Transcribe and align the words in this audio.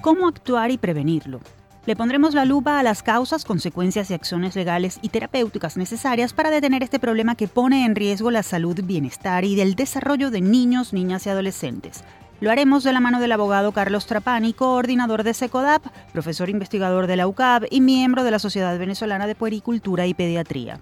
cómo 0.00 0.28
actuar 0.28 0.70
y 0.70 0.78
prevenirlo. 0.78 1.40
Le 1.86 1.94
pondremos 1.94 2.34
la 2.34 2.44
lupa 2.44 2.80
a 2.80 2.82
las 2.82 3.04
causas, 3.04 3.44
consecuencias 3.44 4.10
y 4.10 4.14
acciones 4.14 4.56
legales 4.56 4.98
y 5.02 5.10
terapéuticas 5.10 5.76
necesarias 5.76 6.32
para 6.32 6.50
detener 6.50 6.82
este 6.82 6.98
problema 6.98 7.36
que 7.36 7.46
pone 7.46 7.84
en 7.84 7.94
riesgo 7.94 8.32
la 8.32 8.42
salud, 8.42 8.80
bienestar 8.82 9.44
y 9.44 9.54
del 9.54 9.76
desarrollo 9.76 10.32
de 10.32 10.40
niños, 10.40 10.92
niñas 10.92 11.26
y 11.26 11.30
adolescentes. 11.30 12.02
Lo 12.40 12.50
haremos 12.50 12.82
de 12.82 12.92
la 12.92 13.00
mano 13.00 13.20
del 13.20 13.32
abogado 13.32 13.70
Carlos 13.70 14.06
Trapani, 14.06 14.52
coordinador 14.52 15.22
de 15.22 15.32
SECODAP, 15.32 15.86
profesor 16.12 16.50
investigador 16.50 17.06
de 17.06 17.16
la 17.16 17.28
UCAB 17.28 17.66
y 17.70 17.80
miembro 17.80 18.24
de 18.24 18.32
la 18.32 18.40
Sociedad 18.40 18.76
Venezolana 18.78 19.28
de 19.28 19.36
Puericultura 19.36 20.06
y 20.06 20.14
Pediatría. 20.14 20.80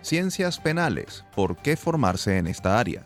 Ciencias 0.00 0.58
penales. 0.58 1.24
¿Por 1.36 1.56
qué 1.56 1.76
formarse 1.76 2.38
en 2.38 2.46
esta 2.46 2.78
área? 2.78 3.04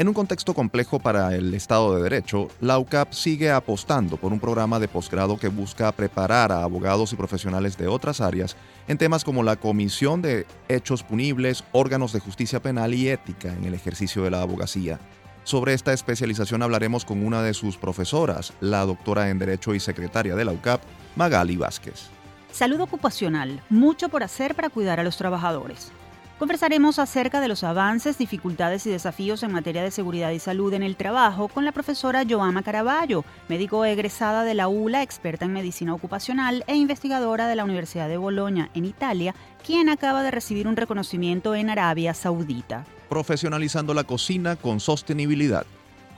En 0.00 0.08
un 0.08 0.14
contexto 0.14 0.54
complejo 0.54 0.98
para 0.98 1.34
el 1.34 1.52
Estado 1.52 1.94
de 1.94 2.02
Derecho, 2.02 2.48
la 2.62 2.78
UCAP 2.78 3.12
sigue 3.12 3.50
apostando 3.50 4.16
por 4.16 4.32
un 4.32 4.40
programa 4.40 4.80
de 4.80 4.88
posgrado 4.88 5.36
que 5.36 5.48
busca 5.48 5.92
preparar 5.92 6.52
a 6.52 6.62
abogados 6.62 7.12
y 7.12 7.16
profesionales 7.16 7.76
de 7.76 7.86
otras 7.86 8.22
áreas 8.22 8.56
en 8.88 8.96
temas 8.96 9.24
como 9.24 9.42
la 9.42 9.56
comisión 9.56 10.22
de 10.22 10.46
hechos 10.70 11.02
punibles, 11.02 11.64
órganos 11.72 12.14
de 12.14 12.20
justicia 12.20 12.62
penal 12.62 12.94
y 12.94 13.10
ética 13.10 13.52
en 13.52 13.66
el 13.66 13.74
ejercicio 13.74 14.22
de 14.22 14.30
la 14.30 14.40
abogacía. 14.40 14.98
Sobre 15.44 15.74
esta 15.74 15.92
especialización 15.92 16.62
hablaremos 16.62 17.04
con 17.04 17.22
una 17.22 17.42
de 17.42 17.52
sus 17.52 17.76
profesoras, 17.76 18.54
la 18.60 18.86
doctora 18.86 19.28
en 19.28 19.38
Derecho 19.38 19.74
y 19.74 19.80
secretaria 19.80 20.34
de 20.34 20.46
la 20.46 20.52
UCAP, 20.52 20.80
Magali 21.14 21.58
Vázquez. 21.58 22.08
Salud 22.50 22.80
ocupacional, 22.80 23.62
mucho 23.68 24.08
por 24.08 24.22
hacer 24.22 24.54
para 24.54 24.70
cuidar 24.70 24.98
a 24.98 25.04
los 25.04 25.18
trabajadores. 25.18 25.92
Conversaremos 26.40 26.98
acerca 26.98 27.38
de 27.42 27.48
los 27.48 27.64
avances, 27.64 28.16
dificultades 28.16 28.86
y 28.86 28.90
desafíos 28.90 29.42
en 29.42 29.52
materia 29.52 29.82
de 29.82 29.90
seguridad 29.90 30.30
y 30.30 30.38
salud 30.38 30.72
en 30.72 30.82
el 30.82 30.96
trabajo 30.96 31.48
con 31.48 31.66
la 31.66 31.72
profesora 31.72 32.24
Joama 32.26 32.62
Caraballo, 32.62 33.26
médico 33.50 33.84
egresada 33.84 34.42
de 34.42 34.54
la 34.54 34.66
ULA, 34.66 35.02
experta 35.02 35.44
en 35.44 35.52
medicina 35.52 35.92
ocupacional 35.92 36.64
e 36.66 36.76
investigadora 36.76 37.46
de 37.46 37.56
la 37.56 37.64
Universidad 37.64 38.08
de 38.08 38.16
Bolonia, 38.16 38.70
en 38.72 38.86
Italia, 38.86 39.34
quien 39.62 39.90
acaba 39.90 40.22
de 40.22 40.30
recibir 40.30 40.66
un 40.66 40.76
reconocimiento 40.76 41.54
en 41.54 41.68
Arabia 41.68 42.14
Saudita. 42.14 42.86
Profesionalizando 43.10 43.92
la 43.92 44.04
cocina 44.04 44.56
con 44.56 44.80
sostenibilidad. 44.80 45.66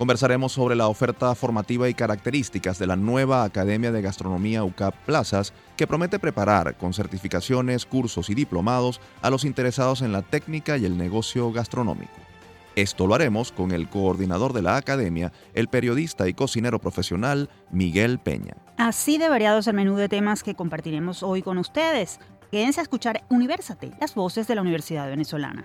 Conversaremos 0.02 0.50
sobre 0.50 0.74
la 0.74 0.88
oferta 0.88 1.32
formativa 1.36 1.88
y 1.88 1.94
características 1.94 2.76
de 2.80 2.88
la 2.88 2.96
nueva 2.96 3.44
Academia 3.44 3.92
de 3.92 4.02
Gastronomía 4.02 4.64
UCAP 4.64 4.96
Plazas, 5.06 5.52
que 5.76 5.86
promete 5.86 6.18
preparar 6.18 6.76
con 6.76 6.92
certificaciones, 6.92 7.86
cursos 7.86 8.28
y 8.28 8.34
diplomados 8.34 9.00
a 9.20 9.30
los 9.30 9.44
interesados 9.44 10.02
en 10.02 10.10
la 10.10 10.22
técnica 10.22 10.76
y 10.76 10.86
el 10.86 10.98
negocio 10.98 11.52
gastronómico. 11.52 12.10
Esto 12.74 13.06
lo 13.06 13.14
haremos 13.14 13.52
con 13.52 13.70
el 13.70 13.88
coordinador 13.88 14.52
de 14.52 14.62
la 14.62 14.76
academia, 14.76 15.30
el 15.54 15.68
periodista 15.68 16.28
y 16.28 16.34
cocinero 16.34 16.80
profesional 16.80 17.48
Miguel 17.70 18.18
Peña. 18.18 18.56
Así 18.78 19.18
de 19.18 19.28
variado 19.28 19.60
es 19.60 19.68
el 19.68 19.74
menú 19.74 19.94
de 19.94 20.08
temas 20.08 20.42
que 20.42 20.56
compartiremos 20.56 21.22
hoy 21.22 21.42
con 21.42 21.58
ustedes. 21.58 22.18
Quédense 22.50 22.80
a 22.80 22.82
escuchar 22.82 23.22
Universate, 23.28 23.92
las 24.00 24.16
voces 24.16 24.48
de 24.48 24.56
la 24.56 24.62
Universidad 24.62 25.08
Venezolana. 25.08 25.64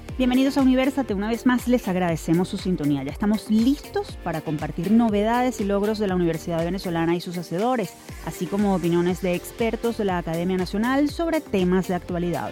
Bienvenidos 0.21 0.55
a 0.59 0.61
Universate, 0.61 1.15
una 1.15 1.29
vez 1.29 1.47
más 1.47 1.67
les 1.67 1.87
agradecemos 1.87 2.47
su 2.47 2.59
sintonía. 2.59 3.01
Ya 3.01 3.11
estamos 3.11 3.49
listos 3.49 4.19
para 4.23 4.41
compartir 4.41 4.91
novedades 4.91 5.59
y 5.59 5.63
logros 5.63 5.97
de 5.97 6.05
la 6.05 6.13
Universidad 6.13 6.63
Venezolana 6.63 7.15
y 7.15 7.21
sus 7.21 7.39
hacedores, 7.39 7.91
así 8.27 8.45
como 8.45 8.75
opiniones 8.75 9.23
de 9.23 9.33
expertos 9.33 9.97
de 9.97 10.05
la 10.05 10.19
Academia 10.19 10.57
Nacional 10.57 11.09
sobre 11.09 11.41
temas 11.41 11.87
de 11.87 11.95
actualidad. 11.95 12.51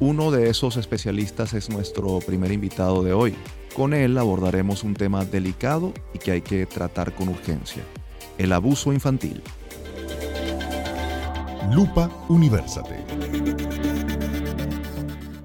Uno 0.00 0.30
de 0.30 0.50
esos 0.50 0.76
especialistas 0.76 1.54
es 1.54 1.70
nuestro 1.70 2.18
primer 2.18 2.52
invitado 2.52 3.02
de 3.02 3.14
hoy. 3.14 3.34
Con 3.74 3.94
él 3.94 4.18
abordaremos 4.18 4.84
un 4.84 4.92
tema 4.92 5.24
delicado 5.24 5.94
y 6.12 6.18
que 6.18 6.32
hay 6.32 6.42
que 6.42 6.66
tratar 6.66 7.14
con 7.14 7.30
urgencia, 7.30 7.84
el 8.36 8.52
abuso 8.52 8.92
infantil. 8.92 9.42
Lupa 11.72 12.10
Universate. 12.28 13.87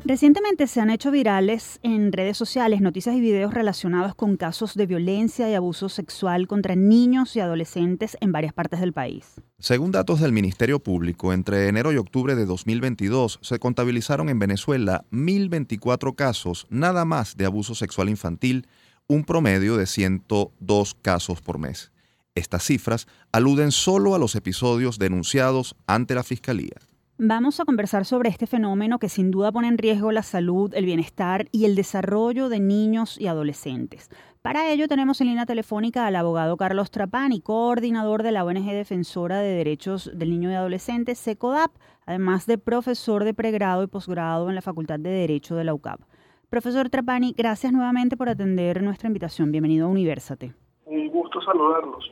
Recientemente 0.06 0.68
se 0.68 0.82
han 0.82 0.90
hecho 0.90 1.12
virales 1.12 1.80
en 1.82 2.12
redes 2.12 2.36
sociales 2.36 2.82
noticias 2.82 3.16
y 3.16 3.22
videos 3.22 3.54
relacionados 3.54 4.16
con 4.16 4.36
casos 4.36 4.76
de 4.76 4.86
violencia 4.86 5.50
y 5.50 5.54
abuso 5.54 5.88
sexual 5.88 6.46
contra 6.46 6.76
niños 6.76 7.38
y 7.38 7.40
adolescentes 7.40 8.18
en 8.20 8.34
varias 8.34 8.52
partes 8.52 8.82
del 8.82 8.92
país. 8.92 9.36
Según 9.60 9.92
datos 9.92 10.20
del 10.20 10.34
Ministerio 10.34 10.80
Público, 10.82 11.32
entre 11.32 11.70
enero 11.70 11.94
y 11.94 11.96
octubre 11.96 12.36
de 12.36 12.46
2022 12.46 13.40
se 13.42 13.60
contabilizaron 13.60 14.28
en 14.28 14.40
Venezuela 14.40 15.06
1.024 15.12 16.16
casos 16.16 16.68
nada 16.70 17.06
más 17.06 17.38
de 17.38 17.46
abuso 17.46 17.74
sexual 17.74 18.10
infantil, 18.10 18.68
un 19.08 19.24
promedio 19.24 19.78
de 19.78 19.86
102 19.86 20.96
casos 21.02 21.40
por 21.40 21.60
mes. 21.60 21.94
Estas 22.36 22.64
cifras 22.66 23.08
aluden 23.32 23.72
solo 23.72 24.16
a 24.16 24.20
los 24.20 24.36
episodios 24.36 25.00
denunciados 25.00 25.78
ante 25.88 26.14
la 26.14 26.24
Fiscalía. 26.24 26.76
Vamos 27.20 27.60
a 27.60 27.66
conversar 27.66 28.06
sobre 28.06 28.30
este 28.30 28.48
fenómeno 28.48 28.98
que 28.98 29.08
sin 29.08 29.30
duda 29.30 29.52
pone 29.52 29.68
en 29.68 29.78
riesgo 29.78 30.12
la 30.12 30.24
salud, 30.24 30.74
el 30.74 30.86
bienestar 30.86 31.46
y 31.52 31.66
el 31.66 31.76
desarrollo 31.76 32.50
de 32.50 32.60
niños 32.60 33.22
y 33.22 33.28
adolescentes. 33.28 34.10
Para 34.42 34.72
ello 34.72 34.88
tenemos 34.88 35.22
en 35.22 35.28
línea 35.28 35.46
telefónica 35.46 36.08
al 36.08 36.16
abogado 36.16 36.58
Carlos 36.58 36.90
Trapani, 36.90 37.40
coordinador 37.40 38.24
de 38.24 38.32
la 38.32 38.44
ONG 38.44 38.66
Defensora 38.66 39.42
de 39.42 39.54
Derechos 39.54 40.10
del 40.12 40.32
Niño 40.32 40.50
y 40.50 40.56
Adolescente, 40.56 41.14
SECODAP, 41.14 41.72
además 42.08 42.48
de 42.48 42.58
profesor 42.58 43.26
de 43.26 43.36
pregrado 43.36 43.84
y 43.84 43.88
posgrado 43.88 44.50
en 44.50 44.56
la 44.56 44.64
Facultad 44.64 44.98
de 45.00 45.12
Derecho 45.12 45.56
de 45.56 45.66
la 45.66 45.76
UCAP. 45.76 46.02
Profesor 46.50 46.90
Trapani, 46.90 47.36
gracias 47.38 47.72
nuevamente 47.72 48.18
por 48.18 48.28
atender 48.28 48.82
nuestra 48.82 49.06
invitación. 49.06 49.52
Bienvenido 49.52 49.86
a 49.86 49.90
Universate. 49.92 50.56
Un 50.86 51.10
gusto 51.10 51.40
saludarlos. 51.42 52.10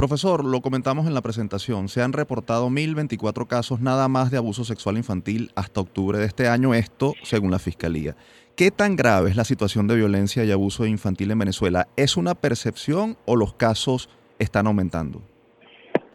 Profesor, 0.00 0.46
lo 0.46 0.62
comentamos 0.62 1.06
en 1.06 1.12
la 1.12 1.20
presentación, 1.20 1.88
se 1.88 2.00
han 2.00 2.14
reportado 2.14 2.70
1.024 2.70 3.46
casos 3.46 3.82
nada 3.82 4.08
más 4.08 4.30
de 4.30 4.38
abuso 4.38 4.64
sexual 4.64 4.96
infantil 4.96 5.50
hasta 5.54 5.82
octubre 5.82 6.16
de 6.16 6.24
este 6.24 6.48
año, 6.48 6.72
esto 6.72 7.12
según 7.22 7.50
la 7.50 7.58
Fiscalía. 7.58 8.16
¿Qué 8.56 8.70
tan 8.70 8.96
grave 8.96 9.28
es 9.28 9.36
la 9.36 9.44
situación 9.44 9.86
de 9.88 9.96
violencia 9.96 10.42
y 10.42 10.52
abuso 10.52 10.86
infantil 10.86 11.32
en 11.32 11.40
Venezuela? 11.40 11.86
¿Es 11.96 12.16
una 12.16 12.34
percepción 12.34 13.18
o 13.26 13.36
los 13.36 13.52
casos 13.52 14.08
están 14.38 14.66
aumentando? 14.68 15.20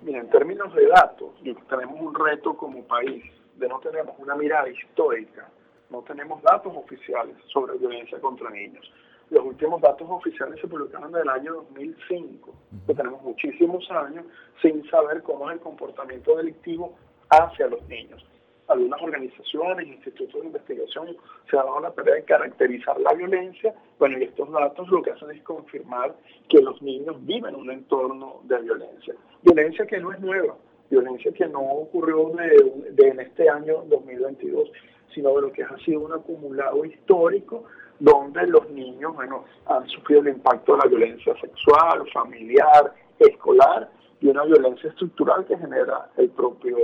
Mira, 0.02 0.20
en 0.20 0.32
términos 0.32 0.74
de 0.74 0.88
datos, 0.88 1.30
tenemos 1.70 2.02
un 2.02 2.16
reto 2.16 2.58
como 2.58 2.82
país 2.86 3.24
de 3.56 3.68
no 3.68 3.78
tenemos 3.82 4.16
una 4.18 4.34
mirada 4.36 4.68
histórica, 4.68 5.48
no 5.92 6.02
tenemos 6.02 6.42
datos 6.42 6.74
oficiales 6.76 7.36
sobre 7.54 7.78
violencia 7.78 8.20
contra 8.20 8.50
niños 8.50 8.84
los 9.30 9.46
últimos 9.46 9.82
datos 9.82 10.08
oficiales 10.10 10.60
se 10.60 10.68
publicaron 10.68 11.12
del 11.12 11.28
año 11.30 11.54
2005, 11.54 12.54
que 12.88 12.94
tenemos 12.94 13.22
muchísimos 13.24 13.90
años 13.92 14.26
sin 14.62 14.88
saber 14.90 15.24
cómo 15.24 15.50
es 15.50 15.56
el 15.56 15.62
comportamiento 15.62 16.36
delictivo 16.36 16.96
hacia 17.30 17.68
los 17.68 17.88
niños. 17.88 18.24
Algunas 18.68 19.00
organizaciones, 19.02 19.88
institutos 19.88 20.42
de 20.42 20.48
investigación 20.48 21.16
se 21.50 21.58
han 21.58 21.66
dado 21.66 21.82
la 21.82 21.92
tarea 21.92 22.16
de 22.16 22.24
caracterizar 22.24 23.00
la 23.00 23.14
violencia. 23.14 23.76
Bueno, 24.00 24.18
y 24.18 24.24
estos 24.24 24.52
datos 24.52 24.88
lo 24.90 25.04
que 25.04 25.12
hacen 25.12 25.30
es 25.32 25.42
confirmar 25.44 26.16
que 26.50 26.62
los 26.62 26.82
niños 26.82 27.24
viven 27.26 27.54
en 27.54 27.62
un 27.62 27.70
entorno 27.70 28.42
de 28.46 28.60
violencia. 28.62 29.14
Violencia 29.44 29.86
que 29.86 30.00
no 30.00 30.12
es 30.12 30.20
nueva, 30.20 30.56
violencia 30.90 31.32
que 31.32 31.48
no 31.48 31.62
ocurrió 31.62 32.32
de, 32.32 33.08
en 33.08 33.20
este 33.20 33.48
año 33.50 33.84
2022, 33.88 34.72
sino 35.16 35.34
de 35.36 35.42
lo 35.42 35.52
que 35.52 35.64
ha 35.64 35.78
sido 35.80 36.02
un 36.02 36.14
acumulado 36.14 36.86
histórico 36.86 37.64
donde 38.00 38.46
los 38.48 38.70
niños 38.70 39.16
bueno, 39.16 39.46
han 39.66 39.88
sufrido 39.88 40.22
el 40.22 40.28
impacto 40.28 40.74
de 40.74 40.80
la 40.84 40.90
violencia 40.90 41.34
sexual, 41.40 42.04
familiar, 42.14 42.94
escolar 43.18 43.90
y 44.20 44.28
una 44.28 44.44
violencia 44.44 44.90
estructural 44.90 45.46
que 45.46 45.58
genera 45.58 46.10
el 46.18 46.30
propio, 46.30 46.78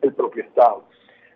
el 0.00 0.14
propio 0.14 0.42
Estado. 0.42 0.84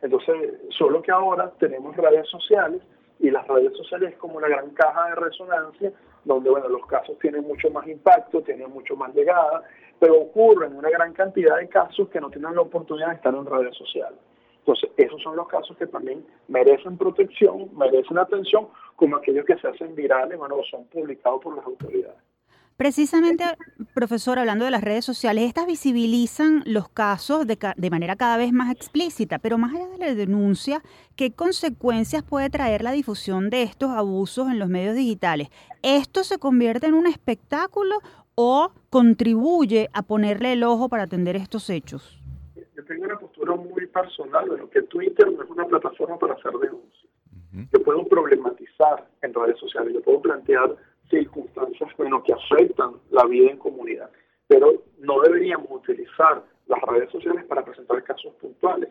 Entonces, 0.00 0.54
solo 0.70 1.02
que 1.02 1.12
ahora 1.12 1.52
tenemos 1.58 1.96
redes 1.96 2.26
sociales 2.28 2.80
y 3.20 3.30
las 3.30 3.46
redes 3.46 3.76
sociales 3.76 4.12
es 4.12 4.18
como 4.18 4.38
una 4.38 4.48
gran 4.48 4.70
caja 4.70 5.08
de 5.10 5.14
resonancia 5.16 5.92
donde 6.24 6.50
bueno, 6.50 6.68
los 6.68 6.86
casos 6.86 7.18
tienen 7.18 7.42
mucho 7.42 7.70
más 7.70 7.86
impacto, 7.86 8.42
tienen 8.42 8.70
mucho 8.70 8.96
más 8.96 9.14
llegada, 9.14 9.62
pero 9.98 10.20
ocurren 10.20 10.76
una 10.76 10.90
gran 10.90 11.12
cantidad 11.12 11.56
de 11.56 11.68
casos 11.68 12.08
que 12.08 12.20
no 12.20 12.30
tienen 12.30 12.54
la 12.54 12.62
oportunidad 12.62 13.08
de 13.08 13.14
estar 13.14 13.34
en 13.34 13.46
redes 13.46 13.76
sociales. 13.76 14.18
Entonces, 14.68 14.90
esos 14.98 15.22
son 15.22 15.34
los 15.34 15.48
casos 15.48 15.74
que 15.78 15.86
también 15.86 16.22
merecen 16.46 16.98
protección, 16.98 17.70
merecen 17.74 18.18
atención, 18.18 18.68
como 18.96 19.16
aquellos 19.16 19.46
que 19.46 19.56
se 19.56 19.66
hacen 19.66 19.94
virales, 19.94 20.38
bueno, 20.38 20.56
son 20.70 20.84
publicados 20.88 21.40
por 21.42 21.56
las 21.56 21.64
autoridades. 21.64 22.18
Precisamente, 22.76 23.44
profesor, 23.94 24.38
hablando 24.38 24.66
de 24.66 24.70
las 24.70 24.84
redes 24.84 25.06
sociales, 25.06 25.44
estas 25.44 25.66
visibilizan 25.66 26.62
los 26.66 26.90
casos 26.90 27.46
de, 27.46 27.58
de, 27.76 27.90
manera 27.90 28.14
cada 28.16 28.36
vez 28.36 28.52
más 28.52 28.70
explícita, 28.70 29.38
pero 29.38 29.56
más 29.56 29.74
allá 29.74 29.88
de 29.88 29.96
la 29.96 30.14
denuncia, 30.14 30.82
¿qué 31.16 31.32
consecuencias 31.32 32.22
puede 32.22 32.50
traer 32.50 32.82
la 32.82 32.92
difusión 32.92 33.48
de 33.48 33.62
estos 33.62 33.92
abusos 33.92 34.50
en 34.50 34.58
los 34.58 34.68
medios 34.68 34.94
digitales? 34.94 35.48
¿Esto 35.82 36.24
se 36.24 36.38
convierte 36.38 36.88
en 36.88 36.94
un 36.94 37.06
espectáculo 37.06 38.00
o 38.34 38.70
contribuye 38.90 39.88
a 39.94 40.02
ponerle 40.02 40.52
el 40.52 40.62
ojo 40.62 40.90
para 40.90 41.04
atender 41.04 41.36
estos 41.36 41.70
hechos? 41.70 42.18
Tengo 42.88 43.04
una 43.04 43.18
postura 43.18 43.54
muy 43.54 43.86
personal 43.86 44.48
de 44.48 44.56
lo 44.56 44.70
que 44.70 44.80
Twitter 44.82 45.30
no 45.30 45.42
es 45.42 45.50
una 45.50 45.66
plataforma 45.66 46.18
para 46.18 46.32
hacer 46.32 46.52
denuncias. 46.52 47.12
Yo 47.70 47.82
puedo 47.82 48.02
problematizar 48.06 49.06
en 49.20 49.34
redes 49.34 49.58
sociales, 49.58 49.92
yo 49.92 50.00
puedo 50.00 50.22
plantear 50.22 50.74
circunstancias 51.10 51.90
bueno, 51.98 52.22
que 52.22 52.32
afectan 52.32 52.94
la 53.10 53.26
vida 53.26 53.50
en 53.50 53.58
comunidad, 53.58 54.10
pero 54.46 54.72
no 55.00 55.20
deberíamos 55.20 55.68
utilizar 55.70 56.42
las 56.66 56.80
redes 56.82 57.10
sociales 57.10 57.44
para 57.44 57.62
presentar 57.62 58.02
casos 58.04 58.32
puntuales, 58.34 58.88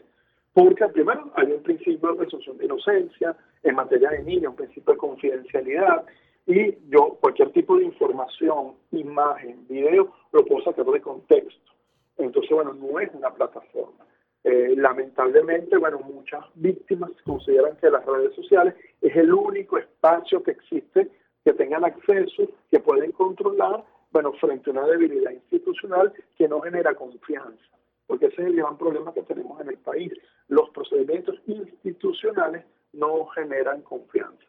porque 0.54 0.88
primero 0.90 1.32
hay 1.36 1.52
un 1.52 1.64
principio 1.64 2.12
de 2.12 2.18
presunción 2.20 2.58
de 2.58 2.66
inocencia 2.66 3.36
en 3.64 3.76
materia 3.76 4.10
de 4.12 4.24
niños, 4.24 4.52
un 4.52 4.58
principio 4.58 4.94
de 4.94 5.00
confidencialidad, 5.00 6.06
y 6.46 6.76
yo 6.90 7.18
cualquier 7.20 7.52
tipo 7.52 7.78
de 7.78 7.86
información, 7.86 8.74
imagen, 8.92 9.68
video, 9.68 10.14
lo 10.32 10.46
puedo 10.46 10.64
sacar 10.64 10.86
de 10.86 11.02
contexto. 11.02 11.77
Entonces, 12.18 12.52
bueno, 12.52 12.74
no 12.74 13.00
es 13.00 13.14
una 13.14 13.34
plataforma. 13.34 14.06
Eh, 14.44 14.76
lamentablemente, 14.78 15.78
bueno, 15.78 16.00
muchas 16.00 16.46
víctimas 16.56 17.12
consideran 17.26 17.76
que 17.78 17.90
las 17.90 18.06
redes 18.06 18.34
sociales 18.34 18.76
es 19.02 19.16
el 19.16 19.34
único 19.34 19.78
espacio 19.78 20.42
que 20.42 20.52
existe 20.52 21.10
que 21.44 21.54
tengan 21.54 21.86
acceso, 21.86 22.48
que 22.70 22.80
pueden 22.80 23.12
controlar, 23.12 23.84
bueno, 24.12 24.34
frente 24.34 24.70
a 24.70 24.74
una 24.74 24.86
debilidad 24.86 25.32
institucional 25.32 26.14
que 26.38 26.48
no 26.48 26.62
genera 26.62 26.96
confianza. 26.96 27.64
Porque 28.06 28.28
ese 28.28 28.42
es 28.42 28.48
el 28.48 28.56
gran 28.56 28.78
problema 28.78 29.14
que 29.14 29.24
tenemos 29.24 29.60
en 29.60 29.70
el 29.70 29.78
país. 29.78 30.14
Los 30.48 30.70
procedimientos 30.70 31.40
institucionales 31.46 32.64
no 32.94 33.26
generan 33.28 33.82
confianza. 33.82 34.47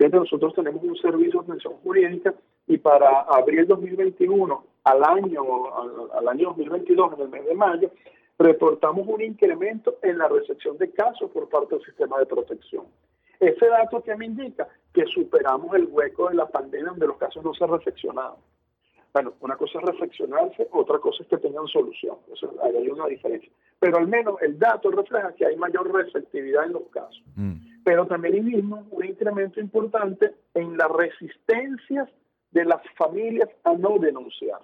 Fíjate, 0.00 0.16
nosotros 0.16 0.54
tenemos 0.54 0.82
un 0.82 0.96
servicio 0.96 1.42
de 1.42 1.44
atención 1.44 1.74
jurídica 1.82 2.32
y 2.66 2.78
para 2.78 3.20
abril 3.28 3.66
2021 3.66 4.64
al 4.84 5.04
año, 5.04 5.42
al, 6.14 6.26
año 6.26 6.54
2022, 6.56 7.12
en 7.12 7.20
el 7.20 7.28
mes 7.28 7.44
de 7.44 7.54
mayo, 7.54 7.90
reportamos 8.38 9.06
un 9.06 9.20
incremento 9.20 9.98
en 10.00 10.16
la 10.16 10.26
recepción 10.28 10.78
de 10.78 10.90
casos 10.90 11.30
por 11.30 11.50
parte 11.50 11.74
del 11.74 11.84
sistema 11.84 12.18
de 12.18 12.24
protección. 12.24 12.86
Ese 13.38 13.66
dato 13.66 14.02
que 14.02 14.16
me 14.16 14.24
indica 14.24 14.68
que 14.94 15.04
superamos 15.04 15.76
el 15.76 15.86
hueco 15.90 16.30
de 16.30 16.36
la 16.36 16.46
pandemia 16.46 16.92
donde 16.92 17.06
los 17.06 17.18
casos 17.18 17.44
no 17.44 17.52
se 17.52 17.66
reflexionaban. 17.66 18.38
Bueno, 19.12 19.34
una 19.40 19.56
cosa 19.56 19.80
es 19.80 19.84
reflexionarse, 19.84 20.66
otra 20.72 20.98
cosa 20.98 21.22
es 21.24 21.28
que 21.28 21.36
tengan 21.36 21.66
solución. 21.66 22.16
Eso, 22.32 22.50
hay 22.62 22.88
una 22.88 23.06
diferencia. 23.06 23.52
Pero 23.78 23.98
al 23.98 24.08
menos 24.08 24.40
el 24.40 24.58
dato 24.58 24.90
refleja 24.92 25.34
que 25.34 25.44
hay 25.44 25.56
mayor 25.56 25.92
receptividad 25.92 26.64
en 26.64 26.72
los 26.72 26.84
casos. 26.90 27.22
Mm. 27.36 27.69
Pero 27.84 28.06
también 28.06 28.44
mismo 28.44 28.86
un 28.90 29.04
incremento 29.04 29.60
importante 29.60 30.34
en 30.54 30.76
las 30.76 30.90
resistencias 30.90 32.08
de 32.50 32.64
las 32.64 32.82
familias 32.96 33.48
a 33.64 33.74
no 33.74 33.98
denunciar. 33.98 34.60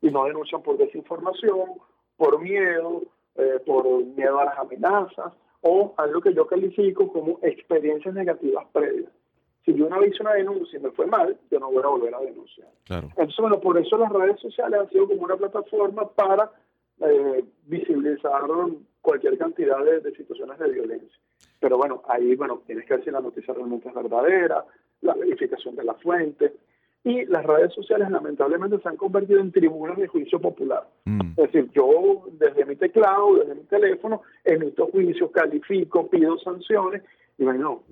Y 0.00 0.10
no 0.10 0.24
denuncian 0.24 0.62
por 0.62 0.78
desinformación, 0.78 1.80
por 2.16 2.40
miedo, 2.40 3.02
eh, 3.36 3.60
por 3.64 4.04
miedo 4.04 4.40
a 4.40 4.46
las 4.46 4.58
amenazas 4.58 5.32
o 5.60 5.94
a 5.96 6.06
lo 6.06 6.20
que 6.20 6.34
yo 6.34 6.46
califico 6.46 7.12
como 7.12 7.38
experiencias 7.42 8.14
negativas 8.14 8.66
previas. 8.72 9.10
Si 9.64 9.74
yo 9.74 9.86
una 9.86 9.98
vez 9.98 10.18
una 10.20 10.32
denuncia 10.34 10.78
y 10.78 10.82
me 10.82 10.90
fue 10.92 11.06
mal, 11.06 11.36
yo 11.50 11.58
no 11.58 11.70
voy 11.70 11.82
a 11.84 11.88
volver 11.88 12.14
a 12.14 12.20
denunciar. 12.20 12.68
Entonces, 12.88 13.36
bueno, 13.38 13.60
por 13.60 13.76
eso 13.78 13.98
las 13.98 14.10
redes 14.10 14.40
sociales 14.40 14.80
han 14.80 14.88
sido 14.90 15.06
como 15.06 15.22
una 15.22 15.36
plataforma 15.36 16.08
para 16.08 16.50
eh, 17.00 17.44
visibilizar 17.66 18.42
cualquier 19.00 19.38
cantidad 19.38 19.84
de, 19.84 20.00
de, 20.00 20.16
situaciones 20.16 20.58
de 20.58 20.70
violencia. 20.70 21.18
Pero 21.60 21.76
bueno, 21.76 22.02
ahí, 22.08 22.34
bueno, 22.36 22.62
tienes 22.66 22.86
que 22.86 22.94
ver 22.94 23.04
si 23.04 23.10
la 23.10 23.20
noticia 23.20 23.54
realmente 23.54 23.88
es 23.88 23.94
verdadera, 23.94 24.64
la 25.00 25.14
verificación 25.14 25.74
de 25.76 25.84
la 25.84 25.94
fuente, 25.94 26.52
y 27.04 27.24
las 27.26 27.44
redes 27.44 27.72
sociales 27.72 28.10
lamentablemente 28.10 28.78
se 28.80 28.88
han 28.88 28.96
convertido 28.96 29.40
en 29.40 29.52
tribunas 29.52 29.96
de 29.96 30.08
juicio 30.08 30.40
popular. 30.40 30.86
Mm. 31.04 31.30
Es 31.36 31.52
decir, 31.52 31.70
yo 31.72 32.24
desde 32.32 32.64
mi 32.64 32.76
teclado, 32.76 33.36
desde 33.36 33.54
mi 33.54 33.62
teléfono, 33.62 34.22
emito 34.44 34.88
juicios, 34.88 35.30
califico, 35.30 36.08
pido 36.08 36.38
sanciones 36.38 37.02
y 37.38 37.44
bueno, 37.44 37.82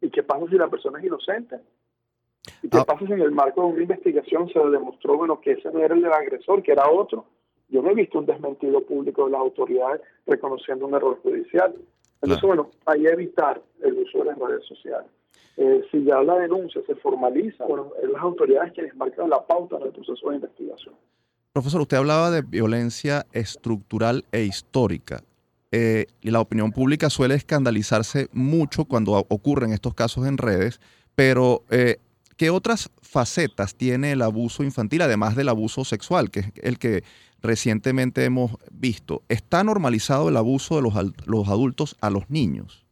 ¿y 0.00 0.10
qué 0.10 0.22
pasa 0.22 0.46
si 0.50 0.56
la 0.56 0.68
persona 0.68 0.98
es 0.98 1.06
inocente? 1.06 1.56
¿Y 2.62 2.68
qué 2.68 2.78
ah. 2.78 2.84
pasa 2.84 3.06
si 3.06 3.12
en 3.12 3.20
el 3.20 3.30
marco 3.30 3.62
de 3.62 3.68
una 3.68 3.82
investigación 3.82 4.48
se 4.48 4.58
demostró 4.58 5.16
bueno, 5.16 5.40
que 5.40 5.52
ese 5.52 5.70
no 5.70 5.78
era 5.80 5.94
el 5.94 6.02
del 6.02 6.12
agresor, 6.12 6.62
que 6.62 6.72
era 6.72 6.90
otro? 6.90 7.24
Yo 7.68 7.82
no 7.82 7.90
he 7.90 7.94
visto 7.94 8.18
un 8.18 8.26
desmentido 8.26 8.82
público 8.82 9.24
de 9.24 9.32
las 9.32 9.40
autoridades 9.40 10.00
reconociendo 10.26 10.86
un 10.86 10.94
error 10.94 11.18
judicial. 11.22 11.74
Entonces, 12.22 12.42
bueno, 12.42 12.70
hay 12.86 13.06
evitar 13.06 13.60
el 13.82 13.94
uso 13.94 14.18
de 14.18 14.24
las 14.26 14.38
redes 14.38 14.64
sociales. 14.66 15.08
Eh, 15.56 15.82
si 15.90 16.04
ya 16.04 16.22
la 16.22 16.36
denuncia 16.38 16.82
se 16.86 16.94
formaliza, 16.96 17.64
bueno, 17.64 17.92
es 18.02 18.10
las 18.10 18.22
autoridades 18.22 18.72
quienes 18.72 18.94
marcan 18.96 19.30
la 19.30 19.46
pauta 19.46 19.76
en 19.76 19.84
el 19.84 19.92
proceso 19.92 20.28
de 20.28 20.36
investigación. 20.36 20.94
Profesor, 21.52 21.80
usted 21.80 21.96
hablaba 21.96 22.30
de 22.30 22.42
violencia 22.42 23.26
estructural 23.32 24.24
e 24.32 24.42
histórica. 24.42 25.22
Eh, 25.72 26.06
y 26.20 26.30
la 26.30 26.40
opinión 26.40 26.72
pública 26.72 27.10
suele 27.10 27.34
escandalizarse 27.34 28.28
mucho 28.32 28.84
cuando 28.84 29.12
ocurren 29.12 29.72
estos 29.72 29.94
casos 29.94 30.26
en 30.26 30.38
redes, 30.38 30.80
pero 31.14 31.62
eh, 31.70 31.96
¿qué 32.36 32.50
otras 32.50 32.90
facetas 33.02 33.74
tiene 33.74 34.12
el 34.12 34.22
abuso 34.22 34.62
infantil, 34.62 35.02
además 35.02 35.34
del 35.34 35.48
abuso 35.48 35.84
sexual, 35.84 36.30
que 36.30 36.40
es 36.40 36.52
el 36.62 36.78
que 36.78 37.02
recientemente 37.46 38.24
hemos 38.24 38.56
visto? 38.70 39.22
¿Está 39.28 39.64
normalizado 39.64 40.28
el 40.28 40.36
abuso 40.36 40.76
de 40.76 40.82
los, 40.82 40.94
los 41.26 41.48
adultos 41.48 41.96
a 42.00 42.10
los 42.10 42.28
niños? 42.28 42.86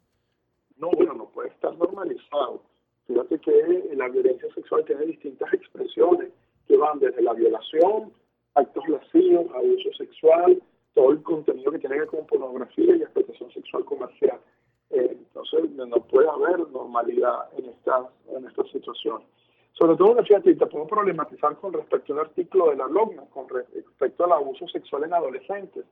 Fíjate 3.06 3.39
que 3.39 3.95
la 3.97 4.09
violencia 4.09 4.49
sexual 4.55 4.85
tiene 4.87 5.06
distintas 5.06 5.53
expresiones 5.53 6.31
que 6.67 6.77
van 6.77 6.99
desde 6.99 7.23
la 7.23 7.35
violación, 7.35 8.12
actos 8.55 8.89
lascivos, 8.89 9.47
abuso 9.55 9.93
sexual, 9.99 10.62
todo 10.95 11.11
el 11.11 11.23
contenido 11.23 11.73
que 11.73 11.79
tiene 11.81 11.97
que 11.97 12.00
ver 12.00 12.09
con 12.09 12.27
pornografía 12.27 12.97
y 12.97 13.03
explotación 13.03 13.50
sexual 13.53 13.85
comercial. 13.85 14.38
Eh, 14.90 15.11
entonces, 15.11 15.71
no 15.71 15.97
puede 16.07 16.28
haber 16.28 16.61
normalidad 16.71 17.50
en 17.59 17.67
estas 17.67 18.07
en 18.35 18.47
esta 18.47 18.64
situaciones. 18.64 19.26
Sobre 19.75 19.97
todo, 19.97 20.23
fíjate, 20.23 20.54
te 20.54 20.66
puedo 20.66 20.87
problematizar 20.87 21.57
con 21.57 21.73
respecto 21.73 22.12
al 22.12 22.21
artículo 22.21 22.71
de 22.71 22.76
la 22.76 22.87
LOGNA, 22.87 23.25
con 23.33 23.49
respecto 23.49 24.25
al 24.25 24.33
abuso 24.33 24.69
sexual 24.69 25.04
en 25.04 25.14
adolescentes. 25.14 25.85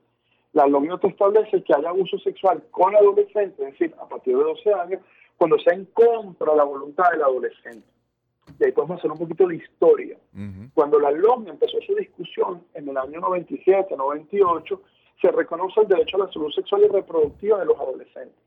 La 0.53 0.67
LOGNA 0.67 0.99
te 0.99 1.07
establece 1.07 1.61
que 1.63 1.73
hay 1.75 1.85
abuso 1.85 2.17
sexual 2.19 2.63
con 2.71 2.95
adolescentes, 2.95 3.59
es 3.59 3.71
decir, 3.73 3.93
a 3.99 4.07
partir 4.07 4.37
de 4.37 4.43
12 4.43 4.73
años, 4.73 5.01
cuando 5.35 5.59
sea 5.59 5.73
en 5.73 5.85
contra 5.85 6.51
de 6.51 6.57
la 6.57 6.63
voluntad 6.63 7.11
del 7.11 7.23
adolescente. 7.23 7.87
Y 8.59 8.63
ahí 8.63 8.71
podemos 8.71 8.99
hacer 8.99 9.11
un 9.11 9.17
poquito 9.17 9.47
de 9.47 9.55
historia. 9.55 10.17
Cuando 10.73 10.99
la 10.99 11.11
LOM 11.11 11.47
empezó 11.47 11.77
su 11.85 11.95
discusión 11.95 12.63
en 12.73 12.87
el 12.87 12.97
año 12.97 13.19
97, 13.19 13.95
98, 13.97 14.81
se 15.21 15.31
reconoce 15.31 15.81
el 15.81 15.87
derecho 15.87 16.17
a 16.17 16.25
la 16.25 16.31
salud 16.31 16.51
sexual 16.51 16.83
y 16.83 16.87
reproductiva 16.87 17.59
de 17.59 17.65
los 17.65 17.79
adolescentes. 17.79 18.37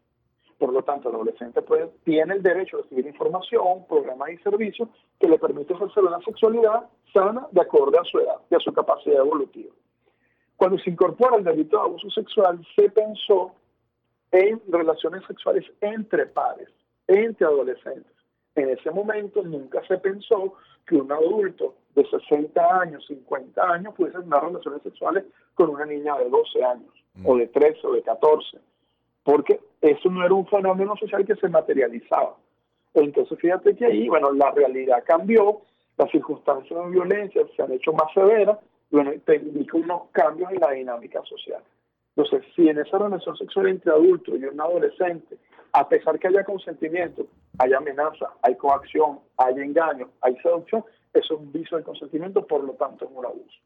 Por 0.58 0.72
lo 0.72 0.82
tanto, 0.82 1.10
el 1.10 1.16
adolescente 1.16 1.60
puede, 1.62 1.88
tiene 2.04 2.34
el 2.34 2.42
derecho 2.42 2.78
a 2.78 2.82
recibir 2.82 3.06
información, 3.06 3.86
programas 3.86 4.30
y 4.30 4.38
servicios 4.38 4.88
que 5.20 5.28
le 5.28 5.38
permiten 5.38 5.76
ejercer 5.76 6.04
una 6.04 6.20
sexualidad 6.20 6.88
sana 7.12 7.46
de 7.50 7.60
acuerdo 7.60 8.00
a 8.00 8.04
su 8.04 8.18
edad 8.18 8.40
y 8.50 8.54
a 8.54 8.60
su 8.60 8.72
capacidad 8.72 9.18
evolutiva. 9.18 9.72
Cuando 10.56 10.78
se 10.78 10.90
incorpora 10.90 11.36
el 11.36 11.44
delito 11.44 11.76
de 11.76 11.82
abuso 11.82 12.08
sexual, 12.10 12.66
se 12.74 12.90
pensó 12.90 13.52
en 14.32 14.60
relaciones 14.68 15.22
sexuales 15.26 15.64
entre 15.80 16.26
pares, 16.26 16.68
entre 17.06 17.46
adolescentes. 17.46 18.12
En 18.54 18.70
ese 18.70 18.90
momento 18.90 19.42
nunca 19.42 19.86
se 19.86 19.98
pensó 19.98 20.54
que 20.86 20.96
un 20.96 21.12
adulto 21.12 21.74
de 21.94 22.06
60 22.08 22.80
años, 22.80 23.04
50 23.06 23.62
años 23.62 23.94
pudiese 23.94 24.18
tener 24.18 24.40
relaciones 24.40 24.82
sexuales 24.82 25.24
con 25.54 25.70
una 25.70 25.84
niña 25.84 26.16
de 26.18 26.30
12 26.30 26.64
años, 26.64 26.92
o 27.24 27.36
de 27.36 27.46
13 27.48 27.86
o 27.86 27.92
de 27.92 28.02
14, 28.02 28.58
porque 29.26 29.58
eso 29.80 30.08
no 30.08 30.24
era 30.24 30.32
un 30.32 30.46
fenómeno 30.46 30.94
social 30.96 31.26
que 31.26 31.34
se 31.34 31.48
materializaba. 31.48 32.36
Entonces 32.94 33.36
fíjate 33.40 33.74
que 33.74 33.84
ahí, 33.84 34.08
bueno, 34.08 34.32
la 34.32 34.52
realidad 34.52 35.02
cambió, 35.04 35.62
las 35.98 36.08
circunstancias 36.12 36.78
de 36.78 36.90
violencia 36.90 37.42
se 37.56 37.60
han 37.60 37.72
hecho 37.72 37.92
más 37.92 38.12
severas, 38.14 38.56
y 38.88 38.94
bueno, 38.94 39.10
te 39.24 39.34
indica 39.34 39.78
unos 39.78 40.02
cambios 40.12 40.52
en 40.52 40.60
la 40.60 40.70
dinámica 40.70 41.20
social. 41.24 41.60
Entonces, 42.14 42.48
si 42.54 42.68
en 42.68 42.78
esa 42.78 42.98
relación 42.98 43.36
sexual 43.36 43.66
entre 43.66 43.90
adultos 43.90 44.36
y 44.38 44.44
un 44.44 44.60
adolescente, 44.60 45.36
a 45.72 45.88
pesar 45.88 46.20
que 46.20 46.28
haya 46.28 46.44
consentimiento, 46.44 47.26
hay 47.58 47.72
amenaza, 47.72 48.30
hay 48.42 48.54
coacción, 48.54 49.18
hay 49.38 49.54
engaño, 49.56 50.08
hay 50.20 50.36
seducción, 50.36 50.84
eso 51.12 51.34
es 51.34 51.40
un 51.40 51.50
vicio 51.50 51.76
del 51.76 51.84
consentimiento, 51.84 52.46
por 52.46 52.62
lo 52.62 52.74
tanto 52.74 53.06
es 53.06 53.10
un 53.12 53.26
abuso. 53.26 53.58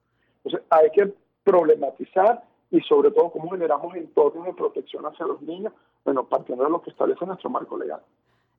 Entonces, 0.42 0.66
hay 0.70 0.88
que 0.90 1.12
problematizar 1.44 2.42
y 2.70 2.80
sobre 2.82 3.10
todo 3.10 3.30
cómo 3.30 3.50
generamos 3.50 3.94
entornos 3.96 4.46
de 4.46 4.54
protección 4.54 5.04
hacia 5.06 5.26
los 5.26 5.42
niños, 5.42 5.72
bueno, 6.04 6.24
partiendo 6.24 6.64
de 6.64 6.70
lo 6.70 6.80
que 6.82 6.90
establece 6.90 7.26
nuestro 7.26 7.50
marco 7.50 7.76
legal. 7.76 8.00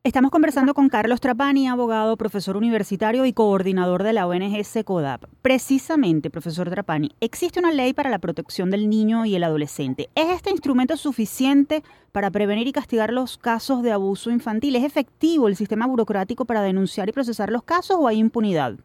Estamos 0.03 0.31
conversando 0.31 0.73
con 0.73 0.89
Carlos 0.89 1.21
Trapani, 1.21 1.67
abogado, 1.67 2.17
profesor 2.17 2.57
universitario 2.57 3.23
y 3.27 3.33
coordinador 3.33 4.01
de 4.01 4.13
la 4.13 4.25
ONG 4.25 4.63
SECODAP. 4.63 5.25
Precisamente, 5.43 6.31
profesor 6.31 6.71
Trapani, 6.71 7.11
existe 7.19 7.59
una 7.59 7.71
ley 7.71 7.93
para 7.93 8.09
la 8.09 8.17
protección 8.17 8.71
del 8.71 8.89
niño 8.89 9.25
y 9.25 9.35
el 9.35 9.43
adolescente. 9.43 10.09
¿Es 10.15 10.29
este 10.29 10.49
instrumento 10.49 10.97
suficiente 10.97 11.83
para 12.11 12.31
prevenir 12.31 12.67
y 12.67 12.71
castigar 12.71 13.13
los 13.13 13.37
casos 13.37 13.83
de 13.83 13.91
abuso 13.91 14.31
infantil? 14.31 14.75
¿Es 14.75 14.83
efectivo 14.83 15.47
el 15.47 15.55
sistema 15.55 15.85
burocrático 15.85 16.45
para 16.45 16.63
denunciar 16.63 17.07
y 17.07 17.11
procesar 17.11 17.51
los 17.51 17.61
casos 17.61 17.97
o 17.99 18.07
hay 18.07 18.17
impunidad? 18.17 18.79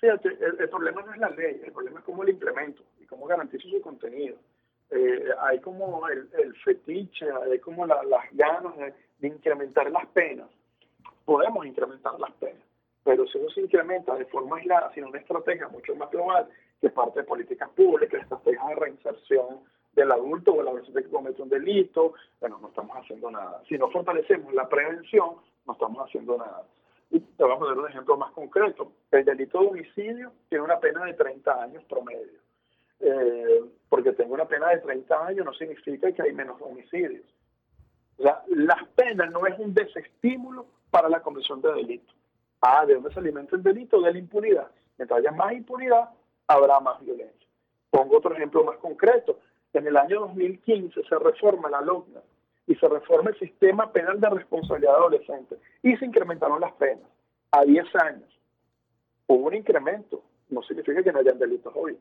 Fíjate, 0.00 0.30
el, 0.30 0.70
problema 0.70 1.02
no 1.02 1.12
es 1.12 1.20
la 1.20 1.28
ley, 1.28 1.60
el 1.62 1.72
problema 1.72 1.98
es 1.98 2.06
cómo 2.06 2.22
el 2.22 2.30
implemento 2.30 2.82
cómo 3.20 3.28
garantizo 3.28 3.68
su 3.68 3.82
contenido. 3.82 4.36
Eh, 4.90 5.28
hay 5.40 5.60
como 5.60 6.08
el, 6.08 6.54
fetiche, 6.64 7.26
hay 7.30 7.58
como 7.58 7.86
las 7.86 8.00
ganas 8.32 8.74
de 9.18 9.28
incrementar 9.28 9.90
las 9.90 10.06
penas, 10.06 10.48
podemos 11.26 11.66
incrementar 11.66 12.18
las 12.18 12.32
penas, 12.32 12.62
pero 13.04 13.26
si 13.28 13.38
no 13.38 13.50
se 13.50 13.60
incrementa 13.60 14.16
de 14.16 14.24
forma 14.24 14.56
aislada, 14.56 14.90
sino 14.94 15.08
una 15.08 15.20
estrategia 15.20 15.68
mucho 15.68 15.94
más 15.94 16.10
global, 16.10 16.48
que 16.80 16.88
parte 16.88 17.20
de 17.20 17.26
políticas 17.26 17.68
públicas, 17.70 18.22
estrategias 18.22 18.68
de 18.68 18.74
reinserción 18.74 19.60
del 19.92 20.10
adulto 20.10 20.52
o 20.52 20.62
el 20.62 20.68
adolescente 20.68 21.02
que 21.02 21.10
comete 21.10 21.42
un 21.42 21.50
delito, 21.50 22.14
bueno, 22.40 22.58
no 22.60 22.68
estamos 22.68 22.96
haciendo 22.96 23.30
nada. 23.30 23.62
Si 23.68 23.76
no 23.76 23.90
fortalecemos 23.90 24.52
la 24.54 24.66
prevención, 24.66 25.36
no 25.66 25.72
estamos 25.74 26.08
haciendo 26.08 26.38
nada. 26.38 26.64
Y 27.10 27.20
te 27.20 27.44
voy 27.44 27.52
a 27.52 27.58
poner 27.58 27.78
un 27.78 27.88
ejemplo 27.88 28.16
más 28.16 28.32
concreto. 28.32 28.92
El 29.10 29.24
delito 29.24 29.60
de 29.60 29.66
homicidio 29.66 30.32
tiene 30.48 30.64
una 30.64 30.80
pena 30.80 31.04
de 31.04 31.12
30 31.14 31.62
años 31.62 31.84
promedio. 31.84 32.39
Eh, 33.00 33.62
porque 33.88 34.12
tengo 34.12 34.34
una 34.34 34.46
pena 34.46 34.68
de 34.68 34.78
30 34.78 35.26
años 35.26 35.46
no 35.46 35.54
significa 35.54 36.12
que 36.12 36.22
hay 36.22 36.32
menos 36.32 36.60
homicidios 36.60 37.24
las 38.48 38.84
penas 38.94 39.30
no 39.30 39.46
es 39.46 39.58
un 39.58 39.72
desestímulo 39.72 40.66
para 40.90 41.08
la 41.08 41.20
comisión 41.20 41.60
de 41.62 41.72
delito. 41.72 42.12
Ah, 42.60 42.84
¿de 42.84 42.94
dónde 42.94 43.12
se 43.12 43.20
alimenta 43.20 43.56
el 43.56 43.62
delito? 43.62 44.00
De 44.00 44.12
la 44.12 44.18
impunidad. 44.18 44.68
Mientras 44.98 45.18
haya 45.20 45.32
más 45.32 45.52
impunidad, 45.52 46.10
habrá 46.46 46.80
más 46.80 47.00
violencia. 47.00 47.46
Pongo 47.90 48.18
otro 48.18 48.34
ejemplo 48.34 48.64
más 48.64 48.76
concreto. 48.78 49.38
En 49.72 49.86
el 49.86 49.96
año 49.96 50.20
2015 50.20 51.02
se 51.08 51.18
reforma 51.18 51.70
la 51.70 51.80
LOCNA 51.80 52.20
y 52.66 52.74
se 52.74 52.88
reforma 52.88 53.30
el 53.30 53.38
sistema 53.38 53.90
penal 53.92 54.20
de 54.20 54.28
responsabilidad 54.28 54.96
adolescente 54.96 55.56
y 55.82 55.96
se 55.96 56.04
incrementaron 56.04 56.60
las 56.60 56.72
penas 56.72 57.08
a 57.52 57.64
10 57.64 57.86
años. 57.96 58.28
Hubo 59.26 59.46
un 59.46 59.54
incremento, 59.54 60.22
no 60.50 60.62
significa 60.62 61.02
que 61.02 61.12
no 61.12 61.20
hayan 61.20 61.38
delitos 61.38 61.72
hoy. 61.74 61.96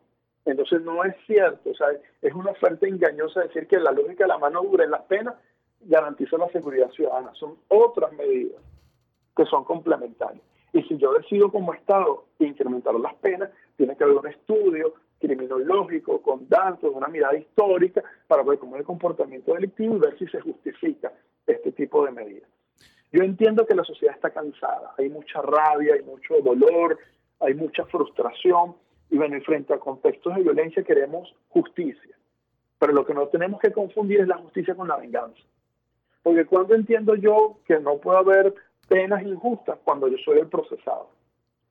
Entonces 0.46 0.82
no 0.82 1.04
es 1.04 1.16
cierto, 1.26 1.70
o 1.70 1.76
sea, 1.76 1.88
es 2.22 2.34
una 2.34 2.52
oferta 2.52 2.88
engañosa 2.88 3.42
decir 3.42 3.68
que 3.68 3.80
la 3.80 3.92
lógica 3.92 4.24
de 4.24 4.30
la 4.30 4.38
mano 4.38 4.64
dura 4.64 4.86
en 4.86 4.92
las 4.92 5.02
penas 5.04 5.36
garantiza 5.82 6.38
la 6.38 6.50
seguridad 6.50 6.90
ciudadana. 6.92 7.34
Son 7.36 7.58
otras 7.68 8.12
medidas 8.14 8.62
que 9.36 9.46
son 9.46 9.64
complementarias. 9.64 10.44
Y 10.74 10.84
si 10.84 10.98
yo 10.98 11.14
decido 11.14 11.52
como 11.52 11.74
Estado 11.74 12.26
incrementar 12.40 12.94
las 12.96 13.16
penas, 13.16 13.50
tiene 13.76 13.96
que 13.96 14.04
haber 14.04 14.18
un 14.18 14.28
estudio 14.28 14.94
criminológico 15.20 16.22
con 16.22 16.48
datos, 16.48 16.92
una 16.94 17.08
mirada 17.08 17.38
histórica 17.38 18.04
para 18.28 18.44
ver 18.44 18.60
cómo 18.60 18.76
es 18.76 18.82
el 18.82 18.86
comportamiento 18.86 19.54
delictivo 19.54 19.96
y 19.96 20.00
ver 20.00 20.18
si 20.18 20.28
se 20.28 20.40
justifica 20.42 21.12
este 21.46 21.72
tipo 21.72 22.06
de 22.06 22.12
medidas. 22.12 22.50
Yo 23.12 23.24
entiendo 23.24 23.66
que 23.66 23.76
la 23.76 23.84
sociedad 23.84 24.16
está 24.16 24.30
cansada, 24.30 24.94
hay 24.98 25.10
mucha 25.10 25.42
rabia, 25.42 25.96
hay 25.96 26.04
mucho 26.04 26.36
dolor, 26.44 26.98
hay 27.40 27.56
mucha 27.56 27.86
frustración 27.86 28.76
y 29.10 29.18
bueno, 29.18 29.40
frente 29.42 29.74
a 29.74 29.80
contextos 29.80 30.36
de 30.36 30.44
violencia 30.44 30.84
queremos 30.84 31.34
justicia. 31.50 32.16
Pero 32.78 32.94
lo 32.94 33.06
que 33.06 33.14
no 33.14 33.28
tenemos 33.28 33.60
que 33.60 33.72
confundir 33.72 34.22
es 34.22 34.28
la 34.28 34.38
justicia 34.38 34.76
con 34.76 34.88
la 34.88 34.98
venganza. 34.98 35.42
Porque 36.24 36.46
cuando 36.46 36.76
entiendo 36.76 37.16
yo 37.16 37.58
que 37.66 37.80
no 37.80 37.98
puede 37.98 38.20
haber 38.20 38.54
penas 38.88 39.24
injustas 39.24 39.78
cuando 39.84 40.08
yo 40.08 40.18
soy 40.18 40.40
el 40.40 40.48
procesado, 40.48 41.10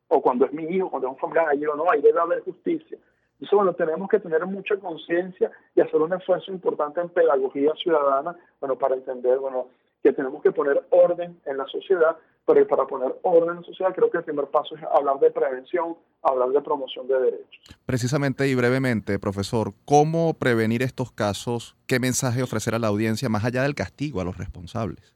o 0.08 0.22
cuando 0.22 0.46
es 0.46 0.52
mi 0.52 0.64
hijo, 0.64 0.90
cuando 0.90 1.08
es 1.08 1.14
un 1.14 1.18
familiar, 1.18 1.48
ahí 1.48 1.60
no, 1.60 1.90
ahí 1.90 2.00
debe 2.00 2.20
haber 2.20 2.40
justicia. 2.40 2.98
Entonces, 3.34 3.56
bueno, 3.56 3.72
tenemos 3.74 4.08
que 4.08 4.18
tener 4.18 4.44
mucha 4.46 4.76
conciencia 4.78 5.50
y 5.74 5.80
hacer 5.80 6.00
un 6.00 6.12
esfuerzo 6.12 6.50
importante 6.50 7.00
en 7.00 7.08
pedagogía 7.10 7.72
ciudadana, 7.74 8.36
bueno, 8.58 8.76
para 8.76 8.96
entender, 8.96 9.38
bueno, 9.38 9.68
que 10.02 10.12
tenemos 10.12 10.42
que 10.42 10.50
poner 10.50 10.82
orden 10.90 11.38
en 11.44 11.56
la 11.56 11.66
sociedad, 11.66 12.16
pero 12.48 12.66
para 12.66 12.86
poner 12.86 13.14
orden 13.24 13.50
en 13.50 13.56
la 13.56 13.62
sociedad 13.62 13.94
creo 13.94 14.10
que 14.10 14.16
el 14.16 14.24
primer 14.24 14.46
paso 14.46 14.74
es 14.74 14.82
hablar 14.82 15.20
de 15.20 15.30
prevención, 15.30 15.98
hablar 16.22 16.48
de 16.48 16.62
promoción 16.62 17.06
de 17.06 17.20
derechos. 17.20 17.76
Precisamente 17.84 18.48
y 18.48 18.54
brevemente, 18.54 19.18
profesor, 19.18 19.74
¿cómo 19.84 20.32
prevenir 20.32 20.82
estos 20.82 21.12
casos? 21.12 21.76
¿Qué 21.86 22.00
mensaje 22.00 22.42
ofrecer 22.42 22.74
a 22.74 22.78
la 22.78 22.86
audiencia 22.86 23.28
más 23.28 23.44
allá 23.44 23.64
del 23.64 23.74
castigo 23.74 24.22
a 24.22 24.24
los 24.24 24.38
responsables? 24.38 25.14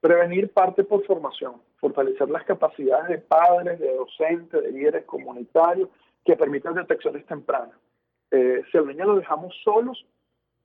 Prevenir 0.00 0.52
parte 0.52 0.82
por 0.82 1.06
formación, 1.06 1.62
fortalecer 1.76 2.28
las 2.30 2.42
capacidades 2.42 3.10
de 3.10 3.18
padres, 3.18 3.78
de 3.78 3.94
docentes, 3.94 4.60
de 4.60 4.72
líderes 4.72 5.04
comunitarios 5.04 5.88
que 6.24 6.34
permitan 6.34 6.74
detecciones 6.74 7.24
tempranas. 7.26 7.76
Eh, 8.32 8.64
si 8.72 8.78
al 8.78 8.88
niño 8.88 9.04
lo 9.04 9.14
dejamos 9.14 9.54
solos, 9.62 10.04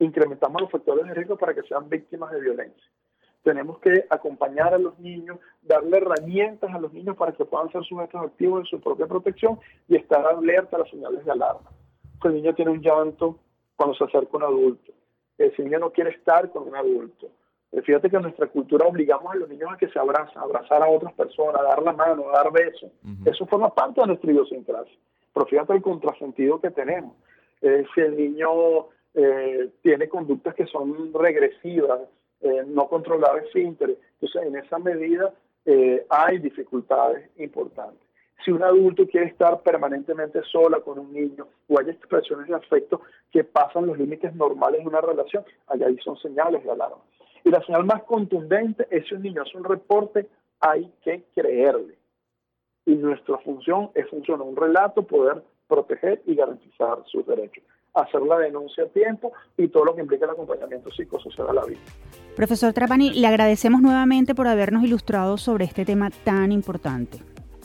incrementamos 0.00 0.62
los 0.62 0.70
factores 0.72 1.06
de 1.06 1.14
riesgo 1.14 1.38
para 1.38 1.54
que 1.54 1.62
sean 1.62 1.88
víctimas 1.88 2.32
de 2.32 2.40
violencia. 2.40 2.90
Tenemos 3.42 3.78
que 3.80 4.04
acompañar 4.08 4.72
a 4.72 4.78
los 4.78 4.98
niños, 4.98 5.38
darle 5.62 5.98
herramientas 5.98 6.72
a 6.72 6.78
los 6.78 6.92
niños 6.92 7.16
para 7.16 7.32
que 7.32 7.44
puedan 7.44 7.70
ser 7.72 7.82
sujetos 7.84 8.22
activos 8.22 8.62
de 8.62 8.70
su 8.70 8.80
propia 8.80 9.06
protección 9.06 9.58
y 9.88 9.96
estar 9.96 10.24
alerta 10.24 10.76
a 10.76 10.80
las 10.80 10.90
señales 10.90 11.24
de 11.24 11.32
alarma. 11.32 11.70
Si 12.20 12.28
el 12.28 12.34
niño 12.34 12.54
tiene 12.54 12.70
un 12.70 12.80
llanto 12.80 13.38
cuando 13.76 13.96
se 13.96 14.04
acerca 14.04 14.36
un 14.36 14.44
adulto, 14.44 14.92
si 15.36 15.62
el 15.62 15.64
niño 15.64 15.80
no 15.80 15.90
quiere 15.90 16.10
estar 16.10 16.50
con 16.50 16.68
un 16.68 16.76
adulto, 16.76 17.28
eh, 17.72 17.80
Fíjate 17.82 18.10
que 18.10 18.16
en 18.16 18.22
nuestra 18.22 18.46
cultura 18.48 18.86
obligamos 18.86 19.32
a 19.32 19.36
los 19.36 19.48
niños 19.48 19.70
a 19.72 19.78
que 19.78 19.88
se 19.88 19.98
abrazan, 19.98 20.38
a 20.38 20.42
abrazar 20.42 20.82
a 20.82 20.88
otras 20.88 21.12
personas, 21.14 21.60
a 21.60 21.64
dar 21.64 21.82
la 21.82 21.92
mano, 21.92 22.28
a 22.28 22.32
dar 22.32 22.52
besos. 22.52 22.90
Eso 23.24 23.46
forma 23.46 23.74
parte 23.74 24.00
de 24.02 24.08
nuestra 24.08 24.30
idiosincrasia. 24.30 24.96
Pero 25.32 25.46
fíjate 25.46 25.72
el 25.72 25.82
contrasentido 25.82 26.60
que 26.60 26.70
tenemos. 26.70 27.16
Eh, 27.62 27.84
si 27.94 28.00
el 28.02 28.16
niño 28.16 28.50
eh, 29.14 29.70
tiene 29.82 30.08
conductas 30.08 30.54
que 30.54 30.66
son 30.66 31.12
regresivas, 31.14 32.00
eh, 32.42 32.64
no 32.66 32.88
controlar 32.88 33.38
el 33.38 33.44
esfínteres. 33.44 33.98
Entonces, 34.20 34.42
en 34.42 34.56
esa 34.56 34.78
medida 34.78 35.32
eh, 35.64 36.04
hay 36.08 36.38
dificultades 36.38 37.30
importantes. 37.38 38.00
Si 38.44 38.50
un 38.50 38.62
adulto 38.62 39.06
quiere 39.06 39.26
estar 39.26 39.62
permanentemente 39.62 40.42
sola 40.50 40.80
con 40.80 40.98
un 40.98 41.12
niño 41.12 41.46
o 41.68 41.78
hay 41.78 41.90
expresiones 41.90 42.48
de 42.48 42.56
afecto 42.56 43.02
que 43.30 43.44
pasan 43.44 43.86
los 43.86 43.96
límites 43.96 44.34
normales 44.34 44.80
de 44.80 44.88
una 44.88 45.00
relación, 45.00 45.44
allá 45.68 45.86
ahí 45.86 45.96
son 45.98 46.16
señales 46.16 46.64
de 46.64 46.70
alarma. 46.72 46.98
Y 47.44 47.50
la 47.50 47.62
señal 47.62 47.84
más 47.84 48.02
contundente 48.02 48.86
es 48.90 49.06
si 49.06 49.14
un 49.14 49.22
niño 49.22 49.42
hace 49.42 49.56
un 49.56 49.64
reporte, 49.64 50.26
hay 50.58 50.92
que 51.04 51.24
creerle. 51.34 51.96
Y 52.84 52.96
nuestra 52.96 53.38
función 53.38 53.90
es 53.94 54.08
funcionar 54.08 54.46
un 54.46 54.56
relato, 54.56 55.04
poder 55.04 55.42
proteger 55.68 56.20
y 56.26 56.34
garantizar 56.34 56.98
sus 57.06 57.24
derechos 57.24 57.62
hacer 57.94 58.22
la 58.22 58.38
denuncia 58.38 58.84
a 58.84 58.88
tiempo 58.88 59.32
y 59.56 59.68
todo 59.68 59.84
lo 59.86 59.94
que 59.94 60.02
implica 60.02 60.24
el 60.24 60.30
acompañamiento 60.32 60.90
psicosocial 60.90 61.50
a 61.50 61.52
la 61.52 61.64
vida. 61.64 61.80
Profesor 62.36 62.72
Trapani, 62.72 63.12
le 63.12 63.26
agradecemos 63.26 63.82
nuevamente 63.82 64.34
por 64.34 64.46
habernos 64.46 64.84
ilustrado 64.84 65.36
sobre 65.36 65.64
este 65.64 65.84
tema 65.84 66.10
tan 66.24 66.52
importante. 66.52 67.18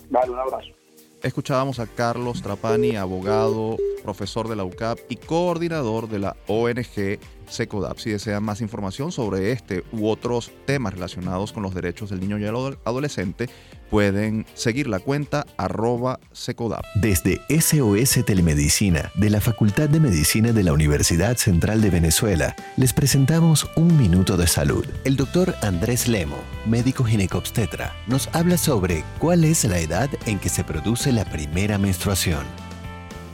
Vale, 0.09 0.31
un 0.31 0.39
abrazo. 0.39 0.77
Escuchábamos 1.23 1.79
a 1.79 1.87
Carlos 1.87 2.43
Trapani, 2.43 2.95
abogado, 2.95 3.75
profesor 4.03 4.47
de 4.47 4.55
la 4.55 4.63
UCAP 4.63 4.99
y 5.09 5.15
coordinador 5.15 6.07
de 6.07 6.19
la 6.19 6.35
ONG 6.47 7.19
SECODAP. 7.47 7.97
Si 7.97 8.11
desean 8.11 8.43
más 8.43 8.61
información 8.61 9.11
sobre 9.11 9.51
este 9.51 9.83
u 9.91 10.07
otros 10.09 10.51
temas 10.65 10.93
relacionados 10.93 11.53
con 11.53 11.63
los 11.63 11.73
derechos 11.73 12.11
del 12.11 12.19
niño 12.19 12.37
y 12.37 12.45
el 12.45 12.77
adolescente, 12.85 13.49
pueden 13.89 14.45
seguir 14.53 14.87
la 14.87 14.99
cuenta 14.99 15.45
arroba 15.57 16.19
secodap. 16.31 16.83
Desde 16.95 17.41
SOS 17.49 18.25
Telemedicina 18.25 19.11
de 19.15 19.29
la 19.29 19.41
Facultad 19.41 19.89
de 19.89 19.99
Medicina 19.99 20.51
de 20.51 20.63
la 20.63 20.73
Universidad 20.73 21.37
Central 21.37 21.81
de 21.81 21.89
Venezuela, 21.89 22.55
les 22.75 22.93
presentamos 22.93 23.69
Un 23.75 23.97
Minuto 23.97 24.37
de 24.37 24.47
Salud. 24.47 24.85
El 25.03 25.15
doctor 25.15 25.55
Andrés 25.61 26.07
Lemo, 26.07 26.37
médico 26.65 27.03
ginecobstetra, 27.03 27.93
nos 28.07 28.29
habla 28.33 28.57
sobre 28.57 29.03
cuál 29.19 29.43
es 29.43 29.63
la 29.63 29.79
edad 29.79 30.09
en 30.25 30.39
que 30.39 30.49
se 30.49 30.63
produce 30.63 31.11
la 31.11 31.25
primera 31.25 31.77
menstruación. 31.77 32.66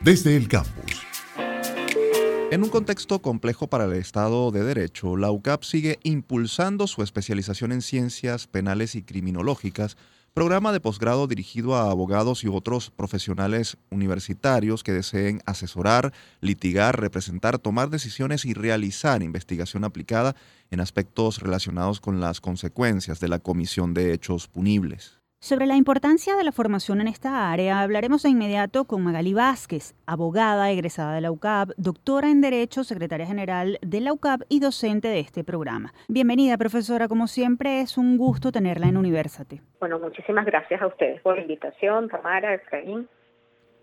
Desde 0.00 0.36
el 0.36 0.46
campus. 0.46 1.02
En 2.52 2.62
un 2.62 2.68
contexto 2.68 3.20
complejo 3.20 3.66
para 3.66 3.86
el 3.86 3.94
Estado 3.94 4.52
de 4.52 4.62
Derecho, 4.62 5.16
la 5.16 5.32
UCAP 5.32 5.64
sigue 5.64 5.98
impulsando 6.04 6.86
su 6.86 7.02
especialización 7.02 7.72
en 7.72 7.82
ciencias 7.82 8.46
penales 8.46 8.94
y 8.94 9.02
criminológicas 9.02 9.96
programa 10.38 10.70
de 10.70 10.78
posgrado 10.78 11.26
dirigido 11.26 11.74
a 11.74 11.90
abogados 11.90 12.44
y 12.44 12.46
otros 12.46 12.92
profesionales 12.92 13.76
universitarios 13.90 14.84
que 14.84 14.92
deseen 14.92 15.42
asesorar, 15.46 16.12
litigar, 16.40 17.00
representar, 17.00 17.58
tomar 17.58 17.90
decisiones 17.90 18.44
y 18.44 18.54
realizar 18.54 19.24
investigación 19.24 19.82
aplicada 19.82 20.36
en 20.70 20.78
aspectos 20.78 21.40
relacionados 21.40 21.98
con 21.98 22.20
las 22.20 22.40
consecuencias 22.40 23.18
de 23.18 23.26
la 23.26 23.40
comisión 23.40 23.94
de 23.94 24.12
hechos 24.12 24.46
punibles. 24.46 25.17
Sobre 25.40 25.66
la 25.66 25.76
importancia 25.76 26.34
de 26.34 26.42
la 26.42 26.50
formación 26.50 27.00
en 27.00 27.06
esta 27.06 27.52
área 27.52 27.80
hablaremos 27.80 28.24
de 28.24 28.28
inmediato 28.28 28.86
con 28.86 29.04
Magali 29.04 29.34
Vázquez, 29.34 29.94
abogada 30.04 30.68
egresada 30.72 31.14
de 31.14 31.20
la 31.20 31.30
UCAP, 31.30 31.70
doctora 31.76 32.28
en 32.28 32.40
Derecho, 32.40 32.82
secretaria 32.82 33.24
general 33.24 33.78
de 33.80 34.00
la 34.00 34.12
UCAP 34.12 34.42
y 34.48 34.58
docente 34.58 35.06
de 35.06 35.20
este 35.20 35.44
programa. 35.44 35.94
Bienvenida, 36.08 36.58
profesora. 36.58 37.06
Como 37.06 37.28
siempre, 37.28 37.80
es 37.80 37.96
un 37.96 38.18
gusto 38.18 38.50
tenerla 38.50 38.88
en 38.88 38.96
Universate. 38.96 39.62
Bueno, 39.78 40.00
muchísimas 40.00 40.44
gracias 40.44 40.82
a 40.82 40.88
ustedes 40.88 41.20
por 41.22 41.36
la 41.36 41.42
invitación, 41.42 42.08
Tamara, 42.08 42.54
Efraín. 42.54 43.08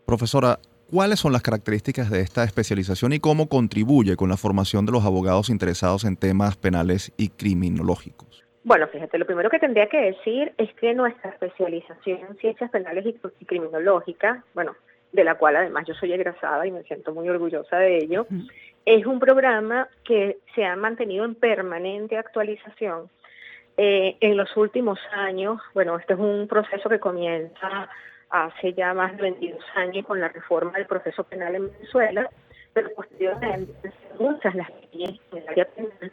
Profesora, 0.06 0.60
¿cuáles 0.92 1.22
son 1.22 1.32
las 1.32 1.42
características 1.42 2.10
de 2.10 2.20
esta 2.20 2.44
especialización 2.44 3.14
y 3.14 3.20
cómo 3.20 3.48
contribuye 3.48 4.18
con 4.18 4.28
la 4.28 4.36
formación 4.36 4.86
de 4.86 4.92
los 4.92 5.06
abogados 5.06 5.50
interesados 5.50 6.04
en 6.04 6.18
temas 6.18 6.58
penales 6.58 7.14
y 7.16 7.30
criminológicos? 7.30 8.45
Bueno, 8.66 8.88
fíjate, 8.88 9.20
lo 9.20 9.28
primero 9.28 9.52
que 9.52 9.60
tendría 9.60 9.88
que 9.90 10.02
decir 10.02 10.52
es 10.58 10.74
que 10.74 10.96
nuestra 10.96 11.30
especialización 11.30 12.22
en 12.22 12.36
ciencias 12.38 12.72
penales 12.72 13.06
y 13.06 13.46
criminológicas, 13.46 14.44
bueno, 14.56 14.76
de 15.12 15.24
la 15.24 15.36
cual 15.36 15.58
además 15.58 15.86
yo 15.88 15.94
soy 15.94 16.12
egresada 16.14 16.66
y 16.66 16.72
me 16.72 16.82
siento 16.82 17.14
muy 17.14 17.30
orgullosa 17.30 17.78
de 17.78 18.00
ello, 18.00 18.26
es 18.84 19.06
un 19.06 19.20
programa 19.20 19.88
que 20.04 20.40
se 20.56 20.66
ha 20.66 20.76
mantenido 20.76 21.26
en 21.26 21.36
permanente 21.36 22.18
actualización. 22.18 23.08
Eh, 23.78 24.18
en 24.20 24.36
los 24.36 24.58
últimos 24.58 24.98
años, 25.12 25.62
bueno, 25.76 26.00
este 26.00 26.14
es 26.14 26.20
un 26.20 26.48
proceso 26.48 26.90
que 26.90 27.00
comienza 27.00 27.88
hace 28.32 28.74
ya 28.74 28.96
más 28.96 29.16
de 29.16 29.22
22 29.22 29.64
años 29.76 30.08
con 30.08 30.20
la 30.20 30.30
reforma 30.30 30.72
del 30.72 30.88
proceso 30.88 31.24
penal 31.24 31.54
en 31.54 31.72
Venezuela, 31.72 32.28
pero 32.74 32.90
posteriormente 32.96 33.94
muchas 34.20 34.56
las 34.56 34.72
leyes 34.92 35.20
en 35.32 35.38
el 35.38 35.50
área 35.50 35.66
penal 35.66 36.12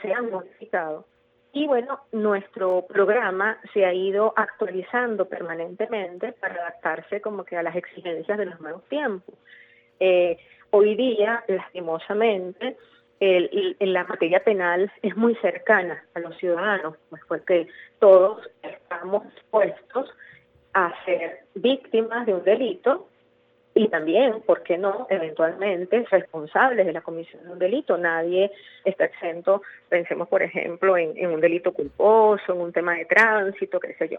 se 0.00 0.14
han 0.14 0.30
modificado 0.30 1.04
y 1.52 1.66
bueno, 1.66 2.00
nuestro 2.12 2.86
programa 2.86 3.58
se 3.72 3.84
ha 3.84 3.92
ido 3.92 4.32
actualizando 4.36 5.26
permanentemente 5.26 6.32
para 6.32 6.54
adaptarse 6.54 7.20
como 7.20 7.44
que 7.44 7.56
a 7.56 7.62
las 7.62 7.76
exigencias 7.76 8.38
de 8.38 8.46
los 8.46 8.60
nuevos 8.60 8.84
tiempos. 8.88 9.34
Eh, 9.98 10.38
hoy 10.70 10.94
día, 10.94 11.44
lastimosamente, 11.48 12.76
en 13.20 13.92
la 13.92 14.04
materia 14.04 14.44
penal 14.44 14.92
es 15.02 15.16
muy 15.16 15.34
cercana 15.36 16.04
a 16.14 16.20
los 16.20 16.36
ciudadanos, 16.36 16.96
pues 17.10 17.22
porque 17.26 17.66
todos 17.98 18.48
estamos 18.62 19.24
expuestos 19.26 20.08
a 20.74 20.92
ser 21.04 21.40
víctimas 21.54 22.26
de 22.26 22.34
un 22.34 22.44
delito 22.44 23.08
y 23.78 23.86
también, 23.86 24.40
¿por 24.40 24.64
qué 24.64 24.76
no?, 24.76 25.06
eventualmente 25.08 26.04
responsables 26.10 26.84
de 26.84 26.92
la 26.92 27.00
comisión 27.00 27.44
de 27.44 27.52
un 27.52 27.60
delito. 27.60 27.96
Nadie 27.96 28.50
está 28.84 29.04
exento, 29.04 29.62
pensemos 29.88 30.26
por 30.26 30.42
ejemplo 30.42 30.96
en, 30.96 31.14
un 31.30 31.40
delito 31.40 31.72
culposo, 31.72 32.54
en 32.54 32.60
un 32.60 32.72
tema 32.72 32.96
de 32.96 33.04
tránsito, 33.04 33.78
qué 33.78 33.94
sé 33.94 34.08
yo. 34.08 34.18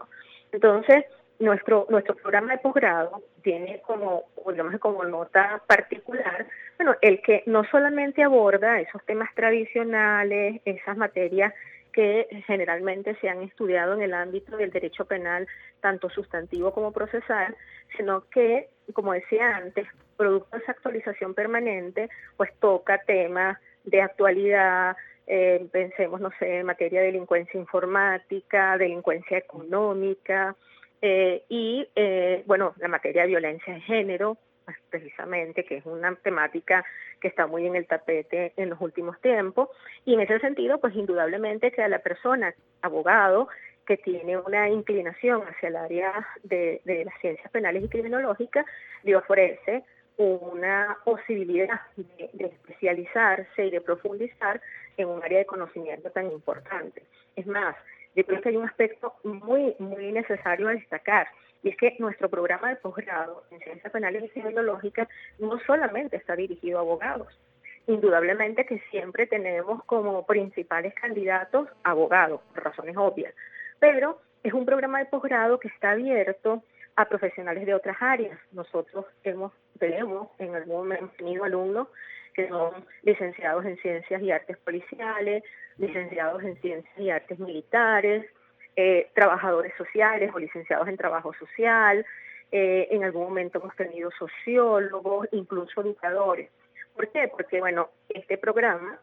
Entonces, 0.50 1.04
nuestro, 1.40 1.86
nuestro 1.90 2.14
programa 2.14 2.52
de 2.52 2.58
posgrado 2.58 3.22
tiene 3.42 3.82
como, 3.82 4.24
digamos, 4.50 4.80
como 4.80 5.04
nota 5.04 5.62
particular, 5.66 6.46
bueno, 6.78 6.96
el 7.02 7.20
que 7.20 7.42
no 7.44 7.62
solamente 7.64 8.22
aborda 8.22 8.80
esos 8.80 9.04
temas 9.04 9.28
tradicionales, 9.34 10.62
esas 10.64 10.96
materias 10.96 11.52
que 11.92 12.28
generalmente 12.46 13.16
se 13.20 13.28
han 13.28 13.42
estudiado 13.42 13.94
en 13.94 14.02
el 14.02 14.14
ámbito 14.14 14.56
del 14.56 14.70
derecho 14.70 15.04
penal, 15.04 15.46
tanto 15.80 16.10
sustantivo 16.10 16.72
como 16.72 16.92
procesal, 16.92 17.56
sino 17.96 18.28
que, 18.30 18.68
como 18.92 19.12
decía 19.12 19.56
antes, 19.56 19.86
producto 20.16 20.56
de 20.56 20.62
esa 20.62 20.72
actualización 20.72 21.34
permanente, 21.34 22.08
pues 22.36 22.52
toca 22.60 22.98
temas 22.98 23.58
de 23.84 24.02
actualidad, 24.02 24.96
eh, 25.26 25.66
pensemos, 25.72 26.20
no 26.20 26.30
sé, 26.38 26.58
en 26.58 26.66
materia 26.66 27.00
de 27.00 27.06
delincuencia 27.06 27.58
informática, 27.58 28.76
delincuencia 28.76 29.38
económica, 29.38 30.56
eh, 31.02 31.44
y, 31.48 31.88
eh, 31.94 32.42
bueno, 32.46 32.74
la 32.78 32.88
materia 32.88 33.22
de 33.22 33.28
violencia 33.28 33.72
de 33.72 33.80
género, 33.80 34.36
pues, 34.64 34.76
precisamente, 34.90 35.64
que 35.64 35.78
es 35.78 35.86
una 35.86 36.14
temática 36.16 36.84
que 37.20 37.28
está 37.28 37.46
muy 37.46 37.66
en 37.66 37.76
el 37.76 37.86
tapete 37.86 38.52
en 38.56 38.70
los 38.70 38.80
últimos 38.80 39.20
tiempos. 39.20 39.68
Y 40.04 40.14
en 40.14 40.20
ese 40.20 40.38
sentido, 40.40 40.78
pues 40.78 40.94
indudablemente 40.94 41.70
que 41.70 41.82
a 41.82 41.88
la 41.88 42.00
persona, 42.00 42.54
abogado, 42.82 43.48
que 43.86 43.96
tiene 43.96 44.38
una 44.38 44.68
inclinación 44.68 45.42
hacia 45.42 45.68
el 45.68 45.76
área 45.76 46.26
de, 46.44 46.80
las 46.84 47.20
ciencias 47.20 47.50
penales 47.50 47.84
y 47.84 47.88
criminológicas, 47.88 48.64
le 49.02 49.16
ofrece 49.16 49.84
una 50.16 50.98
posibilidad 51.04 51.80
de, 51.96 52.30
especializarse 52.46 53.66
y 53.66 53.70
de 53.70 53.80
profundizar 53.80 54.60
en 54.96 55.08
un 55.08 55.22
área 55.22 55.38
de 55.38 55.46
conocimiento 55.46 56.10
tan 56.10 56.30
importante. 56.30 57.02
Es 57.36 57.46
más, 57.46 57.74
yo 58.14 58.24
creo 58.24 58.40
que 58.40 58.50
hay 58.50 58.56
un 58.56 58.68
aspecto 58.68 59.14
muy, 59.24 59.74
muy 59.78 60.12
necesario 60.12 60.68
a 60.68 60.72
destacar, 60.72 61.26
y 61.62 61.70
es 61.70 61.76
que 61.76 61.96
nuestro 61.98 62.28
programa 62.28 62.68
de 62.68 62.76
posgrado 62.76 63.44
en 63.50 63.60
ciencias 63.60 63.92
penales 63.92 64.24
y 64.24 64.28
criminológicas 64.28 65.08
no 65.38 65.58
solamente 65.60 66.16
está 66.16 66.36
dirigido 66.36 66.78
a 66.78 66.82
abogados, 66.82 67.38
indudablemente 67.86 68.66
que 68.66 68.80
siempre 68.90 69.26
tenemos 69.26 69.84
como 69.84 70.24
principales 70.26 70.94
candidatos 70.94 71.68
abogados, 71.82 72.40
por 72.54 72.64
razones 72.64 72.96
obvias, 72.96 73.34
pero 73.78 74.20
es 74.42 74.52
un 74.52 74.64
programa 74.64 75.00
de 75.00 75.06
posgrado 75.06 75.58
que 75.58 75.68
está 75.68 75.92
abierto 75.92 76.62
a 76.96 77.08
profesionales 77.08 77.66
de 77.66 77.74
otras 77.74 77.96
áreas. 78.00 78.38
Nosotros 78.52 79.06
hemos, 79.24 79.52
tenemos 79.78 80.28
en 80.38 80.54
algún 80.54 80.88
momento 80.88 81.12
tenido 81.16 81.44
alumnos 81.44 81.88
que 82.34 82.48
son 82.48 82.84
licenciados 83.02 83.64
en 83.64 83.76
ciencias 83.78 84.22
y 84.22 84.30
artes 84.30 84.56
policiales, 84.58 85.42
licenciados 85.78 86.42
en 86.44 86.56
ciencias 86.60 86.98
y 86.98 87.10
artes 87.10 87.38
militares, 87.38 88.26
eh, 88.76 89.10
trabajadores 89.14 89.72
sociales 89.76 90.30
o 90.34 90.38
licenciados 90.38 90.88
en 90.88 90.96
trabajo 90.96 91.32
social, 91.34 92.04
eh, 92.52 92.88
en 92.90 93.04
algún 93.04 93.24
momento 93.24 93.58
hemos 93.58 93.74
tenido 93.76 94.10
sociólogos, 94.12 95.28
incluso 95.32 95.80
educadores. 95.80 96.50
¿Por 96.94 97.08
qué? 97.08 97.28
Porque, 97.28 97.60
bueno, 97.60 97.90
este 98.08 98.38
programa 98.38 98.98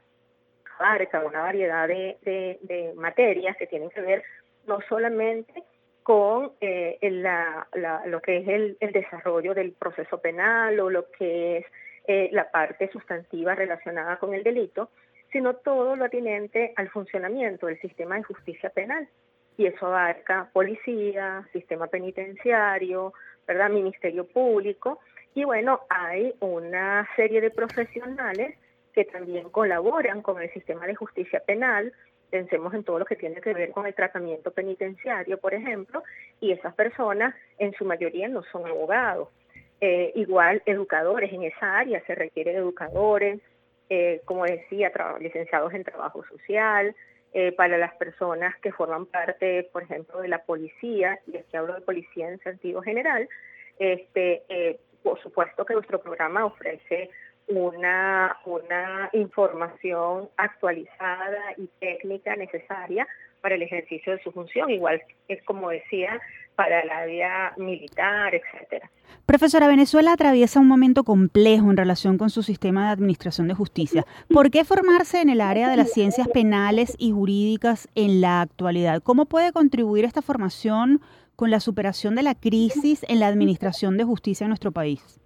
abarca 0.79 1.23
una 1.23 1.41
variedad 1.41 1.87
de, 1.87 2.93
materias 2.95 3.57
que 3.57 3.67
tienen 3.67 3.89
que 3.89 4.01
ver 4.01 4.23
no 4.67 4.79
solamente 4.87 5.63
con 6.03 6.53
eh, 6.61 6.97
lo 8.05 8.21
que 8.21 8.37
es 8.37 8.47
el, 8.47 8.77
desarrollo 8.91 9.53
del 9.53 9.73
proceso 9.73 10.19
penal 10.19 10.79
o 10.79 10.89
lo 10.89 11.11
que 11.11 11.57
es 12.05 12.31
la 12.31 12.49
parte 12.51 12.89
sustantiva 12.91 13.55
relacionada 13.55 14.17
con 14.17 14.33
el 14.33 14.43
delito, 14.43 14.89
sino 15.31 15.55
todo 15.55 15.95
lo 15.95 16.05
atinente 16.05 16.73
al 16.77 16.89
funcionamiento 16.89 17.67
del 17.67 17.79
sistema 17.81 18.15
de 18.15 18.23
justicia 18.23 18.69
penal. 18.69 19.07
Y 19.57 19.65
eso 19.65 19.87
abarca 19.87 20.49
policía, 20.53 21.47
sistema 21.51 21.87
penitenciario, 21.87 23.13
¿verdad? 23.47 23.69
Ministerio 23.69 24.25
Público. 24.25 24.99
Y 25.33 25.43
bueno, 25.43 25.81
hay 25.89 26.33
una 26.39 27.07
serie 27.15 27.41
de 27.41 27.49
profesionales 27.49 28.55
que 28.93 29.05
también 29.05 29.49
colaboran 29.49 30.21
con 30.21 30.41
el 30.41 30.51
sistema 30.53 30.87
de 30.87 30.95
justicia 30.95 31.39
penal. 31.39 31.93
Pensemos 32.29 32.73
en 32.73 32.83
todo 32.83 32.99
lo 32.99 33.05
que 33.05 33.15
tiene 33.15 33.39
que 33.41 33.53
ver 33.53 33.71
con 33.71 33.85
el 33.85 33.93
tratamiento 33.93 34.51
penitenciario, 34.51 35.37
por 35.37 35.53
ejemplo, 35.53 36.03
y 36.39 36.51
esas 36.51 36.73
personas 36.73 37.35
en 37.57 37.73
su 37.73 37.85
mayoría 37.85 38.27
no 38.27 38.43
son 38.51 38.65
abogados. 38.65 39.29
Eh, 39.79 40.11
igual 40.15 40.63
educadores 40.65 41.31
en 41.31 41.43
esa 41.43 41.77
área, 41.77 42.03
se 42.07 42.15
requieren 42.15 42.55
educadores, 42.55 43.39
eh, 43.89 44.21
como 44.25 44.45
decía, 44.45 44.91
licenciados 45.19 45.73
en 45.73 45.83
trabajo 45.83 46.23
social, 46.25 46.95
eh, 47.33 47.51
para 47.51 47.77
las 47.77 47.93
personas 47.95 48.55
que 48.57 48.71
forman 48.71 49.05
parte, 49.05 49.69
por 49.71 49.83
ejemplo, 49.83 50.21
de 50.21 50.27
la 50.27 50.43
policía, 50.43 51.19
y 51.27 51.37
aquí 51.37 51.55
hablo 51.55 51.75
de 51.75 51.81
policía 51.81 52.29
en 52.29 52.39
sentido 52.39 52.81
general, 52.81 53.27
este, 53.79 54.79
por 55.03 55.21
supuesto 55.21 55.65
que 55.65 55.73
nuestro 55.73 55.99
programa 55.99 56.45
ofrece 56.45 57.09
una, 57.47 58.37
una 58.45 59.09
información 59.13 60.29
actualizada 60.35 61.53
y 61.57 61.67
técnica 61.79 62.35
necesaria 62.35 63.07
para 63.41 63.55
el 63.55 63.61
ejercicio 63.61 64.13
de 64.13 64.23
su 64.23 64.31
función, 64.31 64.69
igual 64.69 65.01
es 65.27 65.41
como 65.43 65.69
decía, 65.69 66.19
para 66.57 66.81
el 66.81 66.89
área 66.89 67.53
militar, 67.55 68.33
etcétera. 68.33 68.89
Profesora, 69.27 69.67
Venezuela 69.67 70.13
atraviesa 70.13 70.59
un 70.59 70.67
momento 70.67 71.03
complejo 71.03 71.69
en 71.69 71.77
relación 71.77 72.17
con 72.17 72.31
su 72.31 72.41
sistema 72.41 72.87
de 72.87 72.93
administración 72.93 73.47
de 73.47 73.53
justicia. 73.53 74.05
¿Por 74.33 74.49
qué 74.49 74.65
formarse 74.65 75.21
en 75.21 75.29
el 75.29 75.39
área 75.39 75.69
de 75.69 75.77
las 75.77 75.91
ciencias 75.91 76.27
penales 76.29 76.95
y 76.97 77.11
jurídicas 77.11 77.87
en 77.93 78.21
la 78.21 78.41
actualidad? 78.41 79.03
¿Cómo 79.03 79.25
puede 79.25 79.51
contribuir 79.51 80.03
esta 80.03 80.23
formación 80.23 80.99
con 81.35 81.51
la 81.51 81.59
superación 81.59 82.15
de 82.15 82.23
la 82.23 82.33
crisis 82.33 83.05
en 83.07 83.19
la 83.19 83.27
administración 83.27 83.95
de 83.97 84.03
justicia 84.03 84.45
en 84.45 84.49
nuestro 84.49 84.71
país? 84.71 85.21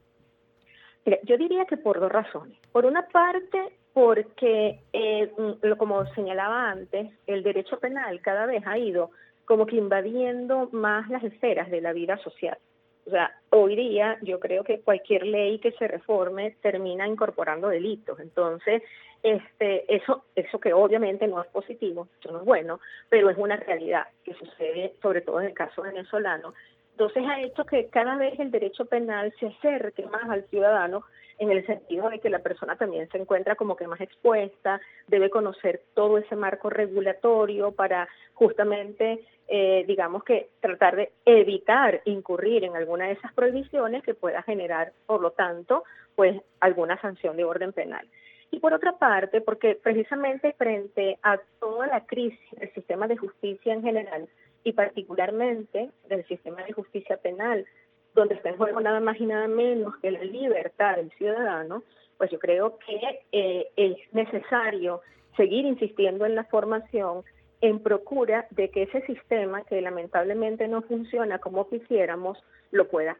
yo 1.24 1.38
diría 1.38 1.66
que 1.66 1.78
por 1.78 2.00
dos 2.00 2.12
razones. 2.12 2.58
Por 2.72 2.86
una 2.86 3.08
parte, 3.08 3.58
porque, 3.94 4.82
eh, 4.94 5.32
mm, 5.36 5.78
como 5.78 6.06
señalaba 6.14 6.70
antes, 6.70 7.12
el 7.26 7.42
derecho 7.42 7.80
penal 7.80 8.22
cada 8.22 8.46
vez 8.46 8.64
ha 8.68 8.78
ido 8.78 9.10
como 9.52 9.66
que 9.66 9.76
invadiendo 9.76 10.70
más 10.72 11.10
las 11.10 11.22
esferas 11.26 11.70
de 11.70 11.82
la 11.82 11.92
vida 11.92 12.18
social. 12.20 12.58
O 13.06 13.10
sea, 13.10 13.36
hoy 13.50 13.76
día 13.76 14.18
yo 14.22 14.40
creo 14.40 14.64
que 14.64 14.80
cualquier 14.80 15.26
ley 15.28 15.60
que 15.60 15.74
se 15.74 15.90
reforme 15.90 16.56
termina 16.62 17.06
incorporando 17.06 17.68
delitos. 17.68 18.18
Entonces, 18.22 18.82
este, 19.22 19.94
eso, 19.94 20.24
eso 20.38 20.58
que 20.58 20.72
obviamente 20.72 21.28
no 21.28 21.42
es 21.42 21.50
positivo, 21.50 22.08
eso 22.18 22.32
no 22.32 22.40
es 22.40 22.46
bueno, 22.46 22.80
pero 23.10 23.30
es 23.30 23.38
una 23.38 23.58
realidad 23.58 24.08
que 24.24 24.34
sucede 24.36 24.94
sobre 25.02 25.20
todo 25.20 25.42
en 25.42 25.48
el 25.48 25.54
caso 25.54 25.82
venezolano. 25.82 26.54
Entonces 26.92 27.22
ha 27.28 27.42
hecho 27.42 27.66
que 27.66 27.88
cada 27.88 28.16
vez 28.16 28.40
el 28.40 28.52
derecho 28.52 28.86
penal 28.86 29.34
se 29.38 29.48
acerque 29.48 30.06
más 30.06 30.30
al 30.30 30.46
ciudadano 30.46 31.04
en 31.42 31.50
el 31.50 31.66
sentido 31.66 32.08
de 32.08 32.20
que 32.20 32.30
la 32.30 32.40
persona 32.40 32.76
también 32.76 33.10
se 33.10 33.18
encuentra 33.18 33.56
como 33.56 33.76
que 33.76 33.88
más 33.88 34.00
expuesta, 34.00 34.80
debe 35.08 35.32
conocer 35.32 35.82
todo 35.96 36.20
ese 36.20 36.36
marco 36.36 36.70
regulatorio 36.70 37.72
para 37.72 38.08
justamente, 38.36 39.26
eh, 39.48 39.84
digamos 39.88 40.24
que 40.24 40.50
tratar 40.60 40.96
de 40.96 41.12
evitar 41.26 42.02
incurrir 42.06 42.64
en 42.64 42.76
alguna 42.76 43.08
de 43.08 43.14
esas 43.14 43.34
prohibiciones 43.34 44.04
que 44.04 44.14
pueda 44.14 44.44
generar, 44.44 44.94
por 45.08 45.20
lo 45.20 45.32
tanto, 45.32 45.84
pues 46.16 46.40
alguna 46.60 47.02
sanción 47.02 47.36
de 47.38 47.44
orden 47.44 47.74
penal. 47.74 48.08
Y 48.52 48.60
por 48.60 48.74
otra 48.74 49.00
parte, 49.00 49.42
porque 49.42 49.74
precisamente 49.74 50.54
frente 50.54 51.18
a 51.24 51.40
toda 51.60 51.88
la 51.88 52.06
crisis 52.06 52.52
del 52.52 52.72
sistema 52.74 53.08
de 53.08 53.18
justicia 53.18 53.74
en 53.74 53.82
general 53.82 54.30
y 54.64 54.74
particularmente 54.74 55.90
del 56.08 56.24
sistema 56.28 56.64
de 56.64 56.74
justicia 56.74 57.18
penal, 57.18 57.66
donde 58.14 58.36
está 58.36 58.50
en 58.50 58.58
juego 58.58 58.80
nada 58.82 59.00
más 59.00 59.20
y 59.20 59.26
nada 59.26 59.48
menos 59.48 59.96
que 59.98 60.12
la 60.12 60.24
libertad 60.24 60.98
del 60.98 61.12
ciudadano, 61.12 61.84
pues 62.18 62.30
yo 62.32 62.40
creo 62.40 62.78
que 62.80 63.22
eh, 63.32 63.68
es 63.76 63.98
necesario 64.14 65.02
seguir 65.38 65.66
insistiendo 65.66 66.26
en 66.26 66.36
la 66.36 66.44
formación 66.46 67.24
en 67.62 67.80
procura 67.80 68.48
de 68.52 68.70
que 68.70 68.84
ese 68.84 69.02
sistema 69.06 69.64
que 69.64 69.82
lamentablemente 69.82 70.68
no 70.68 70.82
funciona 70.82 71.40
como 71.40 71.70
quisiéramos, 71.70 72.44
lo 72.72 72.88
pueda 72.88 73.18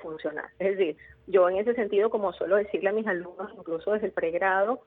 funcionar. 0.00 0.46
Es 0.58 0.76
decir, 0.76 0.96
yo 1.26 1.48
en 1.48 1.56
ese 1.56 1.74
sentido, 1.74 2.10
como 2.10 2.32
suelo 2.32 2.56
decirle 2.56 2.90
a 2.90 2.92
mis 2.92 3.06
alumnos, 3.06 3.50
incluso 3.56 3.92
desde 3.92 4.06
el 4.06 4.12
pregrado, 4.12 4.80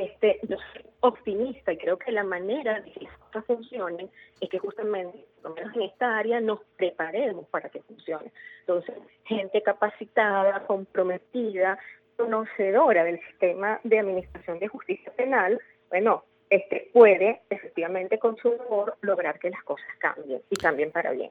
este, 0.00 0.40
yo 0.48 0.56
soy 0.72 0.84
optimista 1.00 1.72
y 1.72 1.78
creo 1.78 1.98
que 1.98 2.12
la 2.12 2.24
manera 2.24 2.80
de 2.80 2.90
que 2.92 3.00
las 3.00 3.16
cosas 3.18 3.44
funcionen 3.44 4.10
es 4.40 4.48
que 4.48 4.58
justamente, 4.58 5.26
por 5.42 5.50
lo 5.50 5.56
menos 5.56 5.76
en 5.76 5.82
esta 5.82 6.18
área, 6.18 6.40
nos 6.40 6.60
preparemos 6.76 7.46
para 7.48 7.68
que 7.68 7.82
funcione. 7.82 8.32
Entonces, 8.60 8.94
gente 9.24 9.62
capacitada, 9.62 10.66
comprometida, 10.66 11.78
conocedora 12.16 13.04
del 13.04 13.20
sistema 13.28 13.80
de 13.84 13.98
administración 13.98 14.58
de 14.58 14.68
justicia 14.68 15.12
penal, 15.12 15.60
bueno, 15.90 16.24
este 16.48 16.90
puede 16.92 17.42
efectivamente 17.50 18.18
con 18.18 18.36
su 18.36 18.52
labor 18.52 18.96
lograr 19.02 19.38
que 19.38 19.50
las 19.50 19.62
cosas 19.64 19.88
cambien 19.98 20.42
y 20.50 20.56
cambien 20.56 20.90
para 20.90 21.12
bien. 21.12 21.30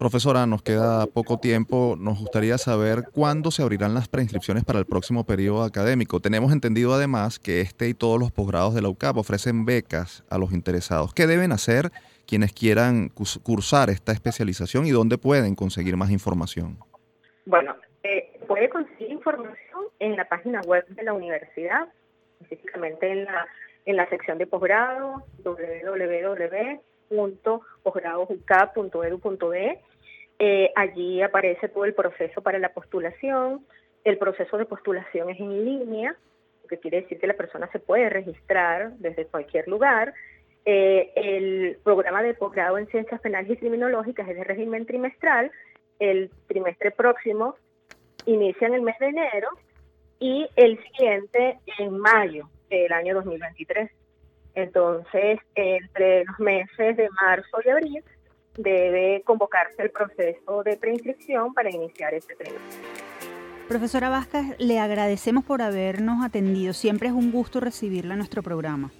Profesora, 0.00 0.46
nos 0.46 0.62
queda 0.62 1.04
poco 1.04 1.36
tiempo. 1.36 1.94
Nos 1.98 2.18
gustaría 2.20 2.56
saber 2.56 3.00
cuándo 3.12 3.50
se 3.50 3.60
abrirán 3.60 3.92
las 3.92 4.08
preinscripciones 4.08 4.64
para 4.64 4.78
el 4.78 4.86
próximo 4.86 5.26
periodo 5.26 5.62
académico. 5.62 6.20
Tenemos 6.20 6.54
entendido 6.54 6.94
además 6.94 7.38
que 7.38 7.60
este 7.60 7.86
y 7.86 7.92
todos 7.92 8.18
los 8.18 8.32
posgrados 8.32 8.74
de 8.74 8.80
la 8.80 8.88
UCAP 8.88 9.18
ofrecen 9.18 9.66
becas 9.66 10.24
a 10.30 10.38
los 10.38 10.54
interesados. 10.54 11.12
¿Qué 11.12 11.26
deben 11.26 11.52
hacer 11.52 11.90
quienes 12.26 12.54
quieran 12.54 13.10
cursar 13.10 13.90
esta 13.90 14.12
especialización 14.12 14.86
y 14.86 14.90
dónde 14.90 15.18
pueden 15.18 15.54
conseguir 15.54 15.98
más 15.98 16.10
información? 16.10 16.78
Bueno, 17.44 17.76
eh, 18.02 18.40
puede 18.48 18.70
conseguir 18.70 19.10
información 19.10 19.80
en 19.98 20.16
la 20.16 20.26
página 20.26 20.62
web 20.62 20.86
de 20.88 21.02
la 21.02 21.12
universidad, 21.12 21.88
específicamente 22.40 23.12
en 23.12 23.26
la, 23.26 23.46
en 23.84 23.96
la 23.96 24.08
sección 24.08 24.38
de 24.38 24.46
posgrado, 24.46 25.26
www.posgradosucap.edu.be 27.10 29.80
eh, 30.42 30.72
allí 30.74 31.20
aparece 31.20 31.68
todo 31.68 31.84
el 31.84 31.92
proceso 31.92 32.40
para 32.40 32.58
la 32.58 32.72
postulación. 32.72 33.66
El 34.04 34.16
proceso 34.16 34.56
de 34.56 34.64
postulación 34.64 35.28
es 35.28 35.38
en 35.38 35.66
línea, 35.66 36.16
lo 36.62 36.68
que 36.68 36.78
quiere 36.78 37.02
decir 37.02 37.20
que 37.20 37.26
la 37.26 37.34
persona 37.34 37.70
se 37.72 37.78
puede 37.78 38.08
registrar 38.08 38.92
desde 38.92 39.26
cualquier 39.26 39.68
lugar. 39.68 40.14
Eh, 40.64 41.12
el 41.14 41.76
programa 41.84 42.22
de 42.22 42.32
posgrado 42.32 42.78
en 42.78 42.86
ciencias 42.86 43.20
penales 43.20 43.50
y 43.50 43.56
criminológicas 43.58 44.26
es 44.30 44.36
de 44.36 44.44
régimen 44.44 44.86
trimestral. 44.86 45.52
El 45.98 46.30
trimestre 46.46 46.90
próximo 46.90 47.56
inicia 48.24 48.66
en 48.66 48.74
el 48.74 48.82
mes 48.82 48.98
de 48.98 49.08
enero 49.08 49.48
y 50.18 50.48
el 50.56 50.82
siguiente 50.84 51.58
en 51.78 51.98
mayo 51.98 52.48
del 52.70 52.90
año 52.92 53.14
2023. 53.16 53.90
Entonces, 54.54 55.38
entre 55.54 56.24
los 56.24 56.38
meses 56.38 56.96
de 56.96 57.08
marzo 57.22 57.58
y 57.64 57.68
abril 57.68 58.04
debe 58.56 59.22
convocarse 59.24 59.82
el 59.82 59.90
proceso 59.90 60.62
de 60.64 60.76
preinscripción 60.76 61.54
para 61.54 61.70
iniciar 61.70 62.14
este 62.14 62.34
tren. 62.34 62.54
Profesora 63.68 64.08
Vázquez, 64.08 64.56
le 64.58 64.80
agradecemos 64.80 65.44
por 65.44 65.62
habernos 65.62 66.24
atendido. 66.24 66.72
Siempre 66.72 67.08
es 67.08 67.14
un 67.14 67.30
gusto 67.30 67.60
recibirla 67.60 68.14
en 68.14 68.18
nuestro 68.18 68.42
programa. 68.42 68.90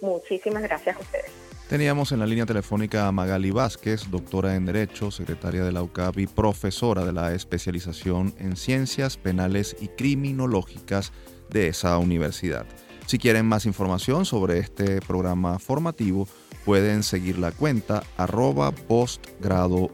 Muchísimas 0.00 0.62
gracias 0.62 0.96
a 0.96 1.00
ustedes. 1.00 1.30
Teníamos 1.68 2.12
en 2.12 2.20
la 2.20 2.26
línea 2.26 2.46
telefónica 2.46 3.08
a 3.08 3.12
Magali 3.12 3.50
Vázquez, 3.50 4.08
doctora 4.08 4.54
en 4.54 4.66
Derecho, 4.66 5.10
secretaria 5.10 5.64
de 5.64 5.72
la 5.72 5.82
UCAP 5.82 6.18
y 6.18 6.26
profesora 6.28 7.04
de 7.04 7.12
la 7.12 7.34
especialización 7.34 8.32
en 8.38 8.56
Ciencias 8.56 9.16
Penales 9.16 9.76
y 9.80 9.88
Criminológicas 9.88 11.12
de 11.50 11.66
esa 11.68 11.98
universidad. 11.98 12.66
Si 13.06 13.18
quieren 13.18 13.46
más 13.46 13.66
información 13.66 14.24
sobre 14.24 14.58
este 14.58 15.00
programa 15.00 15.60
formativo, 15.60 16.26
pueden 16.64 17.04
seguir 17.04 17.38
la 17.38 17.52
cuenta 17.52 18.02
arroba 18.16 18.72
postgrado 18.72 19.90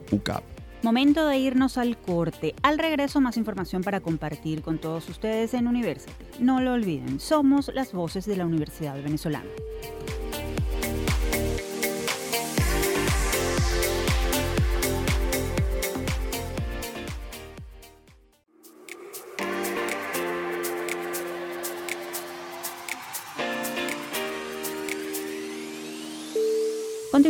Momento 0.83 1.27
de 1.27 1.37
irnos 1.37 1.77
al 1.77 1.99
corte. 1.99 2.55
Al 2.63 2.79
regreso 2.79 3.21
más 3.21 3.37
información 3.37 3.83
para 3.83 4.01
compartir 4.01 4.63
con 4.63 4.79
todos 4.79 5.11
ustedes 5.11 5.53
en 5.53 5.69
University. 5.69 6.13
No 6.41 6.63
lo 6.63 6.73
olviden, 6.73 7.21
somos 7.21 7.71
las 7.75 7.93
voces 7.93 8.25
de 8.25 8.37
la 8.37 8.47
Universidad 8.47 8.95
Venezolana. 8.95 9.45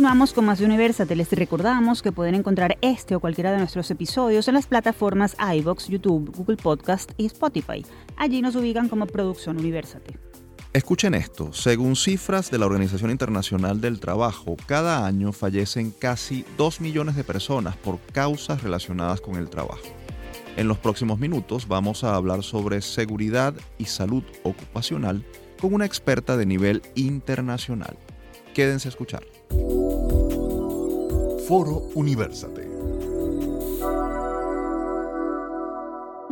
Continuamos 0.02 0.32
con 0.32 0.46
más 0.46 0.58
de 0.58 0.64
Universate. 0.64 1.14
Les 1.14 1.30
recordamos 1.30 2.02
que 2.02 2.10
pueden 2.10 2.34
encontrar 2.34 2.76
este 2.80 3.14
o 3.14 3.20
cualquiera 3.20 3.52
de 3.52 3.58
nuestros 3.58 3.88
episodios 3.88 4.48
en 4.48 4.54
las 4.54 4.66
plataformas 4.66 5.36
iBox, 5.38 5.86
YouTube, 5.86 6.34
Google 6.36 6.56
Podcast 6.56 7.12
y 7.16 7.26
Spotify. 7.26 7.86
Allí 8.16 8.42
nos 8.42 8.56
ubican 8.56 8.88
como 8.88 9.06
Producción 9.06 9.58
Universate. 9.58 10.18
Escuchen 10.72 11.14
esto, 11.14 11.52
según 11.52 11.94
cifras 11.94 12.50
de 12.50 12.58
la 12.58 12.66
Organización 12.66 13.12
Internacional 13.12 13.80
del 13.80 14.00
Trabajo, 14.00 14.56
cada 14.66 15.06
año 15.06 15.30
fallecen 15.30 15.92
casi 15.92 16.44
2 16.58 16.80
millones 16.80 17.14
de 17.14 17.22
personas 17.22 17.76
por 17.76 18.00
causas 18.12 18.60
relacionadas 18.60 19.20
con 19.20 19.36
el 19.36 19.48
trabajo. 19.48 19.86
En 20.56 20.66
los 20.66 20.78
próximos 20.78 21.20
minutos 21.20 21.68
vamos 21.68 22.02
a 22.02 22.16
hablar 22.16 22.42
sobre 22.42 22.82
seguridad 22.82 23.54
y 23.78 23.84
salud 23.84 24.24
ocupacional 24.42 25.24
con 25.60 25.72
una 25.72 25.86
experta 25.86 26.36
de 26.36 26.44
nivel 26.44 26.82
internacional. 26.96 27.96
Quédense 28.52 28.88
a 28.88 28.90
escuchar. 28.90 29.22
Foro 31.46 31.88
Universate. 31.94 32.72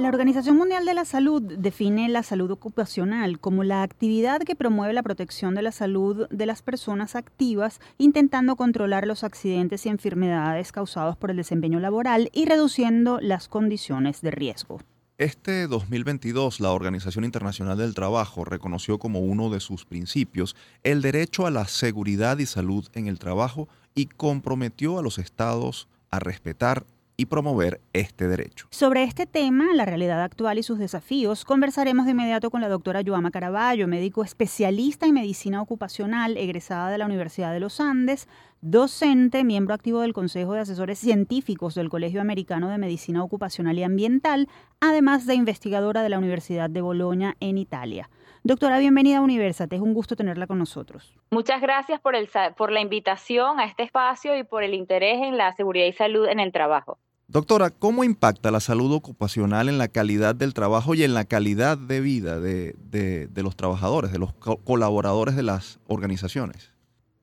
La 0.01 0.09
Organización 0.09 0.57
Mundial 0.57 0.87
de 0.87 0.95
la 0.95 1.05
Salud 1.05 1.43
define 1.43 2.09
la 2.09 2.23
salud 2.23 2.51
ocupacional 2.51 3.39
como 3.39 3.65
la 3.65 3.83
actividad 3.83 4.41
que 4.41 4.57
promueve 4.57 4.95
la 4.95 5.03
protección 5.03 5.55
de 5.55 5.61
la 5.61 5.73
salud 5.73 6.27
de 6.31 6.47
las 6.47 6.63
personas 6.63 7.17
activas, 7.17 7.81
intentando 7.99 8.57
controlar 8.57 9.07
los 9.07 9.25
accidentes 9.25 9.85
y 9.85 9.91
enfermedades 9.91 10.73
causados 10.73 11.19
por 11.19 11.31
el 11.31 11.37
desempeño 11.37 11.81
laboral 11.81 12.31
y 12.33 12.47
reduciendo 12.47 13.21
las 13.21 13.49
condiciones 13.49 14.23
de 14.23 14.31
riesgo. 14.31 14.79
Este 15.21 15.67
2022, 15.67 16.61
la 16.61 16.73
Organización 16.73 17.27
Internacional 17.27 17.77
del 17.77 17.93
Trabajo 17.93 18.47
reconoció 18.47 18.99
como 18.99 19.21
uno 19.21 19.51
de 19.51 19.61
sus 19.61 19.85
principios 19.85 20.57
el 20.83 21.03
derecho 21.03 21.47
a 21.47 21.51
la 21.51 21.67
seguridad 21.67 22.39
y 22.39 22.47
salud 22.47 22.89
en 22.95 23.07
el 23.07 23.19
trabajo 23.19 23.69
y 23.95 24.07
comprometió 24.07 24.99
a 24.99 25.03
los 25.03 25.19
estados 25.19 25.89
a 26.11 26.21
respetar 26.21 26.87
y 27.21 27.27
promover 27.27 27.83
este 27.93 28.29
derecho. 28.29 28.67
Sobre 28.71 29.05
este 29.05 29.27
tema, 29.27 29.75
la 29.75 29.85
realidad 29.85 30.23
actual 30.23 30.59
y 30.59 30.63
sus 30.63 30.79
desafíos, 30.79 31.45
conversaremos 31.45 32.07
de 32.07 32.13
inmediato 32.13 32.51
con 32.51 32.63
la 32.63 32.69
doctora 32.71 33.03
Joama 33.05 33.31
Caraballo, 33.31 33.87
médico 33.87 34.25
especialista 34.25 35.05
en 35.05 35.13
medicina 35.13 35.61
ocupacional, 35.61 36.39
egresada 36.39 36.89
de 36.89 36.97
la 36.97 37.05
Universidad 37.05 37.53
de 37.53 37.61
los 37.61 37.79
Andes, 37.79 38.27
docente, 38.63 39.45
miembro 39.45 39.75
activo 39.75 40.01
del 40.01 40.15
Consejo 40.15 40.55
de 40.55 40.61
Asesores 40.61 40.99
Científicos 40.99 41.75
del 41.75 41.91
Colegio 41.91 42.23
Americano 42.23 42.71
de 42.71 42.79
Medicina 42.79 43.23
Ocupacional 43.23 43.79
y 43.79 43.83
Ambiental, 43.83 44.49
además 44.81 45.27
de 45.27 45.35
investigadora 45.35 46.03
de 46.03 46.09
la 46.09 46.19
Universidad 46.19 46.71
de 46.71 46.81
Bolonia 46.81 47.37
en 47.41 47.59
Italia. 47.59 48.09
Doctora, 48.45 48.79
bienvenida 48.79 49.19
a 49.19 49.21
Universate, 49.21 49.77
es 49.77 49.83
un 49.83 49.93
gusto 49.93 50.17
tenerla 50.17 50.47
con 50.47 50.59
nosotros. 50.59 51.15
Muchas 51.31 51.61
gracias 51.61 52.01
por, 52.01 52.17
el, 52.17 52.31
por 52.57 52.73
la 52.73 52.81
invitación 52.81 53.61
a 53.61 53.67
este 53.67 53.83
espacio 53.83 54.39
y 54.39 54.45
por 54.45 54.63
el 54.63 54.73
interés 54.73 55.21
en 55.21 55.37
la 55.37 55.53
seguridad 55.53 55.85
y 55.85 55.93
salud 55.93 56.27
en 56.27 56.41
el 56.41 56.51
trabajo. 56.51 56.97
Doctora, 57.31 57.71
¿cómo 57.71 58.03
impacta 58.03 58.51
la 58.51 58.59
salud 58.59 58.93
ocupacional 58.93 59.69
en 59.69 59.79
la 59.79 59.87
calidad 59.87 60.35
del 60.35 60.53
trabajo 60.53 60.97
y 60.97 61.05
en 61.05 61.15
la 61.15 61.27
calidad 61.27 61.79
de 61.79 62.01
vida 62.01 62.41
de, 62.41 63.31
los 63.37 63.55
trabajadores, 63.55 64.11
de 64.11 64.19
los 64.19 64.35
colaboradores 64.35 65.37
de 65.37 65.45
las 65.45 65.79
organizaciones? 65.87 66.73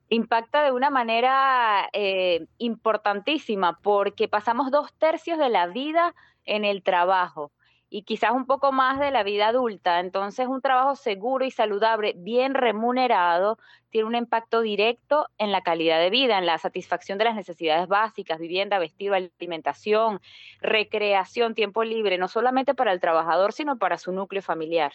Impacta 0.07 0.63
de 0.63 0.71
una 0.71 0.89
manera 0.89 1.89
eh, 1.91 2.47
importantísima 2.57 3.79
porque 3.81 4.29
pasamos 4.29 4.71
dos 4.71 4.93
tercios 4.93 5.39
de 5.39 5.49
la 5.49 5.67
vida 5.67 6.15
en 6.45 6.63
el 6.63 6.83
trabajo 6.83 7.51
y 7.89 8.03
quizás 8.03 8.31
un 8.31 8.45
poco 8.45 8.71
más 8.71 8.99
de 8.99 9.11
la 9.11 9.23
vida 9.23 9.47
adulta. 9.47 9.99
Entonces, 9.99 10.47
un 10.47 10.61
trabajo 10.61 10.95
seguro 10.95 11.45
y 11.45 11.51
saludable, 11.51 12.13
bien 12.17 12.53
remunerado, 12.53 13.57
tiene 13.89 14.07
un 14.07 14.15
impacto 14.15 14.61
directo 14.61 15.27
en 15.37 15.51
la 15.51 15.61
calidad 15.61 15.99
de 15.99 16.09
vida, 16.09 16.37
en 16.37 16.45
la 16.45 16.57
satisfacción 16.57 17.17
de 17.17 17.25
las 17.25 17.35
necesidades 17.35 17.87
básicas, 17.87 18.39
vivienda, 18.39 18.79
vestido, 18.79 19.15
alimentación, 19.15 20.19
recreación, 20.61 21.55
tiempo 21.55 21.83
libre, 21.83 22.17
no 22.17 22.27
solamente 22.27 22.75
para 22.75 22.91
el 22.91 22.99
trabajador, 22.99 23.53
sino 23.53 23.77
para 23.77 23.97
su 23.97 24.11
núcleo 24.11 24.41
familiar. 24.41 24.93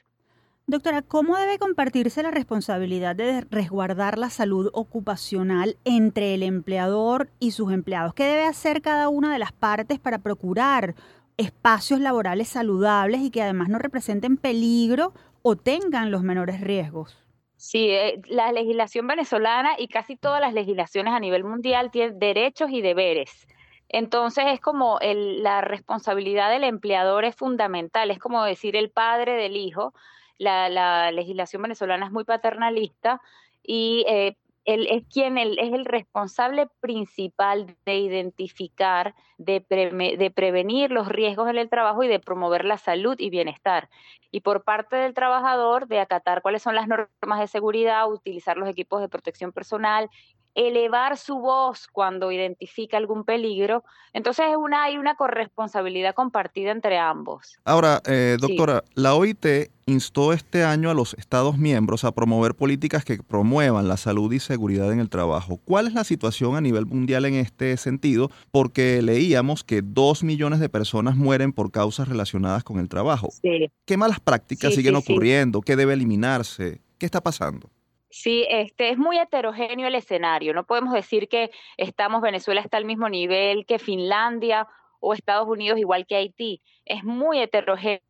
Doctora, 0.68 1.02
¿cómo 1.02 1.36
debe 1.36 1.58
compartirse 1.58 2.22
la 2.22 2.30
responsabilidad 2.30 3.16
de 3.16 3.40
resguardar 3.50 4.16
la 4.16 4.30
salud 4.30 4.70
ocupacional 4.72 5.76
entre 5.84 6.34
el 6.34 6.44
empleador 6.44 7.30
y 7.40 7.50
sus 7.50 7.72
empleados? 7.72 8.14
¿Qué 8.14 8.24
debe 8.24 8.44
hacer 8.44 8.80
cada 8.80 9.08
una 9.08 9.32
de 9.32 9.40
las 9.40 9.52
partes 9.52 9.98
para 9.98 10.18
procurar 10.18 10.94
espacios 11.42 12.00
laborales 12.00 12.48
saludables 12.48 13.20
y 13.20 13.30
que 13.30 13.42
además 13.42 13.68
no 13.68 13.78
representen 13.78 14.36
peligro 14.36 15.12
o 15.42 15.56
tengan 15.56 16.10
los 16.10 16.22
menores 16.22 16.60
riesgos. 16.60 17.18
Sí, 17.56 17.90
eh, 17.90 18.20
la 18.26 18.50
legislación 18.50 19.06
venezolana 19.06 19.74
y 19.78 19.88
casi 19.88 20.16
todas 20.16 20.40
las 20.40 20.52
legislaciones 20.52 21.14
a 21.14 21.20
nivel 21.20 21.44
mundial 21.44 21.90
tienen 21.90 22.18
derechos 22.18 22.70
y 22.70 22.80
deberes. 22.80 23.46
Entonces 23.88 24.46
es 24.48 24.60
como 24.60 24.98
la 25.02 25.60
responsabilidad 25.60 26.50
del 26.50 26.64
empleador 26.64 27.24
es 27.24 27.36
fundamental, 27.36 28.10
es 28.10 28.18
como 28.18 28.42
decir 28.42 28.74
el 28.74 28.90
padre 28.90 29.34
del 29.34 29.56
hijo. 29.56 29.92
La, 30.38 30.68
la 30.70 31.12
legislación 31.12 31.62
venezolana 31.62 32.06
es 32.06 32.12
muy 32.12 32.24
paternalista 32.24 33.20
y 33.62 34.04
eh, 34.08 34.36
él 34.64 34.86
es 34.90 35.04
quien 35.12 35.38
es 35.38 35.56
el 35.58 35.84
responsable 35.84 36.68
principal 36.80 37.76
de 37.84 37.98
identificar, 37.98 39.14
de, 39.38 39.64
de, 39.68 40.30
prevenir 40.30 40.90
los 40.90 41.08
riesgos 41.08 41.48
en 41.50 41.58
el 41.58 41.68
trabajo 41.68 42.04
y 42.04 42.08
de 42.08 42.20
promover 42.20 42.64
la 42.64 42.78
salud 42.78 43.16
y 43.18 43.30
bienestar. 43.30 43.88
Y 44.30 44.40
por 44.40 44.62
parte 44.62 44.96
del 44.96 45.14
trabajador, 45.14 45.88
de 45.88 46.00
acatar 46.00 46.42
cuáles 46.42 46.62
son 46.62 46.74
las 46.74 46.86
normas 46.86 47.40
de 47.40 47.48
seguridad, 47.48 48.10
utilizar 48.10 48.56
los 48.56 48.68
equipos 48.68 49.00
de 49.00 49.08
protección 49.08 49.52
personal 49.52 50.08
elevar 50.54 51.16
su 51.16 51.38
voz 51.38 51.86
cuando 51.90 52.30
identifica 52.30 52.96
algún 52.96 53.24
peligro. 53.24 53.84
Entonces 54.12 54.46
una, 54.58 54.84
hay 54.84 54.98
una 54.98 55.14
corresponsabilidad 55.14 56.14
compartida 56.14 56.70
entre 56.70 56.98
ambos. 56.98 57.58
Ahora, 57.64 58.00
eh, 58.06 58.36
doctora, 58.38 58.84
la 58.94 59.14
OIT 59.14 59.70
instó 59.86 60.32
este 60.32 60.64
año 60.64 60.90
a 60.90 60.94
los 60.94 61.14
Estados 61.14 61.58
miembros 61.58 62.04
a 62.04 62.12
promover 62.12 62.54
políticas 62.54 63.04
que 63.04 63.18
promuevan 63.18 63.88
la 63.88 63.96
salud 63.96 64.32
y 64.32 64.38
seguridad 64.38 64.92
en 64.92 65.00
el 65.00 65.08
trabajo. 65.08 65.58
¿Cuál 65.64 65.86
es 65.86 65.94
la 65.94 66.04
situación 66.04 66.56
a 66.56 66.60
nivel 66.60 66.86
mundial 66.86 67.24
en 67.24 67.34
este 67.34 67.76
sentido? 67.76 68.30
Porque 68.50 69.00
leíamos 69.02 69.64
que 69.64 69.80
dos 69.82 70.22
millones 70.22 70.60
de 70.60 70.68
personas 70.68 71.16
mueren 71.16 71.52
por 71.52 71.70
causas 71.70 72.08
relacionadas 72.08 72.64
con 72.64 72.78
el 72.78 72.88
trabajo. 72.88 73.30
¿Qué 73.42 73.96
malas 73.96 74.20
prácticas 74.20 74.74
siguen 74.74 74.96
ocurriendo? 74.96 75.62
¿Qué 75.62 75.76
debe 75.76 75.94
eliminarse? 75.94 76.80
¿Qué 76.98 77.06
está 77.06 77.20
pasando? 77.20 77.70
Sí, 78.12 78.46
este 78.50 78.90
es 78.90 78.98
muy 78.98 79.18
heterogéneo 79.18 79.88
el 79.88 79.94
escenario. 79.94 80.52
No 80.52 80.64
podemos 80.64 80.92
decir 80.92 81.28
que 81.28 81.50
estamos, 81.78 82.20
Venezuela 82.20 82.60
está 82.60 82.76
al 82.76 82.84
mismo 82.84 83.08
nivel 83.08 83.64
que 83.64 83.78
Finlandia 83.78 84.68
o 85.00 85.14
Estados 85.14 85.48
Unidos, 85.48 85.78
igual 85.78 86.06
que 86.06 86.16
Haití. 86.16 86.60
Es 86.84 87.04
muy 87.04 87.40
heterogéneo 87.40 88.02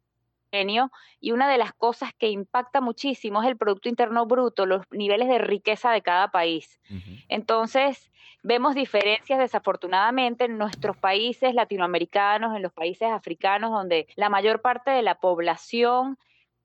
y 1.21 1.31
una 1.31 1.49
de 1.49 1.57
las 1.57 1.73
cosas 1.73 2.11
que 2.19 2.29
impacta 2.29 2.81
muchísimo 2.81 3.43
es 3.43 3.49
el 3.49 3.57
Producto 3.57 3.89
Interno 3.89 4.27
Bruto, 4.27 4.67
los 4.67 4.83
niveles 4.91 5.29
de 5.29 5.39
riqueza 5.39 5.93
de 5.93 6.03
cada 6.03 6.33
país. 6.33 6.81
Entonces, 7.29 8.11
vemos 8.43 8.75
diferencias 8.75 9.39
desafortunadamente 9.39 10.47
en 10.47 10.59
nuestros 10.59 10.97
países 10.97 11.55
latinoamericanos, 11.55 12.57
en 12.57 12.63
los 12.63 12.73
países 12.73 13.09
africanos, 13.09 13.71
donde 13.71 14.09
la 14.17 14.29
mayor 14.29 14.63
parte 14.63 14.91
de 14.91 15.03
la 15.03 15.15
población 15.15 16.19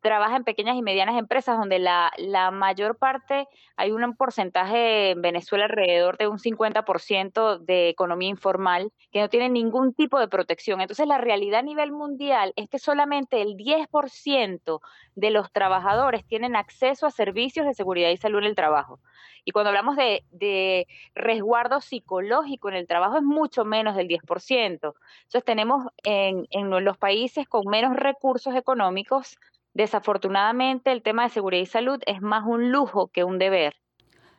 trabaja 0.08 0.38
en 0.38 0.46
pequeñas 0.46 0.78
y 0.78 0.82
medianas 0.82 1.18
empresas 1.18 1.58
donde 1.58 1.80
la, 1.80 2.14
la 2.18 2.50
mayor 2.50 2.98
parte, 2.98 3.46
hay 3.76 3.92
un 3.92 4.16
porcentaje 4.16 5.12
en 5.12 5.22
Venezuela 5.22 5.66
alrededor 5.66 6.18
de 6.18 6.30
un 6.30 6.40
50% 6.40 7.60
de 7.60 7.90
economía 7.90 8.30
informal 8.30 8.94
que 9.12 9.20
no 9.20 9.28
tiene 9.28 9.50
ningún 9.50 9.94
tipo 9.94 10.18
de 10.18 10.30
protección. 10.30 10.80
Entonces 10.80 11.08
la 11.08 11.18
realidad 11.18 11.60
a 11.60 11.64
nivel 11.64 11.92
mundial 11.92 12.54
es 12.56 12.70
que 12.70 12.80
solamente 12.80 13.42
el 13.42 13.58
10% 13.58 14.80
de 15.16 15.30
los 15.30 15.52
trabajadores 15.52 16.26
tienen 16.26 16.56
acceso 16.56 17.06
a 17.06 17.12
servicios 17.12 17.66
de 17.66 17.74
seguridad 17.74 18.10
y 18.10 18.16
salud 18.16 18.40
en 18.40 18.46
el 18.46 18.56
trabajo. 18.56 19.00
Y 19.44 19.52
cuando 19.52 19.70
hablamos 19.70 19.96
de, 19.96 20.24
de 20.32 20.88
resguardo 21.16 21.82
psicológico 21.82 22.70
en 22.70 22.76
el 22.76 22.88
trabajo 22.88 23.18
es 23.18 23.24
mucho 23.24 23.66
menos 23.66 23.96
del 23.96 24.08
10%. 24.08 24.70
Entonces 24.70 25.44
tenemos 25.46 25.88
en, 26.04 26.48
en 26.52 26.70
los 26.84 26.98
países 26.98 27.48
con 27.48 27.66
menos 27.68 27.96
recursos 27.96 28.56
económicos, 28.56 29.38
Desafortunadamente, 29.78 30.92
el 30.92 31.04
tema 31.04 31.22
de 31.22 31.30
seguridad 31.30 31.62
y 31.62 31.68
salud 31.68 32.02
es 32.08 32.20
más 32.20 32.44
un 32.48 32.72
lujo 32.72 33.10
que 33.10 33.24
un 33.24 33.38
deber. 33.38 33.76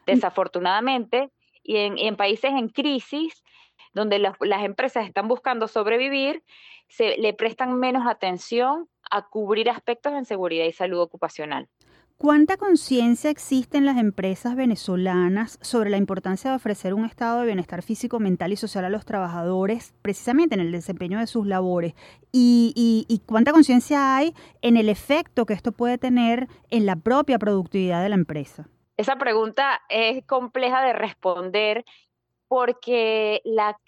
Desafortunadamente, 0.05 1.31
y 1.63 1.77
en, 1.77 2.17
países 2.17 2.51
en 2.51 2.69
crisis, 2.69 3.45
donde 3.93 4.19
las 4.19 4.65
empresas 4.65 5.07
están 5.07 5.29
buscando 5.29 5.69
sobrevivir, 5.69 6.43
se 6.89 7.17
le 7.19 7.35
prestan 7.35 7.79
menos 7.79 8.05
atención 8.09 8.89
a 9.13 9.29
cubrir 9.29 9.71
aspectos 9.71 10.13
en 10.15 10.25
seguridad 10.25 10.65
y 10.65 10.73
salud 10.73 10.99
ocupacional. 10.99 11.69
¿Cuánta 12.21 12.57
conciencia 12.57 13.31
existe 13.31 13.79
en 13.79 13.87
las 13.87 13.97
empresas 13.97 14.57
venezolanas 14.57 15.57
sobre 15.63 15.89
la 15.89 15.99
importancia 15.99 16.51
de 16.51 16.57
ofrecer 16.57 16.93
un 16.93 17.05
estado 17.05 17.39
de 17.39 17.47
bienestar 17.47 17.81
físico, 17.81 18.19
mental 18.19 18.53
y 18.53 18.57
social 18.57 18.85
a 18.85 18.91
los 18.91 19.05
trabajadores, 19.05 19.95
precisamente 20.03 20.57
en 20.57 20.61
el 20.61 20.73
desempeño 20.73 21.21
de 21.21 21.29
sus 21.29 21.47
labores? 21.47 21.95
¿Y, 22.33 23.23
cuánta 23.25 23.53
conciencia 23.53 24.17
hay 24.17 24.35
en 24.63 24.77
el 24.77 24.89
efecto 24.89 25.47
que 25.47 25.55
esto 25.55 25.71
puede 25.71 25.97
tener 25.97 26.49
en 26.71 26.87
la 26.87 26.97
propia 26.97 27.39
productividad 27.39 28.03
de 28.03 28.09
la 28.09 28.17
empresa? 28.17 28.69
Esa 28.97 29.15
pregunta 29.15 29.81
es 29.89 30.25
compleja 30.27 30.83
de 30.83 30.95
responder 30.95 31.85
porque 32.49 33.43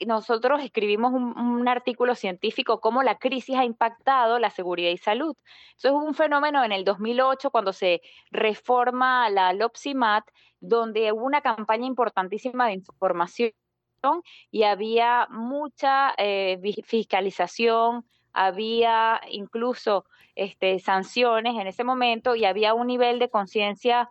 nosotros 0.06 0.62
escribimos 0.62 1.12
un, 1.12 1.66
artículo 1.66 2.14
científico 2.14 2.80
cómo 2.80 3.02
la 3.02 3.18
crisis 3.18 3.56
ha 3.56 3.64
impactado 3.64 4.38
la 4.38 4.50
seguridad 4.50 4.90
y 4.90 4.98
salud. 4.98 5.34
Eso 5.76 5.88
es 5.88 5.94
un 5.94 6.14
fenómeno 6.14 6.62
en 6.64 6.72
el 6.72 6.84
2008 6.84 7.50
cuando 7.50 7.72
se 7.72 8.02
reforma 8.30 9.30
la 9.30 9.52
LOPSIMAT, 9.52 10.24
donde 10.60 11.12
hubo 11.12 11.24
una 11.24 11.40
campaña 11.40 11.86
importantísima 11.86 12.66
de 12.66 12.74
información 12.74 13.52
y 14.50 14.64
había 14.64 15.26
mucha 15.30 16.14
eh, 16.18 16.58
fiscalización, 16.84 18.04
había 18.32 19.20
incluso 19.30 20.04
este, 20.34 20.78
sanciones 20.78 21.56
en 21.56 21.66
ese 21.66 21.84
momento 21.84 22.34
y 22.34 22.44
había 22.44 22.74
un 22.74 22.86
nivel 22.86 23.18
de 23.18 23.30
conciencia 23.30 24.08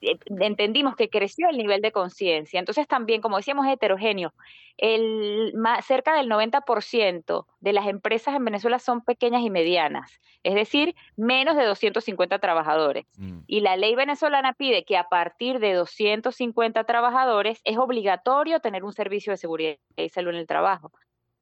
entendimos 0.00 0.96
que 0.96 1.08
creció 1.08 1.48
el 1.48 1.56
nivel 1.56 1.80
de 1.80 1.92
conciencia. 1.92 2.58
Entonces 2.58 2.86
también, 2.86 3.20
como 3.20 3.36
decíamos, 3.36 3.66
heterogéneo. 3.66 4.32
El, 4.76 5.52
cerca 5.86 6.16
del 6.16 6.28
90% 6.28 7.46
de 7.60 7.72
las 7.72 7.86
empresas 7.86 8.34
en 8.34 8.44
Venezuela 8.44 8.78
son 8.78 9.02
pequeñas 9.02 9.42
y 9.42 9.50
medianas, 9.50 10.20
es 10.42 10.54
decir, 10.54 10.96
menos 11.16 11.56
de 11.56 11.64
250 11.64 12.38
trabajadores. 12.40 13.06
Mm. 13.16 13.40
Y 13.46 13.60
la 13.60 13.76
ley 13.76 13.94
venezolana 13.94 14.52
pide 14.52 14.84
que 14.84 14.96
a 14.96 15.08
partir 15.08 15.60
de 15.60 15.74
250 15.74 16.84
trabajadores 16.84 17.60
es 17.64 17.78
obligatorio 17.78 18.60
tener 18.60 18.84
un 18.84 18.92
servicio 18.92 19.32
de 19.32 19.36
seguridad 19.36 19.76
y 19.96 20.08
salud 20.08 20.30
en 20.30 20.40
el 20.40 20.46
trabajo. 20.46 20.92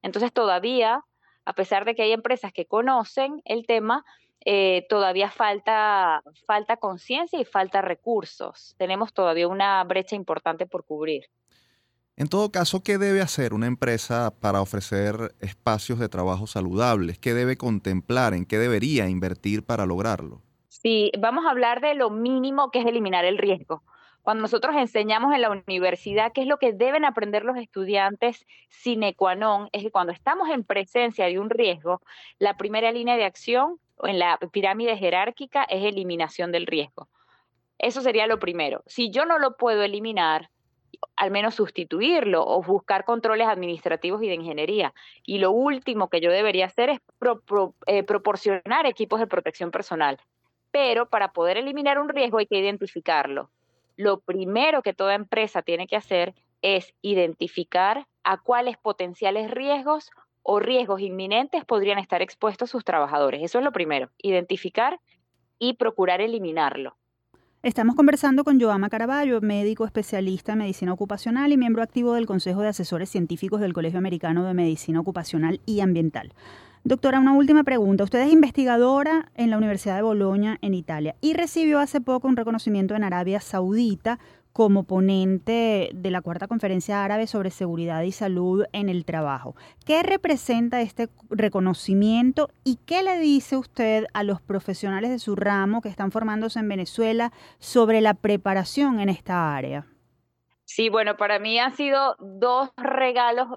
Entonces 0.03 0.33
todavía, 0.33 1.05
a 1.45 1.53
pesar 1.55 1.85
de 1.85 1.95
que 1.95 2.03
hay 2.03 2.13
empresas 2.13 2.53
que 2.53 2.67
conocen 2.67 3.41
el 3.45 3.67
tema, 3.67 4.05
eh, 4.45 4.87
todavía 4.89 5.31
falta, 5.31 6.23
falta 6.47 6.77
conciencia 6.77 7.41
y 7.41 7.45
falta 7.45 7.83
recursos. 7.83 8.75
Tenemos 8.79 9.13
todavía 9.13 9.49
una 9.49 9.83
brecha 9.85 10.17
importante 10.17 10.67
por 10.67 10.85
cubrir. 10.85 11.25
En 12.17 12.29
todo 12.29 12.53
caso, 12.53 12.83
¿qué 12.83 12.99
debe 12.99 13.23
hacer 13.23 13.55
una 13.55 13.67
empresa 13.67 14.33
para 14.39 14.61
ofrecer 14.61 15.35
espacios 15.41 15.99
de 15.99 16.09
trabajo 16.09 16.47
saludables? 16.47 17.19
¿Qué 17.19 17.33
debe 17.33 17.57
contemplar? 17.57 18.35
¿En 18.35 18.45
qué 18.45 18.59
debería 18.59 19.09
invertir 19.09 19.65
para 19.65 19.87
lograrlo? 19.87 20.43
Sí, 20.69 21.11
vamos 21.19 21.47
a 21.47 21.51
hablar 21.51 21.81
de 21.81 21.95
lo 21.95 22.11
mínimo 22.11 22.71
que 22.71 22.81
es 22.81 22.87
eliminar 22.87 23.25
el 23.25 23.39
riesgo. 23.39 23.83
Cuando 24.23 24.43
nosotros 24.43 24.77
enseñamos 24.77 25.35
en 25.35 25.43
la 25.43 25.51
universidad 25.51 26.33
qué 26.33 26.43
es 26.43 26.47
lo 26.47 26.59
que 26.59 26.73
deben 26.73 27.05
aprender 27.05 27.45
los 27.45 27.57
estudiantes 27.57 28.47
sine 28.69 29.15
qua 29.15 29.35
non, 29.35 29.69
es 29.73 29.83
que 29.83 29.91
cuando 29.91 30.13
estamos 30.13 30.49
en 30.49 30.63
presencia 30.63 31.27
de 31.27 31.41
un 31.41 31.51
riesgo, 31.51 32.01
la 32.39 32.57
primera 32.57 32.93
línea 32.93 33.17
de 33.17 33.25
acción 33.25 33.79
en 34.05 34.21
la 34.21 34.39
pirámide 34.53 34.97
jerárquica 34.97 35.65
es 35.65 35.85
eliminación 35.85 36.53
del 36.53 36.67
riesgo. 36.67 37.09
Eso 37.79 38.01
sería 38.01 38.29
lo 38.29 38.39
primero. 38.39 38.85
Si 38.87 39.11
yo 39.11 39.27
no 39.27 39.41
lo 39.41 39.57
puedo 39.57 39.83
eliminar, 39.83 40.51
al 41.17 41.33
menos 41.33 41.57
sustituirlo 41.57 42.47
o 42.47 42.63
buscar 42.63 43.05
controles 43.05 43.49
administrativos 43.49 44.23
y 44.23 44.29
de 44.29 44.35
ingeniería. 44.35 44.95
Y 45.25 45.39
lo 45.39 45.51
último 45.51 46.09
que 46.09 46.21
yo 46.21 46.31
debería 46.31 46.67
hacer 46.67 46.91
es 46.91 47.01
eh, 47.87 48.03
proporcionar 48.05 48.87
equipos 48.87 49.19
de 49.19 49.27
protección 49.27 49.73
personal. 49.73 50.19
Pero 50.71 51.09
para 51.09 51.33
poder 51.33 51.57
eliminar 51.57 51.99
un 51.99 52.09
riesgo 52.09 52.39
hay 52.39 52.47
que 52.47 52.59
identificarlo. 52.59 53.51
Lo 53.97 54.21
primero 54.21 54.83
que 54.83 54.95
toda 54.95 55.15
empresa 55.15 55.63
tiene 55.63 55.87
que 55.87 55.97
hacer 55.97 56.35
es 56.63 56.95
identificar 57.03 58.07
a 58.25 58.39
cuáles 58.39 58.77
potenciales 58.79 59.51
riesgos 59.51 60.11
o 60.43 60.61
riesgos 60.61 61.01
inminentes 61.01 61.65
podrían 61.65 61.99
estar 61.99 62.23
expuestos 62.23 62.71
sus 62.71 62.85
trabajadores. 62.85 63.43
Eso 63.43 63.59
es 63.59 63.65
lo 63.65 63.73
primero, 63.73 64.11
identificar 64.19 65.01
y 65.59 65.75
procurar 65.75 66.21
eliminarlo. 66.21 66.97
Estamos 67.63 67.95
conversando 67.95 68.43
con 68.43 68.61
Joama 68.61 68.91
Caraballo, 68.91 69.41
médico 69.41 69.85
especialista 69.85 70.53
en 70.53 70.59
medicina 70.59 70.93
ocupacional 70.93 71.53
y 71.53 71.57
miembro 71.57 71.85
activo 71.85 72.15
del 72.15 72.27
Consejo 72.27 72.61
de 72.61 72.69
Asesores 72.69 73.09
Científicos 73.09 73.61
del 73.61 73.73
Colegio 73.73 74.01
Americano 74.01 74.45
de 74.45 74.53
Medicina 74.53 74.99
Ocupacional 74.99 75.61
y 75.65 75.79
Ambiental. 75.79 76.33
Doctora, 76.85 77.21
una 77.21 77.33
última 77.35 77.63
pregunta. 77.63 78.03
Usted 78.03 78.23
es 78.23 78.33
investigadora 78.33 79.31
en 79.37 79.51
la 79.51 79.57
Universidad 79.57 79.95
de 79.95 80.03
Bolonia, 80.03 80.59
en 80.63 80.75
Italia, 80.75 81.15
y 81.21 81.33
recibió 81.35 81.79
hace 81.79 82.01
poco 82.01 82.27
un 82.27 82.37
reconocimiento 82.37 82.97
en 82.97 83.05
Arabia 83.05 83.41
Saudita 83.41 84.19
como 84.53 84.83
ponente 84.83 85.91
de 85.95 86.11
la 86.11 86.23
cuarta 86.23 86.49
conferencia 86.49 87.05
árabe 87.05 87.29
sobre 87.29 87.53
seguridad 87.53 88.03
y 88.03 88.11
salud 88.11 88.65
en 88.73 88.89
el 88.89 89.05
trabajo. 89.05 89.55
¿Qué 89.87 90.03
representa 90.03 90.81
este 90.81 91.09
reconocimiento 91.31 92.51
y 92.65 92.81
qué 92.85 93.05
le 93.05 93.21
dice 93.21 93.57
usted 93.57 94.07
a 94.13 94.25
los 94.25 94.43
profesionales 94.43 95.11
de 95.11 95.21
su 95.21 95.37
ramo 95.37 95.83
que 95.83 95.89
están 95.89 96.11
formándose 96.11 96.59
en 96.59 96.69
Venezuela 96.69 97.33
sobre 97.61 98.01
la 98.01 98.15
preparación 98.15 98.99
en 98.99 99.09
esta 99.09 99.55
área? 99.55 99.87
Sí, 100.65 100.89
bueno, 100.89 101.17
para 101.17 101.39
mí 101.39 101.59
han 101.59 101.77
sido 101.77 102.17
dos 102.19 102.71
regalos 102.77 103.49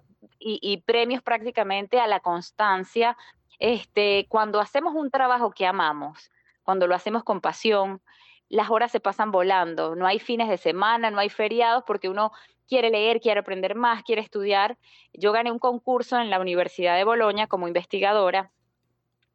y, 0.47 0.77
premios 0.85 1.23
prácticamente 1.23 1.99
a 1.99 2.07
la 2.07 2.19
constancia. 2.19 3.17
Este, 3.57 4.27
cuando 4.29 4.59
hacemos 4.59 4.93
un 4.93 5.09
trabajo 5.09 5.49
que 5.51 5.65
amamos, 5.65 6.29
cuando 6.63 6.85
lo 6.85 6.93
hacemos 6.93 7.23
con 7.23 7.41
pasión, 7.41 8.01
las 8.47 8.69
horas 8.69 8.91
se 8.91 8.99
pasan 8.99 9.31
volando, 9.31 9.95
no 9.95 10.05
hay 10.05 10.19
fines 10.19 10.47
de 10.47 10.57
semana, 10.57 11.09
no 11.09 11.19
hay 11.19 11.29
feriados 11.29 11.83
porque 11.87 12.09
uno 12.09 12.31
quiere 12.67 12.91
leer, 12.91 13.21
quiere 13.21 13.39
aprender 13.39 13.73
más, 13.73 14.03
quiere 14.03 14.21
estudiar. 14.21 14.77
Yo 15.13 15.31
gané 15.31 15.51
un 15.51 15.59
concurso 15.59 16.19
en 16.19 16.29
la 16.29 16.39
Universidad 16.39 16.95
de 16.95 17.05
Bolonia 17.05 17.47
como 17.47 17.67
investigadora 17.67 18.51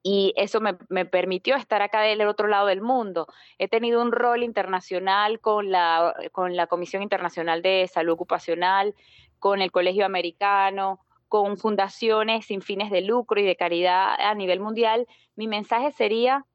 y 0.03 0.33
eso 0.37 0.61
me, 0.61 1.05
permitió 1.05 1.57
estar 1.57 1.83
acá 1.83 2.01
del 2.03 2.23
otro 2.23 2.47
lado 2.47 2.69
del 2.69 2.81
mundo. 2.81 3.27
He 3.59 3.69
tenido 3.69 4.01
un 4.01 4.13
rol 4.13 4.43
internacional 4.43 5.41
con 5.41 5.71
la, 5.71 6.15
con 6.33 6.57
la 6.57 6.69
Comisión 6.69 7.03
Internacional 7.03 7.63
de 7.63 7.89
Salud 7.93 8.15
Ocupacional, 8.15 8.95
con 9.41 9.61
el 9.63 9.73
Colegio 9.73 10.07
Americano, 10.07 11.01
con 11.29 11.57
fundaciones 11.57 12.47
sin 12.47 12.63
fines 12.63 12.93
de 12.93 13.01
lucro 13.01 13.41
y 13.41 13.45
de 13.45 13.57
caridad 13.57 14.15
a 14.21 14.35
nivel 14.35 14.61
mundial. 14.61 15.09
Mi 15.35 15.49
mensaje 15.49 15.91
sería 15.91 16.47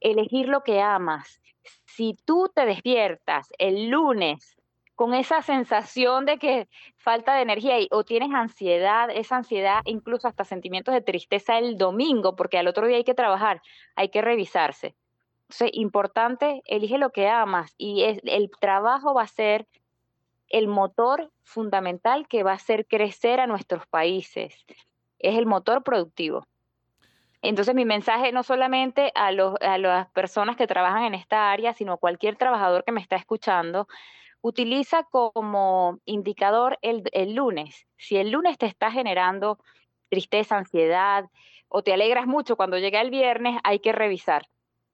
elegir 0.00 0.48
lo 0.48 0.62
que 0.62 0.80
amas 0.80 1.40
si 1.84 2.16
tú 2.24 2.50
te 2.54 2.66
despiertas 2.66 3.52
el 3.58 3.88
lunes 3.88 4.56
con 4.94 5.14
esa 5.14 5.42
sensación 5.42 6.24
de 6.24 6.38
que 6.38 6.68
falta 6.96 7.34
de 7.34 7.42
energía 7.42 7.76
o 7.90 8.04
tienes 8.04 8.32
ansiedad, 8.32 9.10
esa 9.10 9.36
ansiedad, 9.36 9.80
incluso 9.84 10.28
hasta 10.28 10.44
sentimientos 10.44 10.94
de 10.94 11.00
tristeza 11.00 11.58
el 11.58 11.76
domingo, 11.78 12.36
porque 12.36 12.58
al 12.58 12.68
otro 12.68 12.86
día 12.86 12.98
hay 12.98 13.04
que 13.04 13.14
trabajar, 13.14 13.60
hay 13.96 14.08
que 14.08 14.22
revisarse. 14.22 14.94
Entonces, 15.42 15.70
importante, 15.72 16.62
elige 16.66 16.98
lo 16.98 17.10
que 17.10 17.28
amas 17.28 17.74
y 17.76 18.02
el 18.02 18.50
trabajo 18.60 19.14
va 19.14 19.22
a 19.22 19.28
ser 19.28 19.66
el 20.48 20.68
motor 20.68 21.30
fundamental 21.42 22.28
que 22.28 22.42
va 22.42 22.52
a 22.52 22.56
hacer 22.56 22.86
crecer 22.86 23.40
a 23.40 23.46
nuestros 23.46 23.86
países. 23.86 24.64
Es 25.18 25.36
el 25.36 25.46
motor 25.46 25.82
productivo. 25.82 26.46
Entonces 27.42 27.74
mi 27.74 27.84
mensaje 27.84 28.32
no 28.32 28.42
solamente 28.42 29.12
a, 29.14 29.30
las 29.30 30.10
personas 30.12 30.56
que 30.56 30.66
trabajan 30.66 31.04
en 31.04 31.14
esta 31.14 31.52
área, 31.52 31.74
sino 31.74 31.92
a 31.92 31.98
cualquier 31.98 32.36
trabajador 32.36 32.84
que 32.84 32.92
me 32.92 33.02
está 33.02 33.16
escuchando, 33.16 33.86
utiliza 34.40 35.04
como 35.04 35.98
indicador 36.06 36.78
el, 36.80 37.02
lunes. 37.34 37.86
Si 37.98 38.16
el 38.16 38.30
lunes 38.30 38.56
te 38.56 38.64
está 38.64 38.90
generando 38.90 39.58
tristeza, 40.08 40.56
ansiedad 40.56 41.26
o 41.68 41.82
te 41.82 41.92
alegras 41.92 42.26
mucho 42.26 42.56
cuando 42.56 42.78
llega 42.78 43.02
el 43.02 43.10
viernes, 43.10 43.60
hay 43.62 43.78
que 43.80 43.92
revisar. 43.92 44.48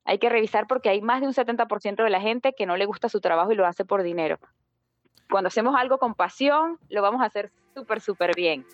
Hay 0.05 0.19
que 0.19 0.29
revisar 0.29 0.67
porque 0.67 0.89
hay 0.89 1.03
más 1.03 1.21
de 1.21 1.29
un 1.29 1.35
70% 1.35 2.03
de 2.03 2.11
la 2.11 2.21
gente 2.21 2.53
que 2.53 2.67
no 2.67 2.77
le 2.77 2.87
gusta 2.87 3.09
su 3.09 3.21
trabajo 3.21 3.53
y 3.53 3.55
lo 3.55 3.67
hace 3.67 3.85
por 3.85 4.03
dinero. 4.03 4.41
Cuando 5.31 5.49
hacemos 5.49 5.75
algo 5.77 5.99
con 5.99 6.15
pasión, 6.15 6.79
lo 6.89 7.03
vamos 7.03 7.23
a 7.23 7.27
hacer 7.27 7.51
súper, 7.75 8.01
súper 8.01 8.35
bien. 8.35 8.67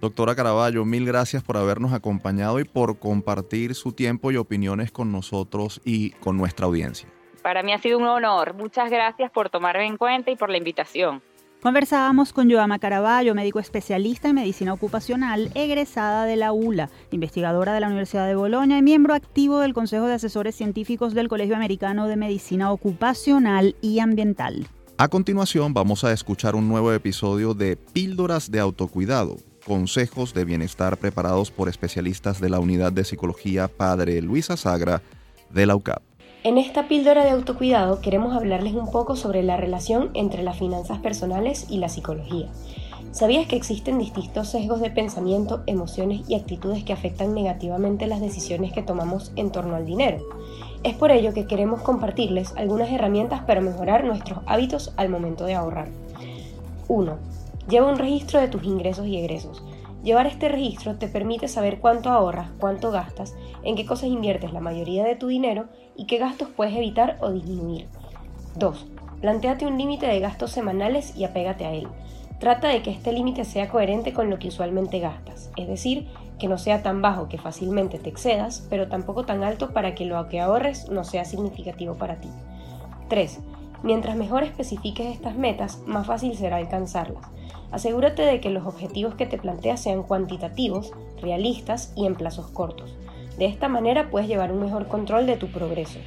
Doctora 0.00 0.36
Caraballo, 0.36 0.84
mil 0.84 1.04
gracias 1.04 1.42
por 1.42 1.56
habernos 1.56 1.92
acompañado 1.92 2.60
y 2.60 2.64
por 2.64 3.00
compartir 3.00 3.74
su 3.74 3.92
tiempo 3.92 4.30
y 4.30 4.36
opiniones 4.36 4.92
con 4.92 5.10
nosotros 5.10 5.80
y 5.84 6.10
con 6.12 6.36
nuestra 6.36 6.66
audiencia. 6.66 7.08
Para 7.42 7.64
mí 7.64 7.72
ha 7.72 7.78
sido 7.78 7.98
un 7.98 8.04
honor. 8.04 8.54
Muchas 8.54 8.90
gracias 8.90 9.30
por 9.32 9.50
tomarme 9.50 9.86
en 9.86 9.96
cuenta 9.96 10.30
y 10.30 10.36
por 10.36 10.50
la 10.50 10.58
invitación. 10.58 11.20
Conversábamos 11.60 12.32
con 12.32 12.48
Joama 12.48 12.78
Caraballo, 12.78 13.34
médico 13.34 13.58
especialista 13.58 14.28
en 14.28 14.36
medicina 14.36 14.72
ocupacional, 14.72 15.50
egresada 15.56 16.24
de 16.24 16.36
la 16.36 16.52
ULA, 16.52 16.88
investigadora 17.10 17.74
de 17.74 17.80
la 17.80 17.88
Universidad 17.88 18.28
de 18.28 18.36
Bolonia 18.36 18.78
y 18.78 18.82
miembro 18.82 19.12
activo 19.12 19.58
del 19.58 19.74
Consejo 19.74 20.06
de 20.06 20.14
Asesores 20.14 20.54
Científicos 20.54 21.14
del 21.14 21.26
Colegio 21.26 21.56
Americano 21.56 22.06
de 22.06 22.14
Medicina 22.14 22.70
Ocupacional 22.70 23.74
y 23.80 23.98
Ambiental. 23.98 24.68
A 25.00 25.06
continuación 25.06 25.74
vamos 25.74 26.02
a 26.02 26.12
escuchar 26.12 26.56
un 26.56 26.66
nuevo 26.66 26.92
episodio 26.92 27.54
de 27.54 27.76
Píldoras 27.76 28.50
de 28.50 28.58
Autocuidado, 28.58 29.36
consejos 29.64 30.34
de 30.34 30.44
bienestar 30.44 30.96
preparados 30.96 31.52
por 31.52 31.68
especialistas 31.68 32.40
de 32.40 32.50
la 32.50 32.58
Unidad 32.58 32.90
de 32.90 33.04
Psicología 33.04 33.68
Padre 33.68 34.20
Luisa 34.22 34.56
Sagra 34.56 35.00
de 35.50 35.66
la 35.66 35.76
UCAP. 35.76 36.02
En 36.42 36.58
esta 36.58 36.88
píldora 36.88 37.22
de 37.22 37.30
autocuidado 37.30 38.00
queremos 38.00 38.34
hablarles 38.34 38.74
un 38.74 38.90
poco 38.90 39.14
sobre 39.14 39.44
la 39.44 39.56
relación 39.56 40.10
entre 40.14 40.42
las 40.42 40.58
finanzas 40.58 40.98
personales 40.98 41.66
y 41.68 41.78
la 41.78 41.88
psicología. 41.88 42.48
¿Sabías 43.12 43.46
que 43.46 43.54
existen 43.54 44.00
distintos 44.00 44.48
sesgos 44.48 44.80
de 44.80 44.90
pensamiento, 44.90 45.62
emociones 45.66 46.28
y 46.28 46.34
actitudes 46.34 46.82
que 46.82 46.92
afectan 46.92 47.34
negativamente 47.34 48.08
las 48.08 48.20
decisiones 48.20 48.72
que 48.72 48.82
tomamos 48.82 49.30
en 49.36 49.52
torno 49.52 49.76
al 49.76 49.86
dinero? 49.86 50.24
Es 50.84 50.94
por 50.94 51.10
ello 51.10 51.34
que 51.34 51.46
queremos 51.46 51.82
compartirles 51.82 52.54
algunas 52.56 52.90
herramientas 52.90 53.42
para 53.42 53.60
mejorar 53.60 54.04
nuestros 54.04 54.40
hábitos 54.46 54.92
al 54.96 55.08
momento 55.08 55.44
de 55.44 55.54
ahorrar. 55.54 55.88
1 56.86 57.38
Lleva 57.68 57.90
un 57.90 57.98
registro 57.98 58.40
de 58.40 58.48
tus 58.48 58.64
ingresos 58.64 59.06
y 59.06 59.18
egresos. 59.18 59.62
Llevar 60.02 60.26
este 60.26 60.48
registro 60.48 60.94
te 60.96 61.08
permite 61.08 61.48
saber 61.48 61.80
cuánto 61.80 62.08
ahorras, 62.08 62.48
cuánto 62.58 62.90
gastas, 62.90 63.34
en 63.62 63.76
qué 63.76 63.84
cosas 63.84 64.08
inviertes 64.08 64.52
la 64.52 64.60
mayoría 64.60 65.04
de 65.04 65.16
tu 65.16 65.26
dinero 65.26 65.66
y 65.96 66.06
qué 66.06 66.16
gastos 66.16 66.48
puedes 66.56 66.74
evitar 66.74 67.18
o 67.20 67.30
disminuir. 67.30 67.88
2. 68.56 68.86
Plantéate 69.20 69.66
un 69.66 69.76
límite 69.76 70.06
de 70.06 70.20
gastos 70.20 70.52
semanales 70.52 71.14
y 71.14 71.24
apégate 71.24 71.66
a 71.66 71.74
él. 71.74 71.88
Trata 72.38 72.68
de 72.68 72.82
que 72.82 72.90
este 72.90 73.12
límite 73.12 73.44
sea 73.44 73.68
coherente 73.68 74.12
con 74.12 74.30
lo 74.30 74.38
que 74.38 74.48
usualmente 74.48 75.00
gastas, 75.00 75.50
es 75.56 75.66
decir, 75.66 76.06
que 76.38 76.46
no 76.46 76.56
sea 76.56 76.82
tan 76.82 77.02
bajo 77.02 77.28
que 77.28 77.36
fácilmente 77.36 77.98
te 77.98 78.08
excedas, 78.10 78.66
pero 78.70 78.88
tampoco 78.88 79.24
tan 79.24 79.42
alto 79.42 79.72
para 79.72 79.94
que 79.96 80.04
lo 80.04 80.28
que 80.28 80.40
ahorres 80.40 80.88
no 80.88 81.02
sea 81.02 81.24
significativo 81.24 81.94
para 81.94 82.16
ti. 82.16 82.28
3. 83.08 83.40
Mientras 83.82 84.16
mejor 84.16 84.44
especifiques 84.44 85.06
estas 85.06 85.36
metas, 85.36 85.82
más 85.86 86.06
fácil 86.06 86.36
será 86.36 86.56
alcanzarlas. 86.56 87.24
Asegúrate 87.72 88.22
de 88.22 88.40
que 88.40 88.50
los 88.50 88.66
objetivos 88.66 89.14
que 89.14 89.26
te 89.26 89.38
planteas 89.38 89.80
sean 89.80 90.02
cuantitativos, 90.02 90.92
realistas 91.20 91.92
y 91.96 92.06
en 92.06 92.14
plazos 92.14 92.48
cortos. 92.48 92.96
De 93.36 93.46
esta 93.46 93.68
manera 93.68 94.10
puedes 94.10 94.28
llevar 94.28 94.52
un 94.52 94.60
mejor 94.60 94.88
control 94.88 95.26
de 95.26 95.36
tu 95.36 95.48
progreso. 95.48 95.98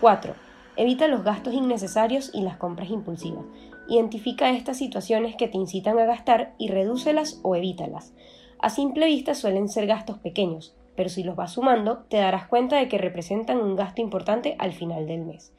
4. 0.00 0.34
Evita 0.76 1.08
los 1.08 1.22
gastos 1.22 1.54
innecesarios 1.54 2.30
y 2.34 2.42
las 2.42 2.56
compras 2.56 2.90
impulsivas. 2.90 3.44
Identifica 3.88 4.50
estas 4.50 4.78
situaciones 4.78 5.36
que 5.36 5.48
te 5.48 5.56
incitan 5.56 5.98
a 5.98 6.04
gastar 6.04 6.54
y 6.58 6.68
redúcelas 6.68 7.40
o 7.42 7.56
evítalas. 7.56 8.14
A 8.58 8.70
simple 8.70 9.06
vista 9.06 9.34
suelen 9.34 9.68
ser 9.68 9.86
gastos 9.86 10.18
pequeños, 10.18 10.76
pero 10.96 11.08
si 11.08 11.24
los 11.24 11.36
vas 11.36 11.52
sumando 11.52 12.04
te 12.08 12.18
darás 12.18 12.46
cuenta 12.46 12.76
de 12.76 12.88
que 12.88 12.98
representan 12.98 13.58
un 13.58 13.76
gasto 13.76 14.00
importante 14.00 14.56
al 14.58 14.72
final 14.72 15.06
del 15.06 15.24
mes. 15.24 15.52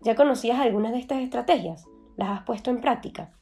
¿Ya 0.00 0.14
conocías 0.14 0.60
algunas 0.60 0.92
de 0.92 0.98
estas 0.98 1.18
estrategias? 1.18 1.86
¿Las 2.16 2.30
has 2.30 2.44
puesto 2.44 2.70
en 2.70 2.80
práctica? 2.80 3.32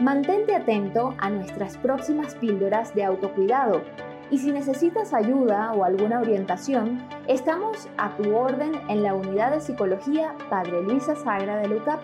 Mantente 0.00 0.54
atento 0.56 1.14
a 1.18 1.30
nuestras 1.30 1.76
próximas 1.76 2.34
píldoras 2.34 2.94
de 2.94 3.04
autocuidado 3.04 3.82
y 4.30 4.38
si 4.38 4.50
necesitas 4.50 5.14
ayuda 5.14 5.72
o 5.72 5.84
alguna 5.84 6.20
orientación, 6.20 7.06
estamos 7.28 7.88
a 7.98 8.16
tu 8.16 8.34
orden 8.34 8.72
en 8.88 9.02
la 9.02 9.14
unidad 9.14 9.52
de 9.52 9.60
psicología 9.60 10.34
Padre 10.50 10.82
Luisa 10.82 11.14
Sagra 11.14 11.58
de 11.58 11.68
LUCAP. 11.68 12.00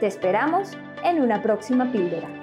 Te 0.00 0.06
esperamos 0.06 0.70
en 1.04 1.20
una 1.20 1.42
próxima 1.42 1.92
píldora. 1.92 2.37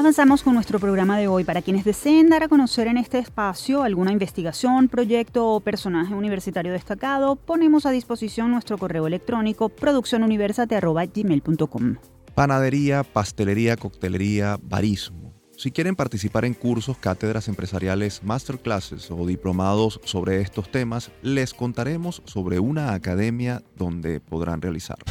Avanzamos 0.00 0.42
con 0.42 0.54
nuestro 0.54 0.80
programa 0.80 1.18
de 1.18 1.28
hoy. 1.28 1.44
Para 1.44 1.60
quienes 1.60 1.84
deseen 1.84 2.30
dar 2.30 2.42
a 2.42 2.48
conocer 2.48 2.86
en 2.86 2.96
este 2.96 3.18
espacio 3.18 3.82
alguna 3.82 4.12
investigación, 4.12 4.88
proyecto 4.88 5.46
o 5.46 5.60
personaje 5.60 6.14
universitario 6.14 6.72
destacado, 6.72 7.36
ponemos 7.36 7.84
a 7.84 7.90
disposición 7.90 8.50
nuestro 8.50 8.78
correo 8.78 9.06
electrónico 9.06 9.68
produccionuniversate.gmail.com. 9.68 11.96
Panadería, 12.34 13.04
pastelería, 13.04 13.76
coctelería, 13.76 14.58
barismo. 14.62 15.34
Si 15.54 15.70
quieren 15.70 15.96
participar 15.96 16.46
en 16.46 16.54
cursos, 16.54 16.96
cátedras 16.96 17.48
empresariales, 17.48 18.22
masterclasses 18.24 19.10
o 19.10 19.26
diplomados 19.26 20.00
sobre 20.04 20.40
estos 20.40 20.72
temas, 20.72 21.10
les 21.20 21.52
contaremos 21.52 22.22
sobre 22.24 22.58
una 22.58 22.94
academia 22.94 23.62
donde 23.76 24.20
podrán 24.20 24.62
realizarlo. 24.62 25.04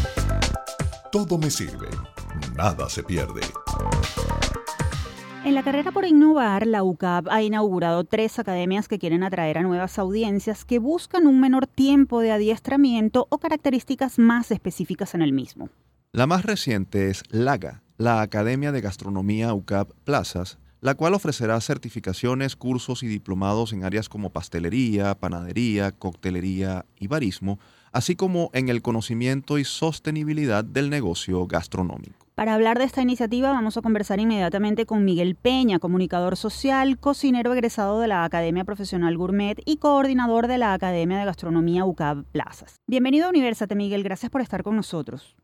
Todo 1.11 1.37
me 1.37 1.51
sirve, 1.51 1.89
nada 2.55 2.89
se 2.89 3.03
pierde. 3.03 3.41
En 5.49 5.55
la 5.55 5.63
carrera 5.63 5.91
por 5.91 6.05
innovar, 6.05 6.67
la 6.67 6.83
UCAP 6.83 7.27
ha 7.27 7.41
inaugurado 7.41 8.03
tres 8.03 8.37
academias 8.37 8.87
que 8.87 8.99
quieren 8.99 9.23
atraer 9.23 9.57
a 9.57 9.63
nuevas 9.63 9.97
audiencias 9.97 10.63
que 10.63 10.77
buscan 10.77 11.25
un 11.25 11.41
menor 11.41 11.65
tiempo 11.65 12.19
de 12.19 12.31
adiestramiento 12.31 13.25
o 13.31 13.39
características 13.39 14.19
más 14.19 14.51
específicas 14.51 15.15
en 15.15 15.23
el 15.23 15.33
mismo. 15.33 15.69
La 16.11 16.27
más 16.27 16.45
reciente 16.45 17.09
es 17.09 17.23
LAGA, 17.31 17.81
la 17.97 18.21
Academia 18.21 18.71
de 18.71 18.81
Gastronomía 18.81 19.51
UCAP 19.55 19.89
Plazas, 20.03 20.59
la 20.81 20.93
cual 20.93 21.15
ofrecerá 21.15 21.59
certificaciones, 21.61 22.55
cursos 22.55 23.01
y 23.01 23.07
diplomados 23.07 23.73
en 23.73 23.83
áreas 23.83 24.07
como 24.07 24.29
pastelería, 24.29 25.15
panadería, 25.15 25.91
coctelería 25.93 26.85
y 26.99 27.07
barismo, 27.07 27.57
así 27.91 28.15
como 28.15 28.51
en 28.53 28.69
el 28.69 28.83
conocimiento 28.83 29.57
y 29.57 29.63
sostenibilidad 29.63 30.63
del 30.63 30.91
negocio 30.91 31.47
gastronómico. 31.47 32.18
Para 32.39 32.55
hablar 32.55 32.77
de 32.77 32.85
esta 32.85 33.01
iniciativa 33.01 33.51
vamos 33.51 33.75
a 33.75 33.81
conversar 33.81 34.21
inmediatamente 34.21 34.85
con 34.85 35.03
Miguel 35.03 35.35
Peña, 35.35 35.77
comunicador 35.77 36.37
social, 36.37 36.97
cocinero 36.97 37.51
egresado 37.51 37.99
de 37.99 38.07
la 38.07 38.23
Academia 38.23 38.63
Profesional 38.63 39.17
Gourmet 39.17 39.57
y 39.65 39.75
coordinador 39.75 40.47
de 40.47 40.57
la 40.57 40.73
Academia 40.73 41.19
de 41.19 41.25
Gastronomía 41.25 41.83
UCAB 41.83 42.23
Plazas. 42.31 42.77
Bienvenido 42.87 43.25
a 43.25 43.29
Universate, 43.31 43.75
Miguel. 43.75 44.03
Gracias 44.03 44.31
por 44.31 44.39
estar 44.39 44.63
con 44.63 44.77
nosotros. 44.77 45.35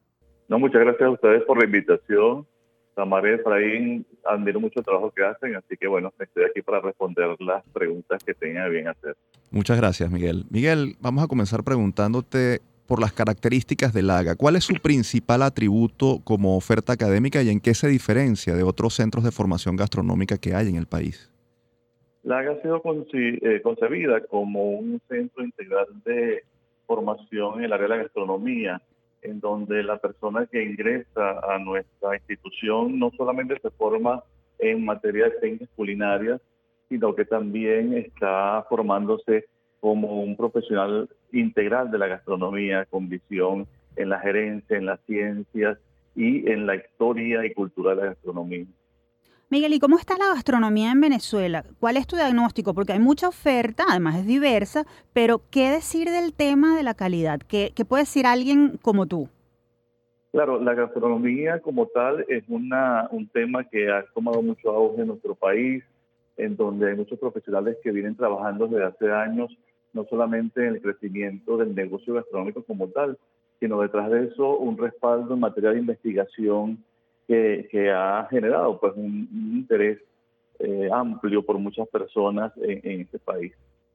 No, 0.47 0.57
muchas 0.57 0.79
gracias 0.79 1.01
a 1.01 1.09
ustedes 1.09 1.43
por 1.43 1.59
la 1.59 1.65
invitación. 1.65 2.47
Tamara 2.95 3.29
y 3.29 3.33
Efraín, 3.33 4.05
admiro 4.23 4.61
mucho 4.61 4.79
el 4.79 4.85
trabajo 4.85 5.11
que 5.11 5.25
hacen, 5.25 5.53
así 5.57 5.75
que 5.75 5.87
bueno, 5.87 6.13
estoy 6.17 6.45
aquí 6.45 6.61
para 6.61 6.79
responder 6.79 7.35
las 7.41 7.61
preguntas 7.73 8.23
que 8.23 8.33
tengan 8.33 8.71
bien 8.71 8.87
hacer. 8.87 9.17
Muchas 9.51 9.75
gracias, 9.75 10.09
Miguel. 10.09 10.45
Miguel, 10.49 10.95
vamos 11.01 11.25
a 11.25 11.27
comenzar 11.27 11.65
preguntándote 11.65 12.61
por 12.87 13.01
las 13.01 13.13
características 13.13 13.93
del 13.93 14.09
AGA. 14.09 14.35
¿Cuál 14.35 14.55
es 14.55 14.63
su 14.63 14.75
principal 14.75 15.41
atributo 15.41 16.19
como 16.23 16.55
oferta 16.55 16.93
académica 16.93 17.41
y 17.41 17.49
en 17.49 17.59
qué 17.59 17.73
se 17.73 17.87
diferencia 17.87 18.55
de 18.55 18.63
otros 18.63 18.93
centros 18.93 19.23
de 19.23 19.31
formación 19.31 19.75
gastronómica 19.75 20.37
que 20.37 20.53
hay 20.53 20.69
en 20.69 20.75
el 20.75 20.85
país? 20.85 21.31
La 22.23 22.39
AGA 22.39 22.53
ha 22.53 22.61
sido 22.61 22.81
eh, 23.13 23.61
concebida 23.61 24.21
como 24.21 24.71
un 24.71 25.01
centro 25.07 25.43
integral 25.43 25.87
de 26.03 26.43
formación 26.87 27.59
en 27.59 27.65
el 27.65 27.73
área 27.73 27.87
de 27.87 27.89
la 27.89 28.03
gastronomía, 28.03 28.81
en 29.21 29.39
donde 29.39 29.83
la 29.83 29.97
persona 29.97 30.45
que 30.45 30.63
ingresa 30.63 31.39
a 31.47 31.59
nuestra 31.59 32.15
institución 32.15 32.99
no 32.99 33.11
solamente 33.17 33.59
se 33.59 33.69
forma 33.71 34.23
en 34.59 34.85
materia 34.85 35.25
de 35.25 35.31
técnicas 35.31 35.69
culinarias, 35.75 36.41
sino 36.89 37.15
que 37.15 37.25
también 37.25 37.93
está 37.93 38.65
formándose 38.69 39.45
como 39.79 40.23
un 40.23 40.35
profesional 40.35 41.09
integral 41.39 41.91
de 41.91 41.97
la 41.97 42.07
gastronomía 42.07 42.85
con 42.85 43.09
visión 43.09 43.67
en 43.95 44.09
la 44.09 44.19
gerencia, 44.19 44.77
en 44.77 44.85
las 44.85 44.99
ciencias 45.05 45.77
y 46.15 46.49
en 46.49 46.65
la 46.65 46.75
historia 46.75 47.45
y 47.45 47.53
cultura 47.53 47.95
de 47.95 48.01
la 48.01 48.07
gastronomía. 48.07 48.65
Miguel, 49.49 49.73
¿y 49.73 49.79
cómo 49.79 49.97
está 49.97 50.17
la 50.17 50.33
gastronomía 50.33 50.91
en 50.91 51.01
Venezuela? 51.01 51.63
¿Cuál 51.79 51.97
es 51.97 52.07
tu 52.07 52.15
diagnóstico? 52.15 52.73
Porque 52.73 52.93
hay 52.93 52.99
mucha 52.99 53.27
oferta, 53.27 53.83
además 53.87 54.17
es 54.17 54.25
diversa, 54.25 54.85
pero 55.13 55.41
¿qué 55.51 55.69
decir 55.69 56.09
del 56.09 56.33
tema 56.33 56.75
de 56.75 56.83
la 56.83 56.95
calidad? 56.95 57.39
¿Qué, 57.47 57.71
qué 57.75 57.85
puede 57.85 58.03
decir 58.03 58.25
alguien 58.25 58.79
como 58.81 59.05
tú? 59.05 59.29
Claro, 60.31 60.61
la 60.61 60.73
gastronomía 60.73 61.59
como 61.59 61.85
tal 61.87 62.25
es 62.27 62.43
una, 62.47 63.07
un 63.11 63.27
tema 63.27 63.63
que 63.63 63.89
ha 63.89 64.03
tomado 64.13 64.41
mucho 64.41 64.71
auge 64.71 65.01
en 65.01 65.07
nuestro 65.07 65.35
país, 65.35 65.83
en 66.37 66.57
donde 66.57 66.89
hay 66.89 66.97
muchos 66.97 67.19
profesionales 67.19 67.77
que 67.83 67.91
vienen 67.91 68.15
trabajando 68.15 68.67
desde 68.67 68.83
hace 68.83 69.11
años 69.11 69.55
no 69.95 70.05
solamente 70.09 70.61
en 70.61 70.75
el 70.75 70.81
crecimiento 70.81 71.57
del 71.57 71.73
negocio 71.73 72.13
gastronómico 72.13 72.63
como 72.63 72.89
tal, 72.89 73.17
sino 73.59 73.81
detrás 73.81 74.11
de 74.11 74.25
eso 74.25 74.57
un 74.57 74.77
respaldo 74.77 75.33
en 75.33 75.39
materia 75.39 75.71
de 75.71 75.79
investigación 75.79 76.83
que, 77.27 77.91
ha 77.91 78.27
generado 78.29 78.79
pues 78.79 78.93
un, 78.95 79.27
interés 79.55 79.99
eh, 80.59 80.89
amplio 80.91 81.43
por 81.43 81.57
muchas 81.57 81.87
personas 81.87 82.51
en, 82.57 83.01
este 83.01 83.17
país. 83.19 83.53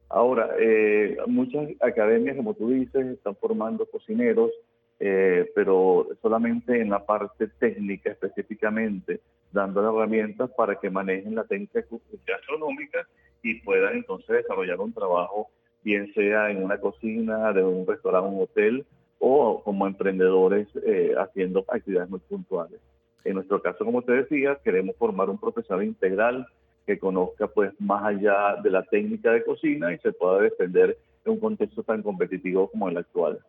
Ahora, 0.09 0.49
eh, 0.59 1.17
muchas 1.27 1.69
academias, 1.79 2.35
como 2.35 2.53
tú 2.53 2.69
dices, 2.71 3.05
están 3.07 3.35
formando 3.35 3.85
cocineros, 3.85 4.51
eh, 4.99 5.49
pero 5.55 6.07
solamente 6.21 6.81
en 6.81 6.89
la 6.89 7.05
parte 7.05 7.47
técnica 7.47 8.11
específicamente, 8.11 9.21
dando 9.51 9.81
herramientas 9.81 10.49
para 10.57 10.75
que 10.75 10.89
manejen 10.89 11.35
la 11.35 11.45
técnica 11.45 11.83
gastronómica 12.27 13.07
y 13.41 13.61
puedan 13.61 13.95
entonces 13.95 14.37
desarrollar 14.37 14.79
un 14.79 14.93
trabajo 14.93 15.49
bien 15.83 16.13
sea 16.13 16.51
en 16.51 16.63
una 16.63 16.79
cocina, 16.79 17.53
de 17.53 17.63
un 17.63 17.85
restaurante, 17.87 18.29
un 18.29 18.43
hotel 18.43 18.85
o 19.19 19.61
como 19.63 19.87
emprendedores 19.87 20.67
eh, 20.85 21.13
haciendo 21.17 21.63
actividades 21.67 22.09
muy 22.09 22.19
puntuales. 22.19 22.79
En 23.23 23.35
nuestro 23.35 23.61
caso, 23.61 23.85
como 23.85 24.01
te 24.01 24.13
decía, 24.13 24.57
queremos 24.63 24.95
formar 24.95 25.29
un 25.29 25.37
profesional 25.37 25.85
integral 25.85 26.47
que 26.87 26.97
conozca 26.97 27.47
pues 27.47 27.71
más 27.79 28.03
allá 28.03 28.55
de 28.63 28.71
la 28.71 28.83
técnica 28.83 29.31
de 29.31 29.43
cocina 29.43 29.93
y 29.93 29.99
se 29.99 30.11
pueda 30.11 30.41
defender 30.41 30.97
en 31.23 31.33
un 31.33 31.39
contexto 31.39 31.83
tan 31.83 32.01
competitivo 32.01 32.69
como 32.69 32.89
el 32.89 32.97
actual. 32.97 33.39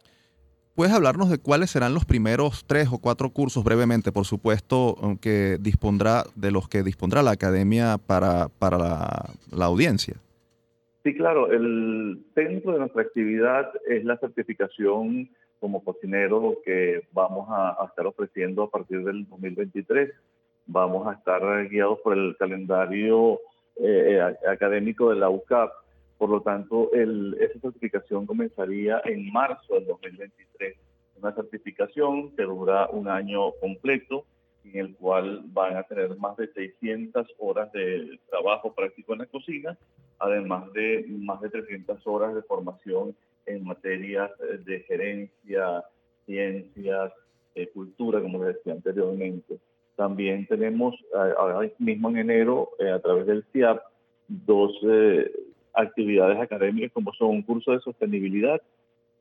¿Puedes 0.74 0.94
hablarnos 0.94 1.28
de 1.28 1.38
cuáles 1.38 1.70
serán 1.70 1.92
los 1.92 2.04
primeros 2.06 2.64
tres 2.66 2.88
o 2.90 2.98
cuatro 2.98 3.30
cursos, 3.30 3.62
brevemente, 3.62 4.10
por 4.10 4.24
supuesto, 4.24 4.96
que 5.20 5.58
dispondrá 5.60 6.24
de 6.34 6.50
los 6.50 6.66
que 6.68 6.82
dispondrá 6.82 7.22
la 7.22 7.32
academia 7.32 7.98
para, 7.98 8.48
para 8.58 9.26
la 9.50 9.66
audiencia? 9.66 10.16
Sí, 11.02 11.14
claro, 11.14 11.50
el 11.50 12.24
centro 12.34 12.72
de 12.72 12.78
nuestra 12.78 13.02
actividad 13.02 13.72
es 13.88 14.04
la 14.04 14.18
certificación 14.18 15.28
como 15.58 15.82
cocinero 15.82 16.58
que 16.64 17.02
vamos 17.12 17.48
a, 17.50 17.84
estar 17.88 18.06
ofreciendo 18.06 18.64
a 18.64 18.70
partir 18.70 19.04
del 19.04 19.28
2023. 19.28 20.12
vamos 20.66 21.06
a 21.08 21.14
estar 21.14 21.68
guiados 21.68 21.98
por 22.00 22.16
el 22.16 22.36
calendario 22.36 23.40
eh, 23.76 24.20
académico 24.48 25.10
de 25.10 25.16
la 25.16 25.28
UCAP. 25.28 25.72
Por 26.18 26.30
lo 26.30 26.40
tanto, 26.40 26.92
el, 26.92 27.36
esa 27.40 27.58
certificación 27.58 28.26
comenzaría 28.26 29.02
en 29.04 29.32
marzo 29.32 29.74
del 29.74 29.86
2023. 29.86 30.76
Una 31.20 31.32
certificación 31.32 32.34
que 32.36 32.42
dura 32.44 32.88
un 32.90 33.08
año 33.08 33.52
completo, 33.60 34.24
en 34.64 34.78
el 34.78 34.94
cual 34.96 35.42
van 35.46 35.76
a 35.76 35.82
tener 35.82 36.16
más 36.18 36.36
de 36.36 36.48
600 36.52 37.26
horas 37.38 37.72
de 37.72 38.18
trabajo 38.30 38.72
práctico 38.72 39.12
en 39.12 39.20
la 39.20 39.26
cocina, 39.26 39.76
además 40.18 40.72
de 40.72 41.04
más 41.08 41.40
de 41.40 41.50
300 41.50 42.06
horas 42.06 42.34
de 42.34 42.42
formación 42.42 43.14
en 43.46 43.64
materias 43.64 44.30
de 44.64 44.80
gerencia, 44.80 45.84
ciencias, 46.26 47.12
eh, 47.54 47.68
cultura, 47.68 48.20
como 48.20 48.44
les 48.44 48.56
decía 48.56 48.72
anteriormente. 48.72 49.58
También 49.96 50.46
tenemos 50.46 50.94
ahora 51.36 51.68
mismo 51.78 52.08
en 52.10 52.16
enero, 52.16 52.70
eh, 52.78 52.90
a 52.90 53.00
través 53.00 53.26
del 53.26 53.44
CIAP, 53.52 53.82
dos 54.28 54.72
eh, 54.84 55.30
actividades 55.74 56.38
académicas 56.40 56.92
como 56.92 57.12
son 57.12 57.28
un 57.28 57.42
curso 57.42 57.72
de 57.72 57.80
sostenibilidad 57.80 58.60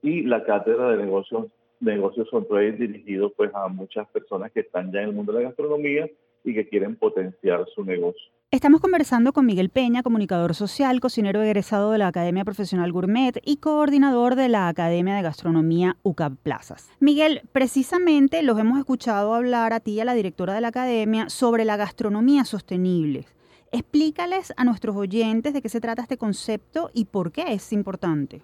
y 0.02 0.24
la 0.24 0.44
cátedra 0.44 0.92
de 0.92 1.04
negocios 1.04 1.48
negocios 1.82 2.28
on 2.32 2.48
trade 2.48 2.74
dirigido 2.74 3.34
pues 3.34 3.52
a 3.54 3.68
muchas 3.68 4.08
personas 4.10 4.52
que 4.52 4.62
están 4.62 4.92
ya 4.92 5.02
en 5.02 5.10
el 5.10 5.16
mundo 5.16 5.34
de 5.34 5.40
la 5.42 5.50
gastronomía 5.50 6.10
y 6.44 6.54
que 6.54 6.68
quieren 6.68 6.96
potenciar 6.96 7.66
su 7.76 7.84
negocio. 7.84 8.22
Estamos 8.52 8.82
conversando 8.82 9.32
con 9.32 9.46
Miguel 9.46 9.70
Peña, 9.70 10.04
comunicador 10.04 10.56
social, 10.56 11.00
cocinero 11.00 11.42
egresado 11.42 11.92
de 11.92 11.98
la 11.98 12.08
Academia 12.08 12.44
Profesional 12.44 12.92
Gourmet 12.92 13.40
y 13.46 13.58
coordinador 13.58 14.36
de 14.36 14.50
la 14.50 14.68
Academia 14.68 15.16
de 15.16 15.22
Gastronomía 15.22 15.96
UCAP 16.04 16.34
Plazas. 16.44 16.90
Miguel, 17.00 17.42
precisamente 17.54 18.44
los 18.44 18.60
hemos 18.60 18.78
escuchado 18.78 19.34
hablar 19.34 19.72
a 19.72 19.80
ti 19.80 19.94
y 19.94 20.00
a 20.02 20.06
la 20.06 20.14
directora 20.14 20.54
de 20.54 20.62
la 20.62 20.68
Academia 20.68 21.30
sobre 21.30 21.64
la 21.64 21.78
gastronomía 21.78 22.44
sostenible. 22.44 23.26
Explícales 23.72 24.54
a 24.58 24.66
nuestros 24.66 24.98
oyentes 24.98 25.54
de 25.54 25.62
qué 25.62 25.70
se 25.70 25.80
trata 25.80 26.02
este 26.02 26.18
concepto 26.18 26.90
y 26.94 27.06
por 27.06 27.32
qué 27.32 27.54
es 27.54 27.72
importante. 27.72 28.42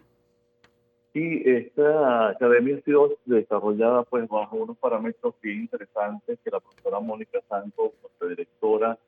Sí, 1.18 1.42
esta 1.46 2.30
academia 2.30 2.78
ha 2.78 2.82
sido 2.82 3.18
desarrollada 3.26 4.04
pues 4.04 4.30
bajo 4.30 4.56
unos 4.58 4.78
parámetros 4.78 5.34
bien 5.42 5.62
interesantes 5.62 6.38
que 6.44 6.52
la 6.52 6.60
profesora 6.60 7.00
Mónica 7.00 7.40
Santos, 7.50 7.94
nuestra 8.04 8.28
directora, 8.28 9.00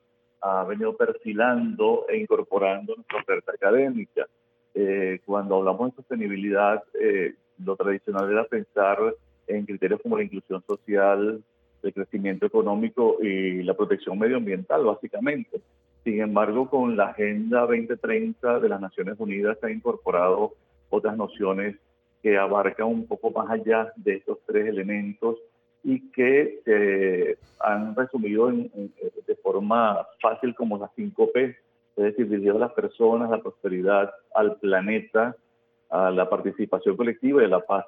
ha 0.42 0.64
venido 0.64 0.98
perfilando 0.98 2.08
e 2.10 2.18
incorporando 2.18 2.96
nuestra 2.96 3.20
oferta 3.20 3.52
académica. 3.52 4.26
Eh, 4.74 5.20
cuando 5.24 5.58
hablamos 5.58 5.92
de 5.92 5.98
sostenibilidad, 5.98 6.84
eh, 7.00 7.36
lo 7.64 7.76
tradicional 7.76 8.32
era 8.32 8.44
pensar 8.46 8.98
en 9.46 9.68
criterios 9.68 10.02
como 10.02 10.18
la 10.18 10.24
inclusión 10.24 10.64
social, 10.66 11.44
el 11.84 11.94
crecimiento 11.94 12.48
económico 12.48 13.18
y 13.22 13.62
la 13.62 13.76
protección 13.76 14.18
medioambiental, 14.18 14.84
básicamente. 14.84 15.62
Sin 16.04 16.22
embargo, 16.22 16.72
con 16.72 16.98
la 16.98 17.10
Agenda 17.10 17.68
2030 17.68 18.62
de 18.62 18.70
las 18.70 18.82
Naciones 18.82 19.14
Unidas 19.20 19.60
se 19.60 19.68
han 19.68 19.74
incorporado 19.74 20.54
otras 20.90 21.16
nociones 21.16 21.76
que 22.22 22.38
abarcan 22.38 22.88
un 22.88 23.08
poco 23.08 23.32
más 23.32 23.50
allá 23.50 23.92
de 23.96 24.16
estos 24.16 24.40
tres 24.46 24.68
elementos 24.68 25.38
y 25.84 26.12
que 26.12 26.60
se 26.66 27.38
han 27.60 27.96
resumido 27.96 28.52
de 28.52 29.36
forma 29.42 30.06
fácil 30.22 30.54
como 30.56 30.78
las 30.78 30.92
cinco 30.96 31.32
P, 31.32 31.46
es 31.46 32.04
decir, 32.04 32.30
dirigido 32.30 32.58
a 32.58 32.60
las 32.60 32.74
personas, 32.74 33.30
la 33.30 33.42
prosperidad, 33.42 34.12
al 34.34 34.58
planeta, 34.58 35.36
a 35.90 36.12
la 36.12 36.30
participación 36.30 36.98
colectiva 36.98 37.42
y 37.42 37.46
a 37.46 37.50
la 37.50 37.62
paz. 37.62 37.86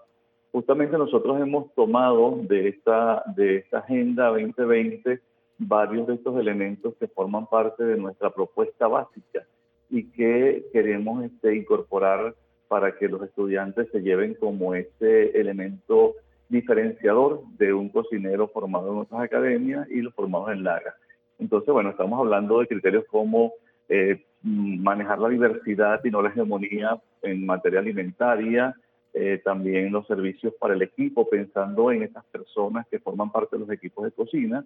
Justamente 0.52 0.98
nosotros 0.98 1.40
hemos 1.40 1.74
tomado 1.74 2.40
de 2.44 2.70
esta, 2.70 3.24
de 3.36 3.58
esta 3.58 3.80
Agenda 3.80 4.28
2020 4.28 5.22
varios 5.58 6.08
de 6.08 6.16
estos 6.16 6.38
elementos 6.38 6.96
que 7.00 7.08
forman 7.08 7.46
parte 7.46 7.84
de 7.84 7.98
nuestra 7.98 8.32
propuesta 8.32 8.88
básica 8.88 9.46
y 9.90 10.06
que 10.12 10.66
queremos 10.74 11.24
este, 11.24 11.56
incorporar 11.56 12.34
para 12.72 12.98
que 12.98 13.10
los 13.10 13.22
estudiantes 13.22 13.90
se 13.92 14.02
lleven 14.02 14.34
como 14.36 14.74
ese 14.74 15.38
elemento 15.38 16.16
diferenciador 16.48 17.42
de 17.58 17.74
un 17.74 17.90
cocinero 17.90 18.48
formado 18.48 18.94
en 18.94 19.00
otras 19.00 19.24
academias 19.24 19.90
y 19.92 20.00
los 20.02 20.14
formados 20.14 20.54
en 20.54 20.64
Laga. 20.64 20.96
Entonces, 21.38 21.68
bueno, 21.74 21.90
estamos 21.90 22.18
hablando 22.18 22.62
de 22.62 22.68
criterios 22.68 23.04
como 23.12 23.52
eh, 23.90 24.24
manejar 24.42 25.20
la 25.20 25.28
diversidad 25.28 26.00
y 26.06 26.12
no 26.12 26.22
la 26.22 26.30
hegemonía 26.30 26.98
en 27.22 27.46
materia 27.46 27.82
alimentaria, 27.82 28.74
eh, 29.14 29.42
también 29.44 29.92
los 29.92 30.08
servicios 30.08 30.54
para 30.58 30.74
el 30.74 30.82
equipo, 30.82 31.30
pensando 31.30 31.92
en 31.92 32.04
estas 32.04 32.24
personas 32.28 32.88
que 32.88 33.00
forman 33.00 33.34
parte 33.34 33.58
de 33.58 33.66
los 33.66 33.70
equipos 33.70 34.06
de 34.06 34.14
cocina, 34.14 34.64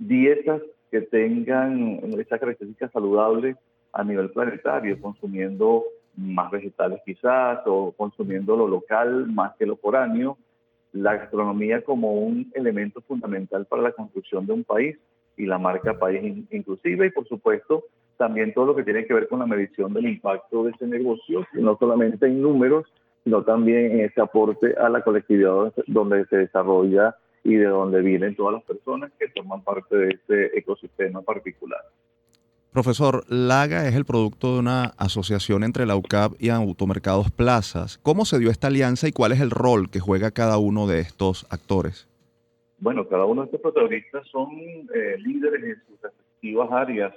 dietas 0.00 0.62
que 0.90 1.02
tengan 1.02 2.00
esa 2.18 2.40
característica 2.40 2.88
saludable 2.88 3.54
a 3.92 4.02
nivel 4.02 4.30
planetario, 4.30 5.00
consumiendo 5.00 5.84
más 6.16 6.50
vegetales 6.50 7.00
quizás 7.04 7.60
o 7.66 7.92
consumiendo 7.92 8.56
lo 8.56 8.66
local 8.68 9.26
más 9.26 9.54
que 9.56 9.66
lo 9.66 9.76
foráneo, 9.76 10.38
la 10.92 11.16
gastronomía 11.16 11.82
como 11.82 12.12
un 12.12 12.50
elemento 12.54 13.00
fundamental 13.02 13.66
para 13.66 13.82
la 13.82 13.92
construcción 13.92 14.46
de 14.46 14.52
un 14.52 14.64
país 14.64 14.96
y 15.36 15.46
la 15.46 15.58
marca 15.58 15.98
país 15.98 16.46
inclusive 16.50 17.06
y 17.06 17.10
por 17.10 17.28
supuesto 17.28 17.84
también 18.16 18.54
todo 18.54 18.66
lo 18.66 18.76
que 18.76 18.84
tiene 18.84 19.06
que 19.06 19.14
ver 19.14 19.28
con 19.28 19.40
la 19.40 19.46
medición 19.46 19.92
del 19.92 20.08
impacto 20.08 20.64
de 20.64 20.70
ese 20.70 20.86
negocio, 20.86 21.46
no 21.52 21.76
solamente 21.76 22.26
en 22.26 22.40
números, 22.40 22.86
sino 23.24 23.42
también 23.42 23.92
en 23.92 24.00
ese 24.00 24.20
aporte 24.20 24.74
a 24.78 24.88
la 24.88 25.02
colectividad 25.02 25.72
donde 25.86 26.24
se 26.26 26.36
desarrolla 26.38 27.14
y 27.44 27.56
de 27.56 27.66
donde 27.66 28.00
vienen 28.00 28.34
todas 28.34 28.54
las 28.54 28.64
personas 28.64 29.12
que 29.18 29.28
forman 29.28 29.62
parte 29.62 29.96
de 29.96 30.08
ese 30.08 30.58
ecosistema 30.58 31.22
particular. 31.22 31.80
Profesor, 32.76 33.24
Laga 33.30 33.88
es 33.88 33.94
el 33.94 34.04
producto 34.04 34.52
de 34.52 34.58
una 34.58 34.84
asociación 34.98 35.64
entre 35.64 35.86
la 35.86 35.96
UCAP 35.96 36.32
y 36.38 36.50
Automercados 36.50 37.30
Plazas. 37.30 37.96
¿Cómo 38.02 38.26
se 38.26 38.38
dio 38.38 38.50
esta 38.50 38.66
alianza 38.66 39.08
y 39.08 39.12
cuál 39.12 39.32
es 39.32 39.40
el 39.40 39.50
rol 39.50 39.88
que 39.88 39.98
juega 39.98 40.30
cada 40.30 40.58
uno 40.58 40.86
de 40.86 41.00
estos 41.00 41.46
actores? 41.48 42.06
Bueno, 42.78 43.08
cada 43.08 43.24
uno 43.24 43.40
de 43.40 43.46
estos 43.46 43.62
protagonistas 43.62 44.28
son 44.28 44.50
eh, 44.94 45.16
líderes 45.20 45.64
en 45.64 45.76
sus 45.86 46.02
respectivas 46.02 46.70
áreas. 46.70 47.14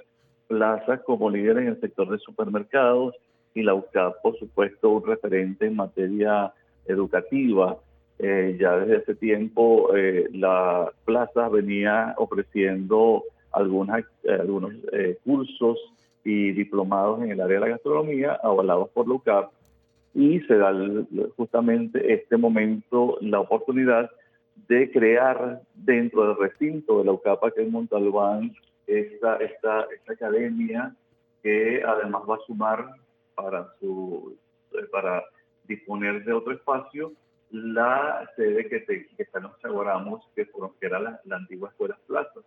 Plaza 0.48 1.02
como 1.02 1.28
líder 1.28 1.58
en 1.58 1.66
el 1.66 1.80
sector 1.82 2.08
de 2.08 2.18
supermercados 2.20 3.14
y 3.52 3.62
la 3.62 3.74
UCAP, 3.74 4.14
por 4.22 4.38
supuesto, 4.38 4.88
un 4.88 5.06
referente 5.06 5.66
en 5.66 5.76
materia 5.76 6.54
educativa. 6.86 7.76
Eh, 8.18 8.56
ya 8.58 8.78
desde 8.78 9.02
ese 9.02 9.14
tiempo 9.14 9.94
eh, 9.94 10.26
la 10.32 10.90
Plaza 11.04 11.50
venía 11.50 12.14
ofreciendo 12.16 13.24
algunas, 13.52 14.04
eh, 14.24 14.32
algunos 14.32 14.72
eh, 14.92 15.18
cursos 15.24 15.78
y 16.24 16.52
diplomados 16.52 17.22
en 17.22 17.32
el 17.32 17.40
área 17.40 17.56
de 17.56 17.66
la 17.66 17.72
gastronomía 17.72 18.38
avalados 18.42 18.90
por 18.90 19.08
la 19.08 19.14
UCAP 19.14 19.52
y 20.14 20.40
se 20.40 20.56
da 20.56 20.72
justamente 21.36 22.12
este 22.12 22.36
momento 22.36 23.16
la 23.20 23.40
oportunidad 23.40 24.10
de 24.68 24.90
crear 24.90 25.62
dentro 25.74 26.26
del 26.26 26.36
recinto 26.36 26.98
de 26.98 27.04
la 27.04 27.12
UCAP 27.12 27.44
aquí 27.44 27.60
en 27.60 27.72
Montalbán 27.72 28.52
esta, 28.86 29.36
esta, 29.36 29.86
esta 29.94 30.12
academia 30.12 30.94
que 31.42 31.82
además 31.86 32.22
va 32.28 32.34
a 32.34 32.46
sumar 32.46 32.86
para, 33.34 33.68
su, 33.78 34.36
eh, 34.72 34.84
para 34.90 35.24
disponer 35.66 36.24
de 36.24 36.32
otro 36.32 36.52
espacio 36.52 37.12
la 37.50 38.28
sede 38.36 38.68
que, 38.68 38.84
que 38.84 39.22
está 39.22 39.38
en 39.38 39.44
los 39.44 39.56
que, 40.34 40.46
que 40.46 40.86
era 40.86 41.00
la, 41.00 41.20
la 41.24 41.36
antigua 41.36 41.70
Escuela 41.70 41.98
Plaza 42.06 42.40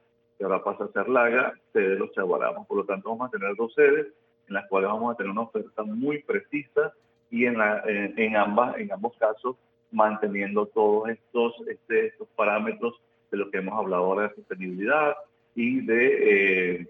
ahora 0.43 0.63
pasa 0.63 0.85
a 0.85 0.91
ser 0.91 1.09
Laga, 1.09 1.53
sede 1.71 1.89
de 1.89 1.99
los 1.99 2.11
Chaguaramos. 2.11 2.67
Por 2.67 2.77
lo 2.77 2.85
tanto, 2.85 3.09
vamos 3.09 3.27
a 3.27 3.31
tener 3.31 3.55
dos 3.55 3.73
sedes 3.73 4.07
en 4.47 4.53
las 4.53 4.67
cuales 4.67 4.89
vamos 4.89 5.13
a 5.13 5.17
tener 5.17 5.31
una 5.31 5.41
oferta 5.41 5.83
muy 5.83 6.21
precisa 6.23 6.93
y 7.29 7.45
en, 7.45 7.57
en, 7.85 8.35
ambas, 8.35 8.77
en 8.77 8.91
ambos 8.91 9.13
casos 9.17 9.55
manteniendo 9.91 10.65
todos 10.67 11.09
estos, 11.09 11.53
este, 11.67 12.07
estos 12.07 12.27
parámetros 12.35 12.99
de 13.31 13.37
lo 13.37 13.49
que 13.49 13.57
hemos 13.59 13.77
hablado 13.77 14.05
ahora 14.05 14.27
de 14.27 14.35
sostenibilidad 14.35 15.15
y 15.55 15.81
de 15.81 16.81
eh, 16.81 16.87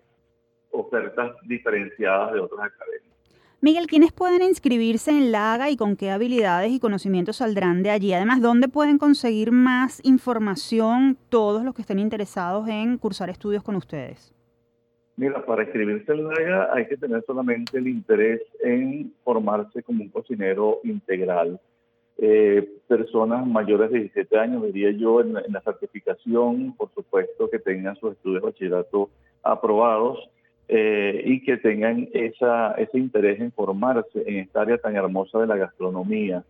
ofertas 0.72 1.36
diferenciadas 1.44 2.34
de 2.34 2.40
otras 2.40 2.68
academias. 2.68 3.13
Miguel, 3.64 3.88
¿quiénes 3.88 4.12
pueden 4.12 4.42
inscribirse 4.42 5.12
en 5.12 5.32
LAGA 5.32 5.70
y 5.70 5.78
con 5.78 5.96
qué 5.96 6.12
habilidades 6.12 6.70
y 6.74 6.82
conocimientos 6.82 7.38
saldrán 7.38 7.82
de 7.82 7.92
allí? 7.92 8.12
Además, 8.12 8.42
¿dónde 8.42 8.68
pueden 8.68 8.98
conseguir 8.98 9.54
más 9.54 10.02
información 10.04 11.18
todos 11.30 11.64
los 11.64 11.74
que 11.74 11.84
estén 11.84 11.98
interesados 11.98 12.68
en 12.68 12.98
cursar 12.98 13.30
estudios 13.30 13.64
con 13.64 13.78
ustedes? 13.78 14.34
Mira, 15.16 15.46
para 15.46 15.64
inscribirse 15.64 16.12
en 16.12 16.28
LAGA 16.28 16.74
hay 16.74 16.88
que 16.88 16.98
tener 16.98 17.24
solamente 17.26 17.78
el 17.78 17.88
interés 17.88 18.42
en 18.62 19.14
formarse 19.24 19.82
como 19.82 20.04
un 20.04 20.10
cocinero 20.10 20.82
integral. 20.84 21.58
Eh, 22.18 22.70
personas 22.90 23.48
mayores 23.48 23.92
de 23.92 24.00
17 24.00 24.40
años, 24.40 24.62
diría 24.64 24.92
yo, 24.92 25.22
en 25.22 25.32
la 25.32 25.62
certificación, 25.62 26.76
por 26.76 26.94
supuesto, 26.94 27.50
que 27.50 27.60
tengan 27.60 27.96
sus 27.96 28.12
estudios 28.12 28.42
de 28.42 28.46
bachillerato 28.46 29.10
aprobados 29.42 30.20
eh, 30.76 31.22
y 31.24 31.40
que 31.44 31.58
tengan 31.58 32.10
esa, 32.14 32.72
ese 32.72 32.98
interés 32.98 33.40
en 33.40 33.52
formarse 33.52 34.24
en 34.26 34.38
esta 34.38 34.62
área 34.62 34.80
tan 34.80 34.96
hermosa 34.96 35.38
de 35.38 35.46
la 35.46 35.56
gastronomía. 35.56 36.44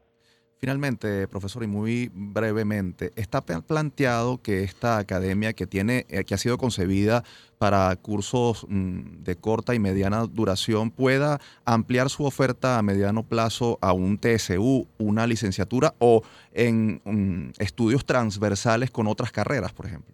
Finalmente, 0.59 1.25
profesor, 1.29 1.63
y 1.63 1.67
muy 1.67 2.11
brevemente, 2.13 3.11
¿está 3.15 3.39
planteado 3.39 4.41
que 4.43 4.63
esta 4.63 4.97
academia 4.97 5.53
que 5.53 5.67
tiene, 5.67 6.05
eh, 6.09 6.25
que 6.25 6.33
ha 6.33 6.37
sido 6.37 6.57
concebida 6.57 7.23
para 7.57 7.95
cursos 7.95 8.65
mm, 8.67 9.23
de 9.23 9.37
corta 9.37 9.73
y 9.73 9.79
mediana 9.79 10.25
duración, 10.25 10.91
pueda 10.91 11.39
ampliar 11.63 12.09
su 12.09 12.25
oferta 12.25 12.77
a 12.77 12.81
mediano 12.81 13.23
plazo 13.23 13.77
a 13.79 13.93
un 13.93 14.17
TSU, 14.17 14.85
una 14.97 15.27
licenciatura 15.27 15.93
o 15.97 16.23
en 16.51 16.99
mm, 17.05 17.51
estudios 17.59 18.05
transversales 18.05 18.91
con 18.91 19.07
otras 19.07 19.31
carreras, 19.31 19.71
por 19.71 19.85
ejemplo? 19.85 20.13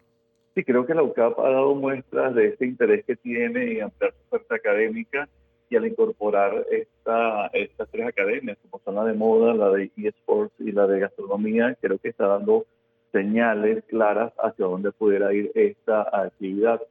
Sí, 0.53 0.63
creo 0.63 0.85
que 0.85 0.93
la 0.93 1.01
UCAP 1.01 1.39
ha 1.39 1.49
dado 1.49 1.73
muestras 1.73 2.35
de 2.35 2.49
este 2.49 2.67
interés 2.67 3.03
que 3.03 3.15
tiene 3.15 3.79
en 3.79 3.83
ampliar 3.85 4.13
su 4.13 4.35
oferta 4.35 4.53
académica 4.53 5.27
y 5.69 5.75
al 5.75 5.87
incorporar 5.87 6.65
esta, 6.71 7.47
estas 7.47 7.89
tres 7.89 8.07
academias, 8.07 8.57
como 8.61 8.81
son 8.83 8.95
la 8.95 9.03
de 9.05 9.13
moda, 9.13 9.53
la 9.53 9.69
de 9.69 9.91
eSports 9.97 10.53
y 10.59 10.71
la 10.71 10.87
de 10.87 10.99
gastronomía, 10.99 11.75
creo 11.81 11.97
que 11.97 12.09
está 12.09 12.27
dando 12.27 12.65
señales 13.11 13.83
claras 13.85 14.33
hacia 14.37 14.65
dónde 14.65 14.91
pudiera 14.91 15.33
ir 15.33 15.51
esta 15.55 16.01
actividad. 16.11 16.81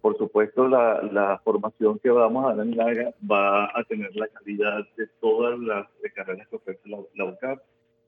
Por 0.00 0.16
supuesto, 0.16 0.68
la, 0.68 1.02
la 1.12 1.40
formación 1.44 1.98
que 1.98 2.10
vamos 2.10 2.44
a 2.44 2.54
dar 2.54 2.66
en 2.66 2.76
LAGA 2.76 3.14
va 3.30 3.64
a 3.66 3.84
tener 3.84 4.14
la 4.16 4.28
calidad 4.28 4.86
de 4.96 5.06
todas 5.20 5.58
las 5.58 5.86
carreras 6.14 6.48
que 6.48 6.56
ofrece 6.56 6.88
la, 6.88 6.98
la 7.14 7.24
UCAP 7.24 7.60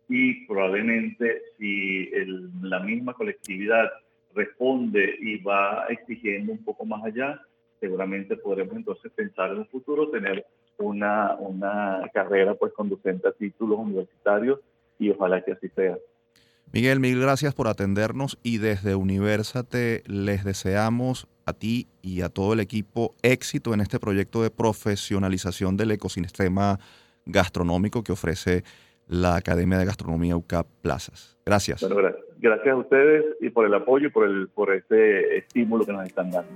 y 0.08 0.46
probablemente 0.46 1.42
si 1.58 2.10
el, 2.12 2.50
la 2.62 2.80
misma 2.80 3.14
colectividad 3.14 3.90
responde 4.34 5.16
y 5.20 5.38
va 5.38 5.86
exigiendo 5.88 6.52
un 6.52 6.64
poco 6.64 6.84
más 6.84 7.04
allá, 7.04 7.40
seguramente 7.80 8.36
podremos 8.36 8.76
entonces 8.76 9.10
pensar 9.12 9.50
en 9.50 9.58
un 9.58 9.66
futuro 9.66 10.10
tener 10.10 10.46
una, 10.78 11.34
una 11.36 12.08
carrera 12.12 12.54
pues 12.54 12.72
conducente 12.72 13.26
a 13.28 13.32
títulos 13.32 13.78
universitarios 13.78 14.60
y 14.98 15.10
ojalá 15.10 15.42
que 15.42 15.52
así 15.52 15.68
sea. 15.70 15.96
Miguel, 16.72 17.00
mil 17.00 17.20
gracias 17.20 17.52
por 17.52 17.66
atendernos 17.66 18.38
y 18.44 18.58
desde 18.58 18.94
Universate 18.94 20.04
les 20.06 20.44
deseamos 20.44 21.26
a 21.44 21.52
ti 21.52 21.88
y 22.00 22.20
a 22.20 22.28
todo 22.28 22.52
el 22.52 22.60
equipo 22.60 23.16
éxito 23.22 23.74
en 23.74 23.80
este 23.80 23.98
proyecto 23.98 24.42
de 24.42 24.50
profesionalización 24.50 25.76
del 25.76 25.90
ecosistema 25.90 26.78
gastronómico 27.26 28.04
que 28.04 28.12
ofrece 28.12 28.62
la 29.08 29.34
Academia 29.34 29.78
de 29.78 29.84
Gastronomía 29.84 30.36
UCAP 30.36 30.68
Plazas. 30.82 31.39
Gracias. 31.50 31.80
Bueno, 31.80 31.96
gracias. 31.96 32.22
gracias 32.38 32.72
a 32.72 32.76
ustedes 32.76 33.24
y 33.40 33.50
por 33.50 33.66
el 33.66 33.74
apoyo 33.74 34.06
y 34.06 34.10
por, 34.10 34.24
el, 34.24 34.46
por 34.50 34.72
este 34.72 35.38
estímulo 35.38 35.84
que 35.84 35.92
nos 35.92 36.06
están 36.06 36.30
dando. 36.30 36.48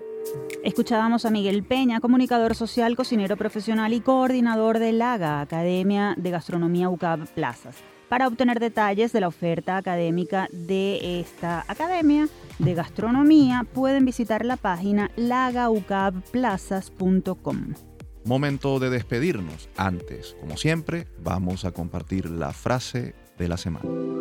Escuchábamos 0.62 1.24
a 1.24 1.30
Miguel 1.30 1.64
Peña, 1.64 1.98
comunicador 1.98 2.54
social, 2.54 2.94
cocinero 2.94 3.36
profesional 3.36 3.92
y 3.92 4.00
coordinador 4.00 4.78
de 4.78 4.92
LAGA, 4.92 5.40
Academia 5.40 6.14
de 6.16 6.30
Gastronomía 6.30 6.90
UCAP 6.90 7.26
Plazas. 7.30 7.82
Para 8.08 8.28
obtener 8.28 8.60
detalles 8.60 9.12
de 9.12 9.20
la 9.20 9.26
oferta 9.26 9.76
académica 9.76 10.46
de 10.52 11.18
esta 11.18 11.64
academia 11.66 12.28
de 12.60 12.74
gastronomía, 12.74 13.66
pueden 13.74 14.04
visitar 14.04 14.44
la 14.44 14.56
página 14.56 15.10
lagaucapplazas.com. 15.16 17.74
Momento 18.24 18.78
de 18.78 18.90
despedirnos. 18.90 19.68
Antes, 19.76 20.36
como 20.40 20.56
siempre, 20.56 21.08
vamos 21.18 21.64
a 21.64 21.72
compartir 21.72 22.30
la 22.30 22.52
frase 22.52 23.16
de 23.36 23.48
la 23.48 23.56
semana. 23.56 24.13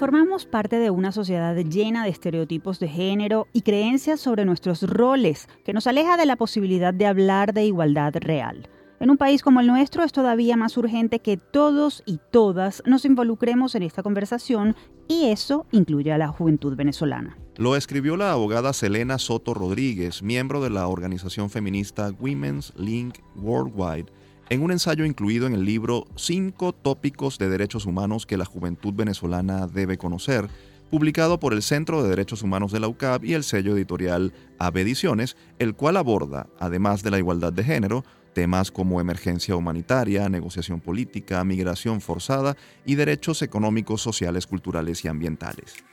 Formamos 0.00 0.46
parte 0.46 0.78
de 0.78 0.88
una 0.88 1.12
sociedad 1.12 1.54
llena 1.54 2.04
de 2.04 2.08
estereotipos 2.08 2.80
de 2.80 2.88
género 2.88 3.48
y 3.52 3.60
creencias 3.60 4.18
sobre 4.18 4.46
nuestros 4.46 4.82
roles 4.82 5.46
que 5.62 5.74
nos 5.74 5.86
aleja 5.86 6.16
de 6.16 6.24
la 6.24 6.36
posibilidad 6.36 6.94
de 6.94 7.04
hablar 7.04 7.52
de 7.52 7.66
igualdad 7.66 8.14
real. 8.18 8.66
En 8.98 9.10
un 9.10 9.18
país 9.18 9.42
como 9.42 9.60
el 9.60 9.66
nuestro 9.66 10.02
es 10.02 10.12
todavía 10.12 10.56
más 10.56 10.78
urgente 10.78 11.18
que 11.18 11.36
todos 11.36 12.02
y 12.06 12.18
todas 12.30 12.82
nos 12.86 13.04
involucremos 13.04 13.74
en 13.74 13.82
esta 13.82 14.02
conversación 14.02 14.74
y 15.06 15.26
eso 15.26 15.66
incluye 15.70 16.12
a 16.12 16.18
la 16.18 16.28
juventud 16.28 16.74
venezolana. 16.76 17.36
Lo 17.58 17.76
escribió 17.76 18.16
la 18.16 18.32
abogada 18.32 18.72
Selena 18.72 19.18
Soto 19.18 19.52
Rodríguez, 19.52 20.22
miembro 20.22 20.62
de 20.62 20.70
la 20.70 20.88
organización 20.88 21.50
feminista 21.50 22.10
Women's 22.18 22.72
Link 22.74 23.18
Worldwide, 23.36 24.06
en 24.50 24.62
un 24.62 24.72
ensayo 24.72 25.04
incluido 25.04 25.46
en 25.46 25.54
el 25.54 25.64
libro 25.64 26.06
Cinco 26.16 26.72
tópicos 26.72 27.38
de 27.38 27.48
derechos 27.48 27.86
humanos 27.86 28.26
que 28.26 28.36
la 28.36 28.44
juventud 28.44 28.92
venezolana 28.92 29.68
debe 29.68 29.96
conocer, 29.96 30.48
publicado 30.90 31.38
por 31.38 31.54
el 31.54 31.62
Centro 31.62 32.02
de 32.02 32.10
Derechos 32.10 32.42
Humanos 32.42 32.72
de 32.72 32.80
la 32.80 32.88
UCAP 32.88 33.24
y 33.24 33.34
el 33.34 33.44
sello 33.44 33.76
editorial 33.76 34.32
AB 34.58 34.78
Ediciones, 34.78 35.36
el 35.60 35.74
cual 35.74 35.96
aborda, 35.96 36.48
además 36.58 37.04
de 37.04 37.12
la 37.12 37.18
igualdad 37.18 37.52
de 37.52 37.62
género, 37.62 38.04
temas 38.34 38.72
como 38.72 39.00
emergencia 39.00 39.54
humanitaria, 39.54 40.28
negociación 40.28 40.80
política, 40.80 41.44
migración 41.44 42.00
forzada 42.00 42.56
y 42.84 42.96
derechos 42.96 43.42
económicos, 43.42 44.02
sociales, 44.02 44.48
culturales 44.48 45.04
y 45.04 45.08
ambientales. 45.08 45.84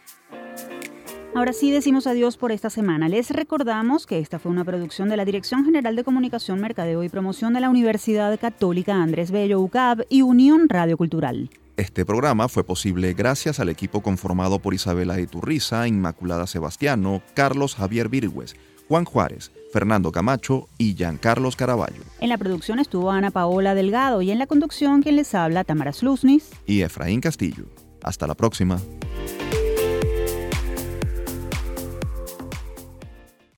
Ahora 1.37 1.53
sí 1.53 1.69
decimos 1.69 2.07
adiós 2.07 2.35
por 2.35 2.51
esta 2.51 2.71
semana. 2.71 3.07
Les 3.09 3.29
recordamos 3.29 4.07
que 4.07 4.17
esta 4.17 4.39
fue 4.39 4.51
una 4.51 4.65
producción 4.65 5.07
de 5.07 5.17
la 5.17 5.23
Dirección 5.23 5.63
General 5.65 5.95
de 5.95 6.03
Comunicación, 6.03 6.59
Mercadeo 6.59 7.03
y 7.03 7.09
Promoción 7.09 7.53
de 7.53 7.59
la 7.59 7.69
Universidad 7.69 8.39
Católica 8.39 8.95
Andrés 8.95 9.29
Bello 9.29 9.59
UCAB 9.59 10.07
y 10.09 10.23
Unión 10.23 10.67
Radio 10.67 10.97
Cultural. 10.97 11.51
Este 11.75 12.05
programa 12.05 12.47
fue 12.47 12.63
posible 12.63 13.13
gracias 13.13 13.59
al 13.59 13.69
equipo 13.69 14.01
conformado 14.01 14.57
por 14.57 14.73
Isabela 14.73 15.19
Iturriza, 15.19 15.87
Inmaculada 15.87 16.47
Sebastiano, 16.47 17.21
Carlos 17.35 17.75
Javier 17.75 18.09
Virgües, 18.09 18.55
Juan 18.87 19.05
Juárez, 19.05 19.51
Fernando 19.71 20.11
Camacho 20.11 20.67
y 20.79 20.95
Giancarlos 20.95 21.55
Caraballo. 21.55 22.01
En 22.19 22.29
la 22.29 22.39
producción 22.39 22.79
estuvo 22.79 23.11
Ana 23.11 23.29
Paola 23.29 23.75
Delgado 23.75 24.23
y 24.23 24.31
en 24.31 24.39
la 24.39 24.47
conducción 24.47 25.03
quien 25.03 25.17
les 25.17 25.35
habla 25.35 25.63
Tamara 25.63 25.93
Slusnis 25.93 26.49
y 26.65 26.81
Efraín 26.81 27.21
Castillo. 27.21 27.65
Hasta 28.01 28.25
la 28.25 28.33
próxima. 28.33 28.79